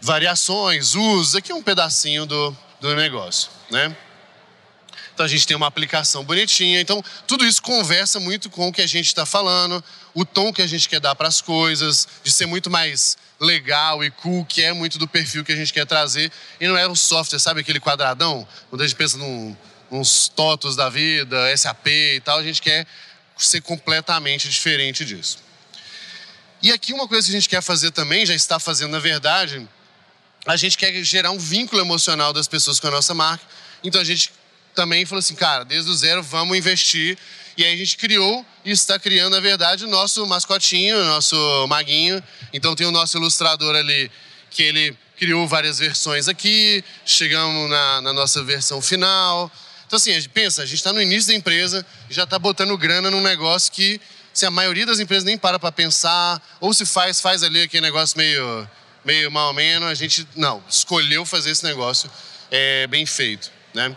variações, 0.00 0.94
usos, 0.94 1.36
aqui 1.36 1.52
um 1.52 1.62
pedacinho 1.62 2.24
do, 2.24 2.56
do 2.80 2.94
negócio, 2.96 3.50
né? 3.70 3.94
Então 5.14 5.26
a 5.26 5.28
gente 5.28 5.46
tem 5.46 5.56
uma 5.56 5.66
aplicação 5.66 6.24
bonitinha. 6.24 6.80
Então 6.80 7.04
tudo 7.26 7.44
isso 7.44 7.60
conversa 7.60 8.18
muito 8.18 8.48
com 8.48 8.68
o 8.68 8.72
que 8.72 8.80
a 8.80 8.86
gente 8.86 9.06
está 9.06 9.26
falando, 9.26 9.84
o 10.14 10.24
tom 10.24 10.52
que 10.54 10.62
a 10.62 10.66
gente 10.66 10.88
quer 10.88 11.00
dar 11.00 11.14
para 11.14 11.28
as 11.28 11.42
coisas, 11.42 12.08
de 12.24 12.32
ser 12.32 12.46
muito 12.46 12.70
mais 12.70 13.16
legal 13.42 14.04
e 14.04 14.10
cool, 14.10 14.44
que 14.44 14.62
é 14.62 14.72
muito 14.72 14.98
do 14.98 15.08
perfil 15.08 15.44
que 15.44 15.52
a 15.52 15.56
gente 15.56 15.72
quer 15.72 15.84
trazer. 15.84 16.30
E 16.60 16.66
não 16.68 16.78
é 16.78 16.88
um 16.88 16.94
software, 16.94 17.40
sabe 17.40 17.60
aquele 17.60 17.80
quadradão? 17.80 18.46
Quando 18.70 18.82
a 18.82 18.86
gente 18.86 18.96
pensa 18.96 19.18
num, 19.18 19.56
TOTOS 20.34 20.76
da 20.76 20.88
vida, 20.88 21.54
SAP 21.56 21.86
e 21.88 22.20
tal, 22.24 22.38
a 22.38 22.42
gente 22.42 22.62
quer 22.62 22.86
ser 23.36 23.60
completamente 23.60 24.48
diferente 24.48 25.04
disso. 25.04 25.38
E 26.62 26.70
aqui 26.70 26.92
uma 26.92 27.08
coisa 27.08 27.26
que 27.26 27.32
a 27.32 27.38
gente 27.38 27.48
quer 27.48 27.60
fazer 27.60 27.90
também, 27.90 28.24
já 28.24 28.34
está 28.34 28.60
fazendo 28.60 28.92
na 28.92 29.00
verdade, 29.00 29.68
a 30.46 30.56
gente 30.56 30.78
quer 30.78 30.92
gerar 31.02 31.32
um 31.32 31.38
vínculo 31.38 31.82
emocional 31.82 32.32
das 32.32 32.46
pessoas 32.46 32.78
com 32.78 32.86
a 32.86 32.90
nossa 32.92 33.12
marca. 33.12 33.44
Então 33.82 34.00
a 34.00 34.04
gente 34.04 34.32
também 34.74 35.04
falou 35.04 35.20
assim, 35.20 35.34
cara, 35.34 35.64
desde 35.64 35.90
o 35.90 35.94
zero 35.94 36.22
vamos 36.22 36.56
investir. 36.56 37.18
E 37.56 37.64
aí 37.64 37.74
a 37.74 37.76
gente 37.76 37.96
criou 37.96 38.44
e 38.64 38.70
está 38.70 38.98
criando, 38.98 39.32
na 39.34 39.40
verdade, 39.40 39.84
o 39.84 39.88
nosso 39.88 40.26
mascotinho, 40.26 40.96
o 40.96 41.04
nosso 41.04 41.66
maguinho. 41.68 42.22
Então 42.52 42.74
tem 42.74 42.86
o 42.86 42.90
nosso 42.90 43.18
ilustrador 43.18 43.76
ali, 43.76 44.10
que 44.50 44.62
ele 44.62 44.96
criou 45.18 45.46
várias 45.46 45.78
versões 45.78 46.28
aqui, 46.28 46.82
chegamos 47.04 47.70
na, 47.70 48.00
na 48.00 48.12
nossa 48.12 48.42
versão 48.42 48.80
final. 48.80 49.50
Então 49.86 49.96
assim, 49.96 50.10
a 50.10 50.14
gente 50.14 50.30
pensa, 50.30 50.62
a 50.62 50.66
gente 50.66 50.78
está 50.78 50.92
no 50.92 51.00
início 51.00 51.30
da 51.30 51.38
empresa 51.38 51.86
já 52.08 52.24
está 52.24 52.38
botando 52.38 52.76
grana 52.78 53.10
num 53.10 53.20
negócio 53.20 53.70
que 53.72 54.00
se 54.32 54.46
a 54.46 54.50
maioria 54.50 54.86
das 54.86 54.98
empresas 54.98 55.24
nem 55.24 55.36
para 55.36 55.58
para 55.58 55.70
pensar, 55.70 56.42
ou 56.60 56.72
se 56.72 56.86
faz, 56.86 57.20
faz 57.20 57.42
ali 57.42 57.62
aquele 57.62 57.82
negócio 57.82 58.16
meio, 58.16 58.68
meio 59.04 59.30
mal 59.30 59.52
menos, 59.52 59.88
a 59.88 59.94
gente, 59.94 60.26
não, 60.34 60.62
escolheu 60.68 61.24
fazer 61.26 61.50
esse 61.50 61.64
negócio 61.64 62.10
é, 62.50 62.86
bem 62.86 63.04
feito, 63.04 63.50
né? 63.74 63.94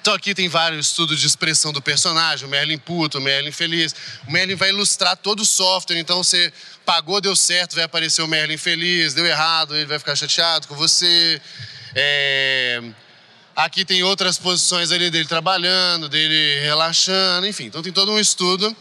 Então 0.00 0.14
aqui 0.14 0.34
tem 0.34 0.48
vários 0.48 0.88
estudos 0.88 1.20
de 1.20 1.26
expressão 1.26 1.72
do 1.72 1.82
personagem, 1.82 2.46
o 2.46 2.50
Merlin 2.50 2.78
puto, 2.78 3.18
o 3.18 3.20
Merlin 3.20 3.52
feliz. 3.52 3.94
O 4.26 4.30
Merlin 4.30 4.54
vai 4.54 4.70
ilustrar 4.70 5.16
todo 5.16 5.40
o 5.40 5.44
software, 5.44 5.98
então 5.98 6.22
você 6.22 6.52
pagou, 6.84 7.20
deu 7.20 7.34
certo, 7.34 7.74
vai 7.74 7.84
aparecer 7.84 8.22
o 8.22 8.28
Merlin 8.28 8.56
feliz, 8.56 9.14
deu 9.14 9.26
errado, 9.26 9.76
ele 9.76 9.86
vai 9.86 9.98
ficar 9.98 10.16
chateado 10.16 10.68
com 10.68 10.74
você. 10.74 11.40
É... 11.94 12.82
Aqui 13.56 13.84
tem 13.84 14.02
outras 14.04 14.38
posições 14.38 14.92
ali 14.92 15.10
dele 15.10 15.26
trabalhando, 15.26 16.08
dele 16.08 16.60
relaxando, 16.60 17.46
enfim. 17.46 17.64
Então 17.64 17.82
tem 17.82 17.92
todo 17.92 18.12
um 18.12 18.18
estudo. 18.18 18.74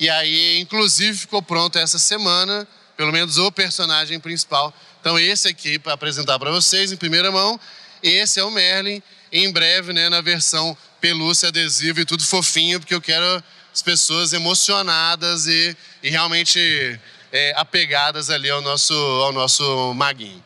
E 0.00 0.08
aí, 0.08 0.58
inclusive, 0.58 1.16
ficou 1.16 1.42
pronto 1.42 1.78
essa 1.78 1.98
semana, 1.98 2.66
pelo 2.96 3.12
menos 3.12 3.36
o 3.36 3.52
personagem 3.52 4.18
principal. 4.18 4.74
Então 5.00 5.18
esse 5.18 5.48
aqui, 5.48 5.78
para 5.78 5.92
apresentar 5.92 6.38
para 6.38 6.50
vocês 6.50 6.92
em 6.92 6.96
primeira 6.96 7.30
mão, 7.30 7.60
esse 8.02 8.40
é 8.40 8.44
o 8.44 8.50
Merlin 8.50 9.02
em 9.32 9.50
breve, 9.50 9.92
né, 9.92 10.08
na 10.08 10.20
versão 10.20 10.76
pelúcia, 11.00 11.48
adesivo 11.48 12.00
e 12.00 12.04
tudo 12.04 12.24
fofinho, 12.24 12.78
porque 12.78 12.94
eu 12.94 13.00
quero 13.00 13.42
as 13.72 13.80
pessoas 13.80 14.32
emocionadas 14.32 15.46
e, 15.46 15.76
e 16.02 16.10
realmente 16.10 17.00
é, 17.32 17.54
apegadas 17.56 18.28
ali 18.28 18.50
ao 18.50 18.60
nosso, 18.60 18.94
ao 18.94 19.32
nosso 19.32 19.94
maguinho. 19.94 20.44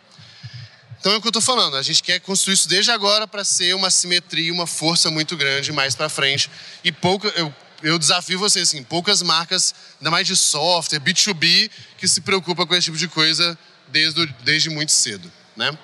Então 1.01 1.13
é 1.13 1.17
o 1.17 1.21
que 1.21 1.27
eu 1.27 1.31
estou 1.31 1.43
falando, 1.43 1.77
a 1.77 1.83
gente 1.83 2.03
quer 2.03 2.21
construir 2.21 2.55
isso 2.55 2.69
desde 2.69 2.91
agora 2.91 3.27
para 3.27 3.45
ser 3.45 3.75
uma 3.75 3.91
simetria, 3.91 4.53
uma 4.53 4.67
força 4.67 5.11
muito 5.11 5.37
grande 5.37 5.73
mais 5.73 5.95
para 5.95 6.09
frente. 6.09 6.51
E 6.83 6.91
pouco, 6.91 7.27
eu, 7.29 7.55
eu 7.83 7.99
desafio 7.99 8.39
vocês, 8.39 8.69
assim, 8.69 8.83
poucas 8.83 9.23
marcas, 9.23 9.75
ainda 10.01 10.11
mais 10.11 10.27
de 10.27 10.37
software, 10.37 10.99
B2B, 11.01 11.71
que 11.99 12.09
se 12.09 12.21
preocupa 12.21 12.67
com 12.67 12.75
esse 12.75 12.87
tipo 12.87 12.97
de 12.97 13.09
coisa 13.09 13.59
desde, 13.89 14.27
desde 14.43 14.71
muito 14.71 14.93
cedo, 14.93 15.31
né? 15.57 15.77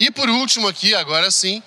E 0.00 0.10
por 0.10 0.30
último 0.30 0.66
aqui, 0.66 0.94
agora 0.94 1.30
sim, 1.30 1.62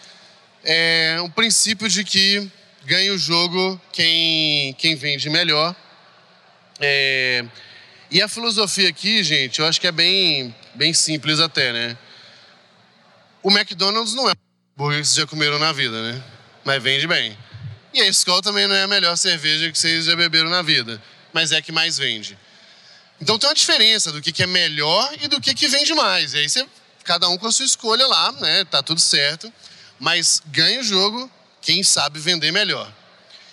é 0.64 1.18
o 1.22 1.30
princípio 1.30 1.88
de 1.88 2.04
que 2.04 2.52
ganha 2.84 3.14
o 3.14 3.18
jogo 3.18 3.80
quem, 3.92 4.74
quem 4.74 4.96
vende 4.96 5.30
melhor. 5.30 5.76
É, 6.80 7.46
e 8.10 8.20
a 8.24 8.28
filosofia 8.28 8.90
aqui, 8.90 9.24
gente, 9.24 9.60
eu 9.60 9.68
acho 9.68 9.80
que 9.80 9.86
é 9.86 9.92
bem, 9.92 10.54
bem 10.74 10.96
simples 10.96 11.40
até, 11.40 11.72
né? 11.72 11.96
O 13.44 13.52
McDonald's 13.52 14.16
não 14.16 14.28
é 14.28 14.32
o 14.32 14.36
hambúrguer 14.82 15.02
que 15.02 15.08
vocês 15.08 15.18
já 15.18 15.28
comeram 15.28 15.60
na 15.60 15.72
vida, 15.72 16.02
né? 16.02 16.24
Mas 16.66 16.82
vende 16.82 17.06
bem. 17.06 17.38
E 17.94 18.02
a 18.02 18.08
Skol 18.08 18.42
também 18.42 18.66
não 18.66 18.74
é 18.74 18.82
a 18.82 18.88
melhor 18.88 19.16
cerveja 19.16 19.72
que 19.72 19.78
vocês 19.78 20.06
já 20.06 20.16
beberam 20.16 20.50
na 20.50 20.64
vida, 20.64 21.00
mas 21.32 21.52
é 21.52 21.58
a 21.58 21.62
que 21.62 21.72
mais 21.72 22.00
vende. 22.00 22.36
Então 23.22 23.38
tem 23.38 23.48
uma 23.48 23.54
diferença 23.54 24.12
do 24.12 24.24
que, 24.24 24.32
que 24.32 24.42
é 24.42 24.48
melhor 24.48 25.14
e 25.22 25.28
do 25.28 25.40
que, 25.40 25.54
que 25.54 25.68
vende 25.68 25.94
mais. 25.94 26.34
E 26.34 26.40
aí 26.40 26.50
você 26.50 26.66
cada 27.04 27.30
um 27.30 27.38
com 27.38 27.48
a 27.48 27.52
sua 27.52 27.66
escolha 27.66 28.08
lá, 28.08 28.32
né? 28.34 28.66
Tá 28.66 28.82
tudo 28.82 29.00
certo. 29.00 29.52
Mas 30.00 30.42
ganha 30.48 30.80
o 30.80 30.84
jogo 30.84 31.30
quem 31.62 31.84
sabe 31.84 32.20
vender 32.20 32.52
melhor. 32.52 32.92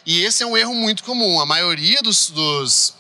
E 0.05 0.25
esse 0.25 0.43
é 0.43 0.47
um 0.47 0.57
erro 0.57 0.75
muito 0.75 1.05
comum. 1.05 1.41
A 1.41 1.47
maioria 1.47 2.03
dos, 2.03 2.31
dos 2.31 2.95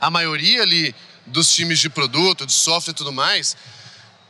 a 0.00 0.10
maioria 0.10 0.62
ali 0.62 0.94
dos 1.26 1.52
times 1.52 1.78
de 1.78 1.90
produto, 1.90 2.46
de 2.46 2.52
software 2.52 2.92
e 2.92 2.96
tudo 2.96 3.12
mais, 3.12 3.56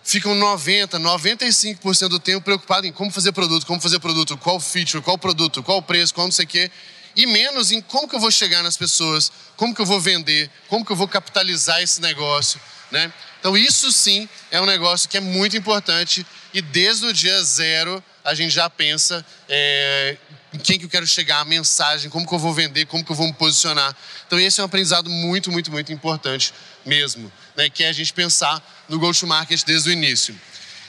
ficam 0.03 0.35
90, 0.35 0.99
95% 0.99 2.09
do 2.09 2.18
tempo 2.18 2.44
preocupados 2.44 2.88
em 2.88 2.92
como 2.92 3.11
fazer 3.11 3.33
produto, 3.33 3.66
como 3.66 3.81
fazer 3.81 4.01
produto, 4.01 4.37
qual 4.37 4.59
feature, 4.59 5.03
qual 5.03 5.16
produto, 5.16 5.62
qual 5.62 5.81
preço, 5.81 6.12
qual 6.12 6.27
não 6.27 6.33
sei 6.33 6.44
o 6.44 6.49
quê, 6.49 6.70
e 7.14 7.27
menos 7.27 7.70
em 7.70 7.81
como 7.81 8.09
que 8.09 8.14
eu 8.14 8.20
vou 8.20 8.31
chegar 8.31 8.62
nas 8.62 8.77
pessoas, 8.77 9.31
como 9.57 9.75
que 9.75 9.81
eu 9.81 9.87
vou 9.87 10.01
vender, 10.01 10.51
como 10.68 10.85
que 10.85 10.90
eu 10.90 10.96
vou 10.96 11.07
capitalizar 11.07 11.81
esse 11.81 12.01
negócio, 12.01 12.61
né? 12.90 13.12
Então, 13.38 13.57
isso 13.57 13.90
sim 13.90 14.29
é 14.50 14.61
um 14.61 14.66
negócio 14.66 15.09
que 15.09 15.16
é 15.16 15.20
muito 15.20 15.57
importante 15.57 16.26
e 16.53 16.61
desde 16.61 17.07
o 17.07 17.12
dia 17.12 17.42
zero 17.42 18.03
a 18.22 18.35
gente 18.35 18.50
já 18.50 18.68
pensa 18.68 19.24
é, 19.48 20.16
em 20.53 20.59
quem 20.59 20.79
que 20.79 20.85
eu 20.85 20.88
quero 20.88 21.07
chegar, 21.07 21.40
a 21.40 21.44
mensagem, 21.44 22.11
como 22.11 22.26
que 22.26 22.35
eu 22.35 22.38
vou 22.38 22.53
vender, 22.53 22.87
como 22.87 23.05
que 23.05 23.11
eu 23.11 23.16
vou 23.16 23.26
me 23.26 23.33
posicionar. 23.33 23.96
Então, 24.26 24.38
esse 24.38 24.61
é 24.61 24.62
um 24.62 24.66
aprendizado 24.66 25.09
muito, 25.09 25.50
muito, 25.50 25.70
muito 25.70 25.92
importante 25.92 26.53
mesmo, 26.85 27.33
né? 27.57 27.70
que 27.70 27.85
é 27.85 27.88
a 27.88 27.92
gente 27.92 28.12
pensar 28.12 28.62
no 28.88 28.98
go-to-market 28.98 29.64
desde 29.64 29.88
o 29.88 29.92
início. 29.92 30.38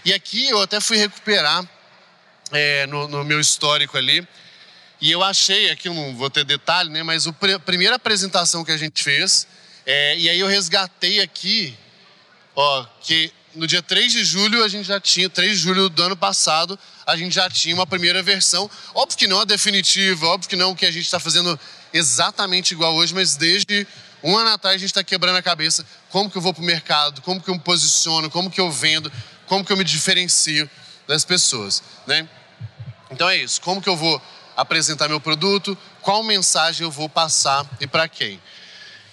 E 0.04 0.14
aqui 0.14 0.50
eu 0.50 0.62
até 0.62 0.82
fui 0.82 0.98
recuperar 0.98 1.64
é, 2.52 2.86
no, 2.88 3.08
no, 3.08 3.24
meu 3.24 3.40
histórico 3.40 3.98
ali, 3.98 4.28
e 5.00 5.10
eu 5.10 5.24
achei, 5.24 5.70
aqui 5.70 5.88
eu 5.88 5.94
não 5.94 6.16
vou 6.16 6.30
ter 6.30 6.44
detalhe, 6.44 6.90
né, 6.90 7.02
mas 7.02 7.26
a 7.28 7.60
primeira 7.60 7.96
apresentação 7.96 8.64
que 8.66 8.72
a 8.72 8.78
gente 8.78 9.02
fez, 9.04 9.48
é, 9.86 10.18
e 10.18 10.30
aí 10.30 10.40
eu 10.40 10.48
resgatei 10.48 11.22
aqui 11.22 11.76
Ó, 12.56 12.86
que 13.02 13.32
no 13.56 13.68
dia 13.68 13.82
3 13.82 14.12
de 14.12 14.24
julho 14.24 14.64
a 14.64 14.68
gente 14.68 14.86
já 14.86 15.00
tinha, 15.00 15.30
3 15.30 15.52
de 15.52 15.58
julho 15.58 15.90
do 15.90 16.04
ano 16.04 16.16
passado, 16.16 16.78
a 17.06 17.16
gente 17.16 17.34
já 17.34 17.50
tinha 17.50 17.76
uma 17.76 17.88
primeira 17.88 18.22
versão. 18.24 18.70
Óbvio 18.94 19.18
que 19.18 19.28
não 19.28 19.42
a 19.42 19.46
definitiva, 19.46 20.28
óbvio 20.28 20.50
que 20.50 20.56
não 20.56 20.76
que 20.76 20.86
a 20.86 20.92
gente 20.92 21.06
está 21.06 21.20
fazendo 21.20 21.60
exatamente 21.94 22.72
igual 22.72 22.96
hoje, 22.96 23.14
mas 23.14 23.36
desde 23.36 23.86
um 24.24 24.38
ano 24.38 24.52
atrás 24.52 24.76
a 24.76 24.80
gente 24.80 24.90
está 24.90 25.04
quebrando 25.04 25.38
a 25.38 25.42
cabeça 25.42 25.86
como 26.10 26.30
que 26.30 26.38
eu 26.38 26.42
vou 26.42 26.54
para 26.54 26.62
o 26.62 26.66
mercado, 26.66 27.22
como 27.22 27.42
que 27.42 27.50
eu 27.50 27.56
me 27.56 27.60
posiciono, 27.60 28.30
como 28.30 28.50
que 28.50 28.62
eu 28.62 28.72
vendo, 28.72 29.12
como 29.48 29.66
que 29.66 29.74
eu 29.74 29.78
me 29.78 29.84
diferencio 29.84 30.70
das 31.08 31.26
pessoas, 31.26 31.84
né? 32.08 32.28
Então 33.10 33.28
é 33.28 33.38
isso, 33.38 33.60
como 33.62 33.82
que 33.82 33.90
eu 33.90 33.98
vou 33.98 34.22
apresentar 34.56 35.10
meu 35.10 35.20
produto, 35.20 35.78
qual 36.02 36.24
mensagem 36.24 36.84
eu 36.84 36.92
vou 36.92 37.10
passar 37.10 37.66
e 37.80 37.88
para 37.88 38.08
quem. 38.08 38.40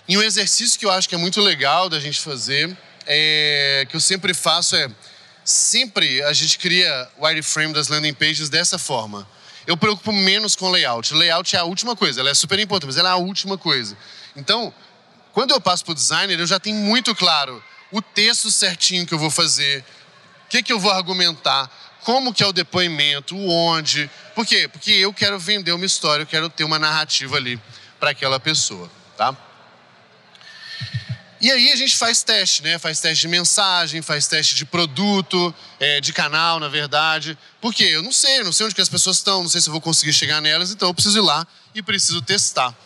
E 0.06 0.16
um 0.16 0.22
exercício 0.22 0.78
que 0.78 0.86
eu 0.86 0.90
acho 0.90 1.08
que 1.08 1.14
é 1.14 1.18
muito 1.18 1.40
legal 1.40 1.88
da 1.88 1.98
gente 1.98 2.20
fazer 2.20 2.76
é, 3.08 3.86
que 3.88 3.96
eu 3.96 4.00
sempre 4.00 4.34
faço 4.34 4.76
é 4.76 4.88
sempre 5.42 6.22
a 6.24 6.32
gente 6.34 6.58
cria 6.58 7.08
o 7.16 7.24
wireframe 7.24 7.72
das 7.72 7.88
landing 7.88 8.12
pages 8.12 8.50
dessa 8.50 8.78
forma. 8.78 9.26
Eu 9.66 9.76
preocupo 9.76 10.12
menos 10.12 10.54
com 10.54 10.70
layout. 10.70 11.14
Layout 11.14 11.56
é 11.56 11.58
a 11.58 11.64
última 11.64 11.96
coisa, 11.96 12.20
ela 12.20 12.30
é 12.30 12.34
super 12.34 12.58
importante, 12.58 12.88
mas 12.88 12.98
ela 12.98 13.08
é 13.08 13.12
a 13.12 13.16
última 13.16 13.56
coisa. 13.56 13.96
Então, 14.36 14.72
quando 15.32 15.52
eu 15.52 15.60
passo 15.60 15.84
para 15.84 15.92
o 15.92 15.94
designer, 15.94 16.38
eu 16.38 16.46
já 16.46 16.60
tenho 16.60 16.76
muito 16.76 17.14
claro 17.14 17.62
o 17.90 18.02
texto 18.02 18.50
certinho 18.50 19.06
que 19.06 19.14
eu 19.14 19.18
vou 19.18 19.30
fazer, 19.30 19.82
o 20.44 20.48
que, 20.50 20.62
que 20.62 20.72
eu 20.72 20.78
vou 20.78 20.90
argumentar, 20.90 21.70
como 22.04 22.32
que 22.32 22.42
é 22.42 22.46
o 22.46 22.52
depoimento, 22.52 23.34
o 23.34 23.50
onde. 23.50 24.10
Por 24.34 24.46
quê? 24.46 24.68
Porque 24.68 24.90
eu 24.92 25.12
quero 25.14 25.38
vender 25.38 25.72
uma 25.72 25.86
história, 25.86 26.22
eu 26.22 26.26
quero 26.26 26.48
ter 26.50 26.64
uma 26.64 26.78
narrativa 26.78 27.36
ali 27.36 27.60
para 27.98 28.10
aquela 28.10 28.38
pessoa, 28.38 28.90
tá? 29.16 29.34
E 31.40 31.50
aí 31.52 31.70
a 31.70 31.76
gente 31.76 31.96
faz 31.96 32.22
teste, 32.22 32.64
né? 32.64 32.78
Faz 32.78 33.00
teste 33.00 33.22
de 33.22 33.28
mensagem, 33.28 34.02
faz 34.02 34.26
teste 34.26 34.56
de 34.56 34.64
produto, 34.64 35.54
é, 35.78 36.00
de 36.00 36.12
canal, 36.12 36.58
na 36.58 36.68
verdade. 36.68 37.38
Por 37.60 37.72
quê? 37.72 37.84
Eu 37.84 38.02
não 38.02 38.10
sei, 38.10 38.42
não 38.42 38.52
sei 38.52 38.66
onde 38.66 38.74
que 38.74 38.80
as 38.80 38.88
pessoas 38.88 39.18
estão, 39.18 39.42
não 39.42 39.48
sei 39.48 39.60
se 39.60 39.68
eu 39.68 39.72
vou 39.72 39.80
conseguir 39.80 40.12
chegar 40.12 40.40
nelas, 40.40 40.72
então 40.72 40.88
eu 40.88 40.94
preciso 40.94 41.18
ir 41.18 41.22
lá 41.22 41.46
e 41.74 41.80
preciso 41.80 42.20
testar. 42.22 42.76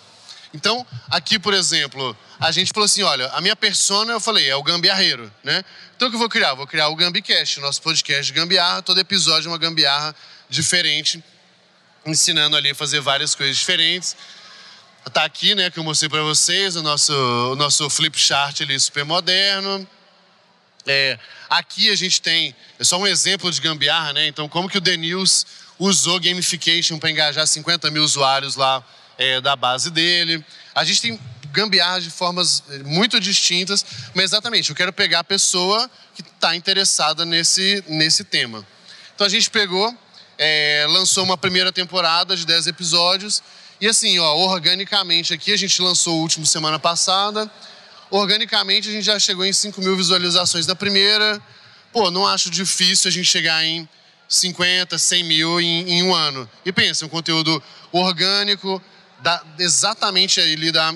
Então, 0.54 0.86
aqui, 1.10 1.38
por 1.38 1.54
exemplo, 1.54 2.14
a 2.38 2.52
gente 2.52 2.70
falou 2.74 2.84
assim, 2.84 3.02
olha, 3.02 3.28
a 3.28 3.40
minha 3.40 3.56
persona, 3.56 4.12
eu 4.12 4.20
falei, 4.20 4.50
é 4.50 4.54
o 4.54 4.62
gambiarreiro, 4.62 5.32
né? 5.42 5.64
Então, 5.96 6.08
o 6.08 6.10
que 6.10 6.16
eu 6.16 6.20
vou 6.20 6.28
criar? 6.28 6.52
Vou 6.52 6.66
criar 6.66 6.88
o 6.88 6.96
Gambicast, 6.96 7.58
nosso 7.60 7.80
podcast 7.80 8.26
de 8.26 8.38
gambiarra. 8.38 8.82
Todo 8.82 9.00
episódio 9.00 9.48
é 9.48 9.50
uma 9.50 9.56
gambiarra 9.56 10.14
diferente, 10.50 11.24
ensinando 12.04 12.54
ali 12.54 12.70
a 12.70 12.74
fazer 12.74 13.00
várias 13.00 13.34
coisas 13.34 13.56
diferentes. 13.56 14.14
Tá 15.10 15.24
aqui, 15.24 15.54
né, 15.54 15.68
que 15.70 15.78
eu 15.78 15.84
mostrei 15.84 16.08
para 16.08 16.22
vocês, 16.22 16.76
o 16.76 16.82
nosso, 16.82 17.12
o 17.12 17.56
nosso 17.56 17.90
flip 17.90 18.18
chart 18.18 18.60
ali 18.60 18.78
super 18.78 19.04
moderno. 19.04 19.86
É, 20.86 21.18
aqui 21.50 21.90
a 21.90 21.96
gente 21.96 22.22
tem, 22.22 22.54
é 22.78 22.84
só 22.84 22.98
um 22.98 23.06
exemplo 23.06 23.50
de 23.50 23.60
gambiarra, 23.60 24.12
né? 24.12 24.26
Então, 24.26 24.48
como 24.48 24.68
que 24.68 24.78
o 24.78 24.80
The 24.80 24.96
News 24.96 25.44
usou 25.78 26.20
gamification 26.20 26.98
para 26.98 27.10
engajar 27.10 27.46
50 27.46 27.90
mil 27.90 28.04
usuários 28.04 28.54
lá 28.54 28.82
é, 29.18 29.40
da 29.40 29.56
base 29.56 29.90
dele. 29.90 30.44
A 30.74 30.84
gente 30.84 31.02
tem 31.02 31.20
gambiarras 31.50 32.04
de 32.04 32.10
formas 32.10 32.62
é, 32.70 32.78
muito 32.78 33.18
distintas, 33.20 33.84
mas 34.14 34.26
exatamente, 34.26 34.70
eu 34.70 34.76
quero 34.76 34.92
pegar 34.92 35.20
a 35.20 35.24
pessoa 35.24 35.90
que 36.14 36.22
está 36.22 36.54
interessada 36.54 37.24
nesse, 37.24 37.82
nesse 37.88 38.24
tema. 38.24 38.66
Então 39.14 39.26
a 39.26 39.30
gente 39.30 39.50
pegou, 39.50 39.94
é, 40.38 40.86
lançou 40.88 41.24
uma 41.24 41.36
primeira 41.36 41.72
temporada 41.72 42.36
de 42.36 42.46
10 42.46 42.68
episódios, 42.68 43.42
e 43.82 43.88
assim, 43.88 44.16
ó, 44.20 44.36
organicamente 44.36 45.34
aqui, 45.34 45.52
a 45.52 45.56
gente 45.56 45.82
lançou 45.82 46.18
o 46.18 46.20
último 46.20 46.46
semana 46.46 46.78
passada, 46.78 47.50
organicamente 48.10 48.88
a 48.88 48.92
gente 48.92 49.02
já 49.02 49.18
chegou 49.18 49.44
em 49.44 49.52
5 49.52 49.80
mil 49.80 49.96
visualizações 49.96 50.66
da 50.66 50.76
primeira. 50.76 51.42
Pô, 51.92 52.08
não 52.08 52.24
acho 52.24 52.48
difícil 52.48 53.08
a 53.08 53.10
gente 53.10 53.24
chegar 53.24 53.64
em 53.64 53.88
50, 54.28 54.96
100 54.96 55.24
mil 55.24 55.60
em, 55.60 55.94
em 55.94 56.02
um 56.04 56.14
ano. 56.14 56.48
E 56.64 56.70
pensa, 56.70 57.04
um 57.04 57.08
conteúdo 57.08 57.60
orgânico, 57.90 58.80
da, 59.18 59.42
exatamente 59.58 60.40
ali 60.40 60.70
da, 60.70 60.94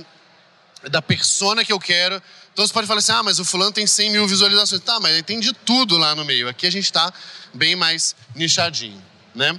da 0.89 1.03
persona 1.03 1.65
que 1.65 1.73
eu 1.73 1.81
quero. 1.81 2.23
Então 2.53 2.65
você 2.65 2.73
pode 2.73 2.87
falar 2.87 3.01
assim, 3.01 3.11
ah, 3.11 3.23
mas 3.25 3.41
o 3.41 3.45
fulano 3.45 3.73
tem 3.73 3.85
100 3.85 4.11
mil 4.11 4.29
visualizações. 4.29 4.81
Tá, 4.83 5.01
mas 5.01 5.21
tem 5.23 5.41
de 5.41 5.53
tudo 5.53 5.99
lá 5.99 6.15
no 6.15 6.25
meio. 6.25 6.49
Aqui 6.49 6.69
a 6.69 6.71
gente 6.71 6.85
está 6.85 7.13
bem 7.53 7.75
mais 7.75 8.15
nichadinho, 8.33 9.03
né? 9.35 9.59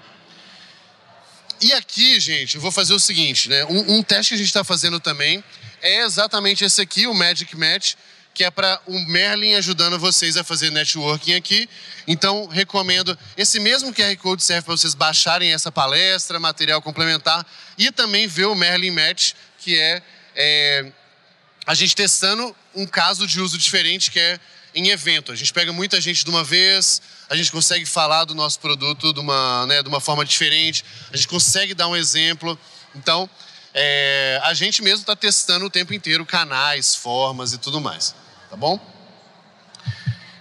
E 1.61 1.73
aqui, 1.73 2.19
gente, 2.19 2.55
eu 2.55 2.61
vou 2.61 2.71
fazer 2.71 2.93
o 2.93 2.99
seguinte, 2.99 3.49
né? 3.49 3.65
Um, 3.65 3.97
um 3.97 4.03
teste 4.03 4.29
que 4.29 4.35
a 4.35 4.37
gente 4.37 4.47
está 4.47 4.63
fazendo 4.63 4.99
também 4.99 5.43
é 5.81 6.03
exatamente 6.03 6.63
esse 6.63 6.81
aqui, 6.81 7.07
o 7.07 7.13
Magic 7.13 7.55
Match 7.55 7.95
que 8.37 8.43
é 8.43 8.51
para 8.51 8.79
o 8.85 8.99
Merlin 9.07 9.55
ajudando 9.55 9.97
vocês 9.97 10.37
a 10.37 10.43
fazer 10.43 10.69
networking 10.69 11.33
aqui. 11.33 11.67
Então, 12.07 12.45
recomendo. 12.45 13.17
Esse 13.35 13.59
mesmo 13.59 13.91
QR 13.91 14.15
Code 14.17 14.43
serve 14.43 14.61
para 14.61 14.77
vocês 14.77 14.93
baixarem 14.93 15.51
essa 15.51 15.71
palestra, 15.71 16.39
material 16.39 16.79
complementar 16.79 17.43
e 17.79 17.91
também 17.91 18.27
ver 18.27 18.45
o 18.45 18.53
Merlin 18.53 18.91
Match, 18.91 19.33
que 19.57 19.75
é, 19.79 20.03
é 20.35 20.91
a 21.65 21.73
gente 21.73 21.95
testando 21.95 22.55
um 22.75 22.85
caso 22.85 23.25
de 23.25 23.41
uso 23.41 23.57
diferente, 23.57 24.11
que 24.11 24.19
é 24.19 24.39
em 24.77 24.89
evento. 24.89 25.31
A 25.31 25.35
gente 25.35 25.51
pega 25.51 25.73
muita 25.73 25.99
gente 25.99 26.23
de 26.23 26.29
uma 26.29 26.43
vez, 26.43 27.01
a 27.29 27.35
gente 27.35 27.51
consegue 27.51 27.85
falar 27.85 28.25
do 28.25 28.35
nosso 28.35 28.59
produto 28.59 29.13
de 29.13 29.19
uma, 29.19 29.65
né, 29.65 29.81
de 29.81 29.89
uma 29.89 29.99
forma 29.99 30.23
diferente, 30.23 30.85
a 31.11 31.15
gente 31.15 31.27
consegue 31.27 31.73
dar 31.73 31.87
um 31.87 31.95
exemplo. 31.95 32.57
Então, 32.95 33.29
é, 33.73 34.39
a 34.43 34.53
gente 34.53 34.81
mesmo 34.81 35.01
está 35.01 35.15
testando 35.15 35.65
o 35.65 35.69
tempo 35.69 35.93
inteiro 35.93 36.25
canais, 36.25 36.95
formas 36.95 37.53
e 37.53 37.57
tudo 37.57 37.81
mais 37.81 38.15
tá 38.49 38.55
bom? 38.55 38.79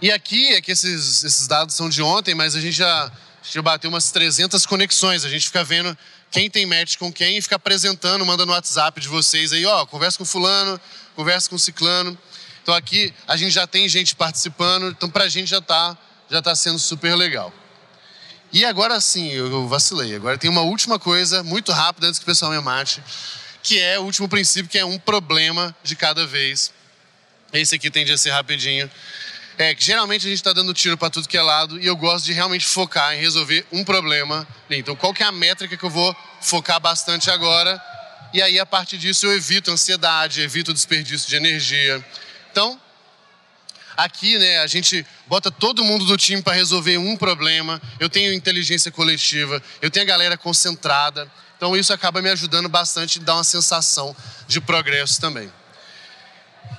E 0.00 0.12
aqui 0.12 0.48
é 0.48 0.60
que 0.60 0.70
esses, 0.70 1.24
esses 1.24 1.46
dados 1.46 1.74
são 1.74 1.88
de 1.88 2.02
ontem, 2.02 2.34
mas 2.34 2.54
a 2.54 2.60
gente 2.60 2.76
já, 2.76 3.10
já 3.42 3.62
bateu 3.62 3.90
umas 3.90 4.10
300 4.10 4.64
conexões. 4.66 5.24
A 5.24 5.28
gente 5.28 5.46
fica 5.46 5.64
vendo 5.64 5.96
quem 6.30 6.48
tem 6.48 6.66
match 6.66 6.96
com 6.96 7.12
quem 7.12 7.38
e 7.38 7.42
fica 7.42 7.56
apresentando, 7.56 8.24
manda 8.24 8.44
no 8.46 8.52
WhatsApp 8.52 9.00
de 9.00 9.08
vocês 9.08 9.52
aí, 9.52 9.64
ó, 9.64 9.86
conversa 9.86 10.18
com 10.18 10.24
fulano, 10.24 10.80
conversa 11.14 11.48
com 11.48 11.58
ciclano. 11.58 12.16
Então 12.66 12.74
aqui 12.74 13.14
a 13.28 13.36
gente 13.36 13.52
já 13.52 13.64
tem 13.64 13.88
gente 13.88 14.16
participando, 14.16 14.88
então 14.88 15.08
pra 15.08 15.28
gente 15.28 15.46
já 15.46 15.60
tá, 15.60 15.96
já 16.28 16.42
tá 16.42 16.52
sendo 16.56 16.80
super 16.80 17.14
legal. 17.14 17.54
E 18.52 18.64
agora 18.64 19.00
sim, 19.00 19.30
eu 19.30 19.68
vacilei. 19.68 20.16
Agora 20.16 20.36
tem 20.36 20.50
uma 20.50 20.62
última 20.62 20.98
coisa, 20.98 21.44
muito 21.44 21.70
rápida, 21.70 22.08
antes 22.08 22.18
que 22.18 22.24
o 22.24 22.26
pessoal 22.26 22.50
me 22.50 22.60
mate, 22.60 23.00
que 23.62 23.78
é 23.78 24.00
o 24.00 24.02
último 24.02 24.28
princípio, 24.28 24.68
que 24.68 24.76
é 24.76 24.84
um 24.84 24.98
problema 24.98 25.76
de 25.84 25.94
cada 25.94 26.26
vez. 26.26 26.72
Esse 27.52 27.76
aqui 27.76 27.88
tende 27.88 28.10
a 28.10 28.18
ser 28.18 28.30
rapidinho. 28.30 28.90
É 29.56 29.72
que 29.72 29.84
geralmente 29.84 30.26
a 30.26 30.28
gente 30.28 30.38
está 30.38 30.52
dando 30.52 30.74
tiro 30.74 30.98
para 30.98 31.08
tudo 31.08 31.28
que 31.28 31.38
é 31.38 31.42
lado 31.42 31.80
e 31.80 31.86
eu 31.86 31.94
gosto 31.94 32.24
de 32.24 32.32
realmente 32.32 32.66
focar 32.66 33.14
em 33.14 33.20
resolver 33.20 33.64
um 33.70 33.84
problema. 33.84 34.44
Então, 34.68 34.96
qual 34.96 35.14
que 35.14 35.22
é 35.22 35.26
a 35.26 35.30
métrica 35.30 35.76
que 35.76 35.84
eu 35.84 35.90
vou 35.90 36.16
focar 36.40 36.80
bastante 36.80 37.30
agora? 37.30 37.80
E 38.34 38.42
aí, 38.42 38.58
a 38.58 38.66
partir 38.66 38.98
disso, 38.98 39.24
eu 39.24 39.36
evito 39.36 39.70
ansiedade, 39.70 40.40
evito 40.40 40.74
desperdício 40.74 41.28
de 41.28 41.36
energia. 41.36 42.04
Então, 42.56 42.80
aqui, 43.94 44.38
né, 44.38 44.60
a 44.60 44.66
gente 44.66 45.04
bota 45.26 45.50
todo 45.50 45.84
mundo 45.84 46.06
do 46.06 46.16
time 46.16 46.40
para 46.40 46.54
resolver 46.54 46.96
um 46.96 47.14
problema. 47.14 47.82
Eu 48.00 48.08
tenho 48.08 48.32
inteligência 48.32 48.90
coletiva, 48.90 49.62
eu 49.82 49.90
tenho 49.90 50.06
a 50.06 50.08
galera 50.08 50.38
concentrada. 50.38 51.30
Então, 51.58 51.76
isso 51.76 51.92
acaba 51.92 52.22
me 52.22 52.30
ajudando 52.30 52.66
bastante 52.66 53.18
a 53.18 53.22
dar 53.22 53.34
uma 53.34 53.44
sensação 53.44 54.16
de 54.48 54.58
progresso 54.58 55.20
também. 55.20 55.52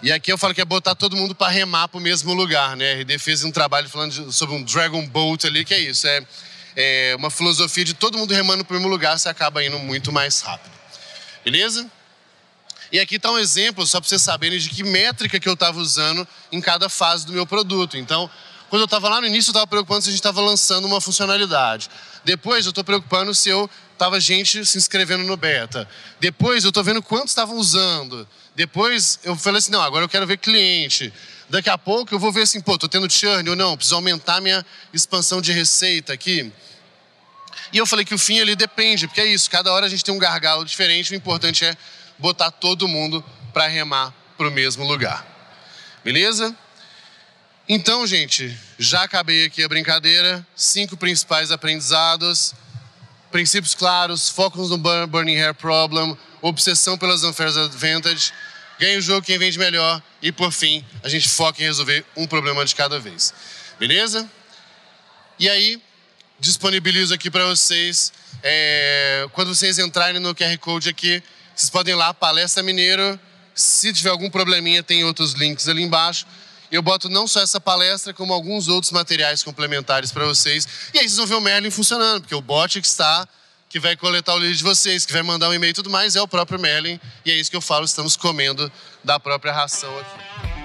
E 0.02 0.12
aqui 0.12 0.32
eu 0.32 0.38
falo 0.38 0.56
que 0.56 0.62
é 0.62 0.66
botar 0.66 0.96
todo 0.96 1.16
mundo 1.16 1.36
para 1.36 1.52
remar 1.52 1.88
para 1.90 2.00
o 2.00 2.02
mesmo 2.02 2.34
lugar, 2.34 2.76
né? 2.76 2.94
RD 3.02 3.20
fez 3.20 3.44
um 3.44 3.52
trabalho 3.52 3.88
falando 3.88 4.12
de, 4.12 4.34
sobre 4.34 4.56
um 4.56 4.64
Dragon 4.64 5.06
Boat 5.06 5.46
ali, 5.46 5.64
que 5.64 5.76
é 5.76 5.80
isso, 5.80 6.08
é, 6.08 6.26
é 6.76 7.16
uma 7.16 7.30
filosofia 7.30 7.86
de 7.86 7.94
todo 7.94 8.18
mundo 8.18 8.34
remando 8.34 8.66
para 8.66 8.76
o 8.76 8.80
mesmo 8.80 8.92
lugar, 8.92 9.16
você 9.16 9.30
acaba 9.30 9.64
indo 9.64 9.78
muito 9.78 10.12
mais 10.12 10.42
rápido. 10.42 10.74
Beleza? 11.46 11.88
E 12.92 13.00
aqui 13.00 13.16
está 13.16 13.32
um 13.32 13.38
exemplo, 13.38 13.86
só 13.86 14.00
para 14.00 14.08
vocês 14.08 14.22
saberem 14.22 14.58
de 14.58 14.70
que 14.70 14.84
métrica 14.84 15.40
que 15.40 15.48
eu 15.48 15.54
estava 15.54 15.80
usando 15.80 16.28
em 16.52 16.62
cada 16.62 16.90
fase 16.90 17.26
do 17.26 17.34
meu 17.34 17.46
produto. 17.46 17.98
Então, 17.98 18.30
quando 18.70 18.82
eu 18.82 18.86
estava 18.86 19.10
lá 19.10 19.22
no 19.22 19.28
início, 19.28 19.50
eu 19.50 19.54
estava 19.54 19.68
preocupando 19.68 20.02
se 20.02 20.10
a 20.10 20.12
gente 20.12 20.20
estava 20.20 20.42
lançando 20.42 20.86
uma 20.86 21.02
funcionalidade. 21.02 21.90
Depois, 22.24 22.66
eu 22.66 22.70
estou 22.70 22.84
preocupando 22.84 23.34
se 23.34 23.50
eu 23.50 23.70
estava 23.94 24.20
gente 24.20 24.66
se 24.66 24.78
inscrevendo 24.78 25.24
no 25.24 25.36
beta. 25.38 25.88
Depois, 26.20 26.64
eu 26.64 26.70
estou 26.70 26.84
vendo 26.84 27.02
quantos 27.02 27.32
estavam 27.32 27.58
usando. 27.58 28.28
Depois 28.58 29.20
eu 29.24 29.36
falei 29.36 29.60
assim, 29.60 29.72
não, 29.72 29.84
agora 29.84 30.04
eu 30.04 30.10
quero 30.10 30.26
ver 30.26 30.38
cliente. 30.38 31.14
Daqui 31.48 31.70
a 31.70 31.78
pouco 31.78 32.16
eu 32.16 32.18
vou 32.18 32.32
ver 32.32 32.42
assim, 32.42 32.60
pô, 32.60 32.76
tô 32.76 32.90
tendo 32.90 33.08
churn 33.08 33.48
ou 33.52 33.56
não, 33.56 33.78
preciso 33.78 33.94
aumentar 33.94 34.42
minha 34.42 34.66
expansão 34.92 35.40
de 35.40 35.52
receita 35.52 36.12
aqui. 36.12 36.52
E 37.72 37.78
eu 37.78 37.86
falei 37.86 38.04
que 38.04 38.16
o 38.16 38.18
fim 38.18 38.40
ali 38.40 38.56
depende, 38.56 39.06
porque 39.06 39.22
é 39.22 39.28
isso, 39.28 39.48
cada 39.48 39.72
hora 39.72 39.86
a 39.86 39.90
gente 39.90 40.04
tem 40.04 40.12
um 40.12 40.18
gargalo 40.18 40.66
diferente, 40.66 41.12
o 41.12 41.16
importante 41.16 41.66
é 41.66 41.78
botar 42.20 42.52
todo 42.52 42.88
mundo 42.88 43.24
para 43.54 43.68
remar 43.68 44.14
para 44.38 44.48
o 44.48 44.52
mesmo 44.52 44.86
lugar. 44.86 45.26
Beleza? 46.04 46.56
Então, 47.68 48.08
gente, 48.08 48.58
já 48.80 49.04
acabei 49.04 49.46
aqui 49.46 49.64
a 49.64 49.68
brincadeira. 49.68 50.46
Cinco 50.56 50.96
principais 50.96 51.52
aprendizados. 51.52 52.54
Princípios 53.32 53.76
claros, 53.76 54.30
focos 54.30 54.70
no 54.70 54.78
Burning 54.78 55.36
Hair 55.36 55.54
Problem, 55.54 56.18
obsessão 56.42 56.98
pelas 56.98 57.24
unfair 57.24 57.50
advantage, 57.58 58.32
ganha 58.80 58.98
o 58.98 59.02
jogo 59.02 59.26
quem 59.26 59.38
vende 59.38 59.60
melhor 59.60 60.02
e, 60.22 60.32
por 60.32 60.52
fim, 60.52 60.84
a 61.04 61.10
gente 61.10 61.28
foca 61.28 61.62
em 61.62 61.66
resolver 61.66 62.06
um 62.16 62.26
problema 62.26 62.64
de 62.64 62.74
cada 62.74 63.00
vez. 63.00 63.34
Beleza? 63.78 64.30
E 65.38 65.50
aí, 65.50 65.82
disponibilizo 66.40 67.14
aqui 67.14 67.30
para 67.30 67.46
vocês, 67.46 68.14
é, 68.42 69.28
quando 69.34 69.54
vocês 69.54 69.78
entrarem 69.78 70.22
no 70.22 70.34
QR 70.34 70.58
Code 70.58 70.90
aqui, 70.90 71.22
vocês 71.58 71.72
podem 71.72 71.96
ir 71.96 71.98
lá, 71.98 72.14
Palestra 72.14 72.62
Mineiro. 72.62 73.20
Se 73.56 73.92
tiver 73.92 74.12
algum 74.12 74.30
probleminha, 74.30 74.84
tem 74.84 75.04
outros 75.04 75.34
links 75.34 75.68
ali 75.68 75.82
embaixo. 75.82 76.28
Eu 76.72 76.84
boto 76.84 77.10
não 77.10 77.28
só 77.28 77.42
essa 77.42 77.60
palestra, 77.60 78.14
como 78.14 78.32
alguns 78.32 78.68
outros 78.68 78.92
materiais 78.92 79.42
complementares 79.42 80.12
para 80.12 80.24
vocês. 80.24 80.68
E 80.94 81.00
aí 81.00 81.10
vocês 81.10 81.18
vão 81.18 81.26
ver 81.26 81.34
o 81.34 81.42
Merlin 81.42 81.72
funcionando, 81.72 82.22
porque 82.22 82.36
o 82.36 82.42
bot 82.42 82.80
que 82.80 82.86
está 82.86 83.28
que 83.70 83.80
vai 83.80 83.98
coletar 83.98 84.36
o 84.36 84.38
lead 84.38 84.56
de 84.56 84.64
vocês, 84.64 85.06
que 85.06 85.12
vai 85.12 85.24
mandar 85.24 85.50
um 85.50 85.54
e-mail 85.54 85.72
e 85.72 85.74
tudo 85.74 85.90
mais, 85.90 86.16
é 86.16 86.22
o 86.22 86.28
próprio 86.28 86.60
Merlin. 86.60 87.00
E 87.26 87.32
é 87.32 87.36
isso 87.36 87.50
que 87.50 87.58
eu 87.58 87.62
falo, 87.62 87.86
estamos 87.86 88.16
comendo 88.16 88.72
da 89.04 89.20
própria 89.20 89.52
ração 89.52 89.90
aqui. 90.00 90.57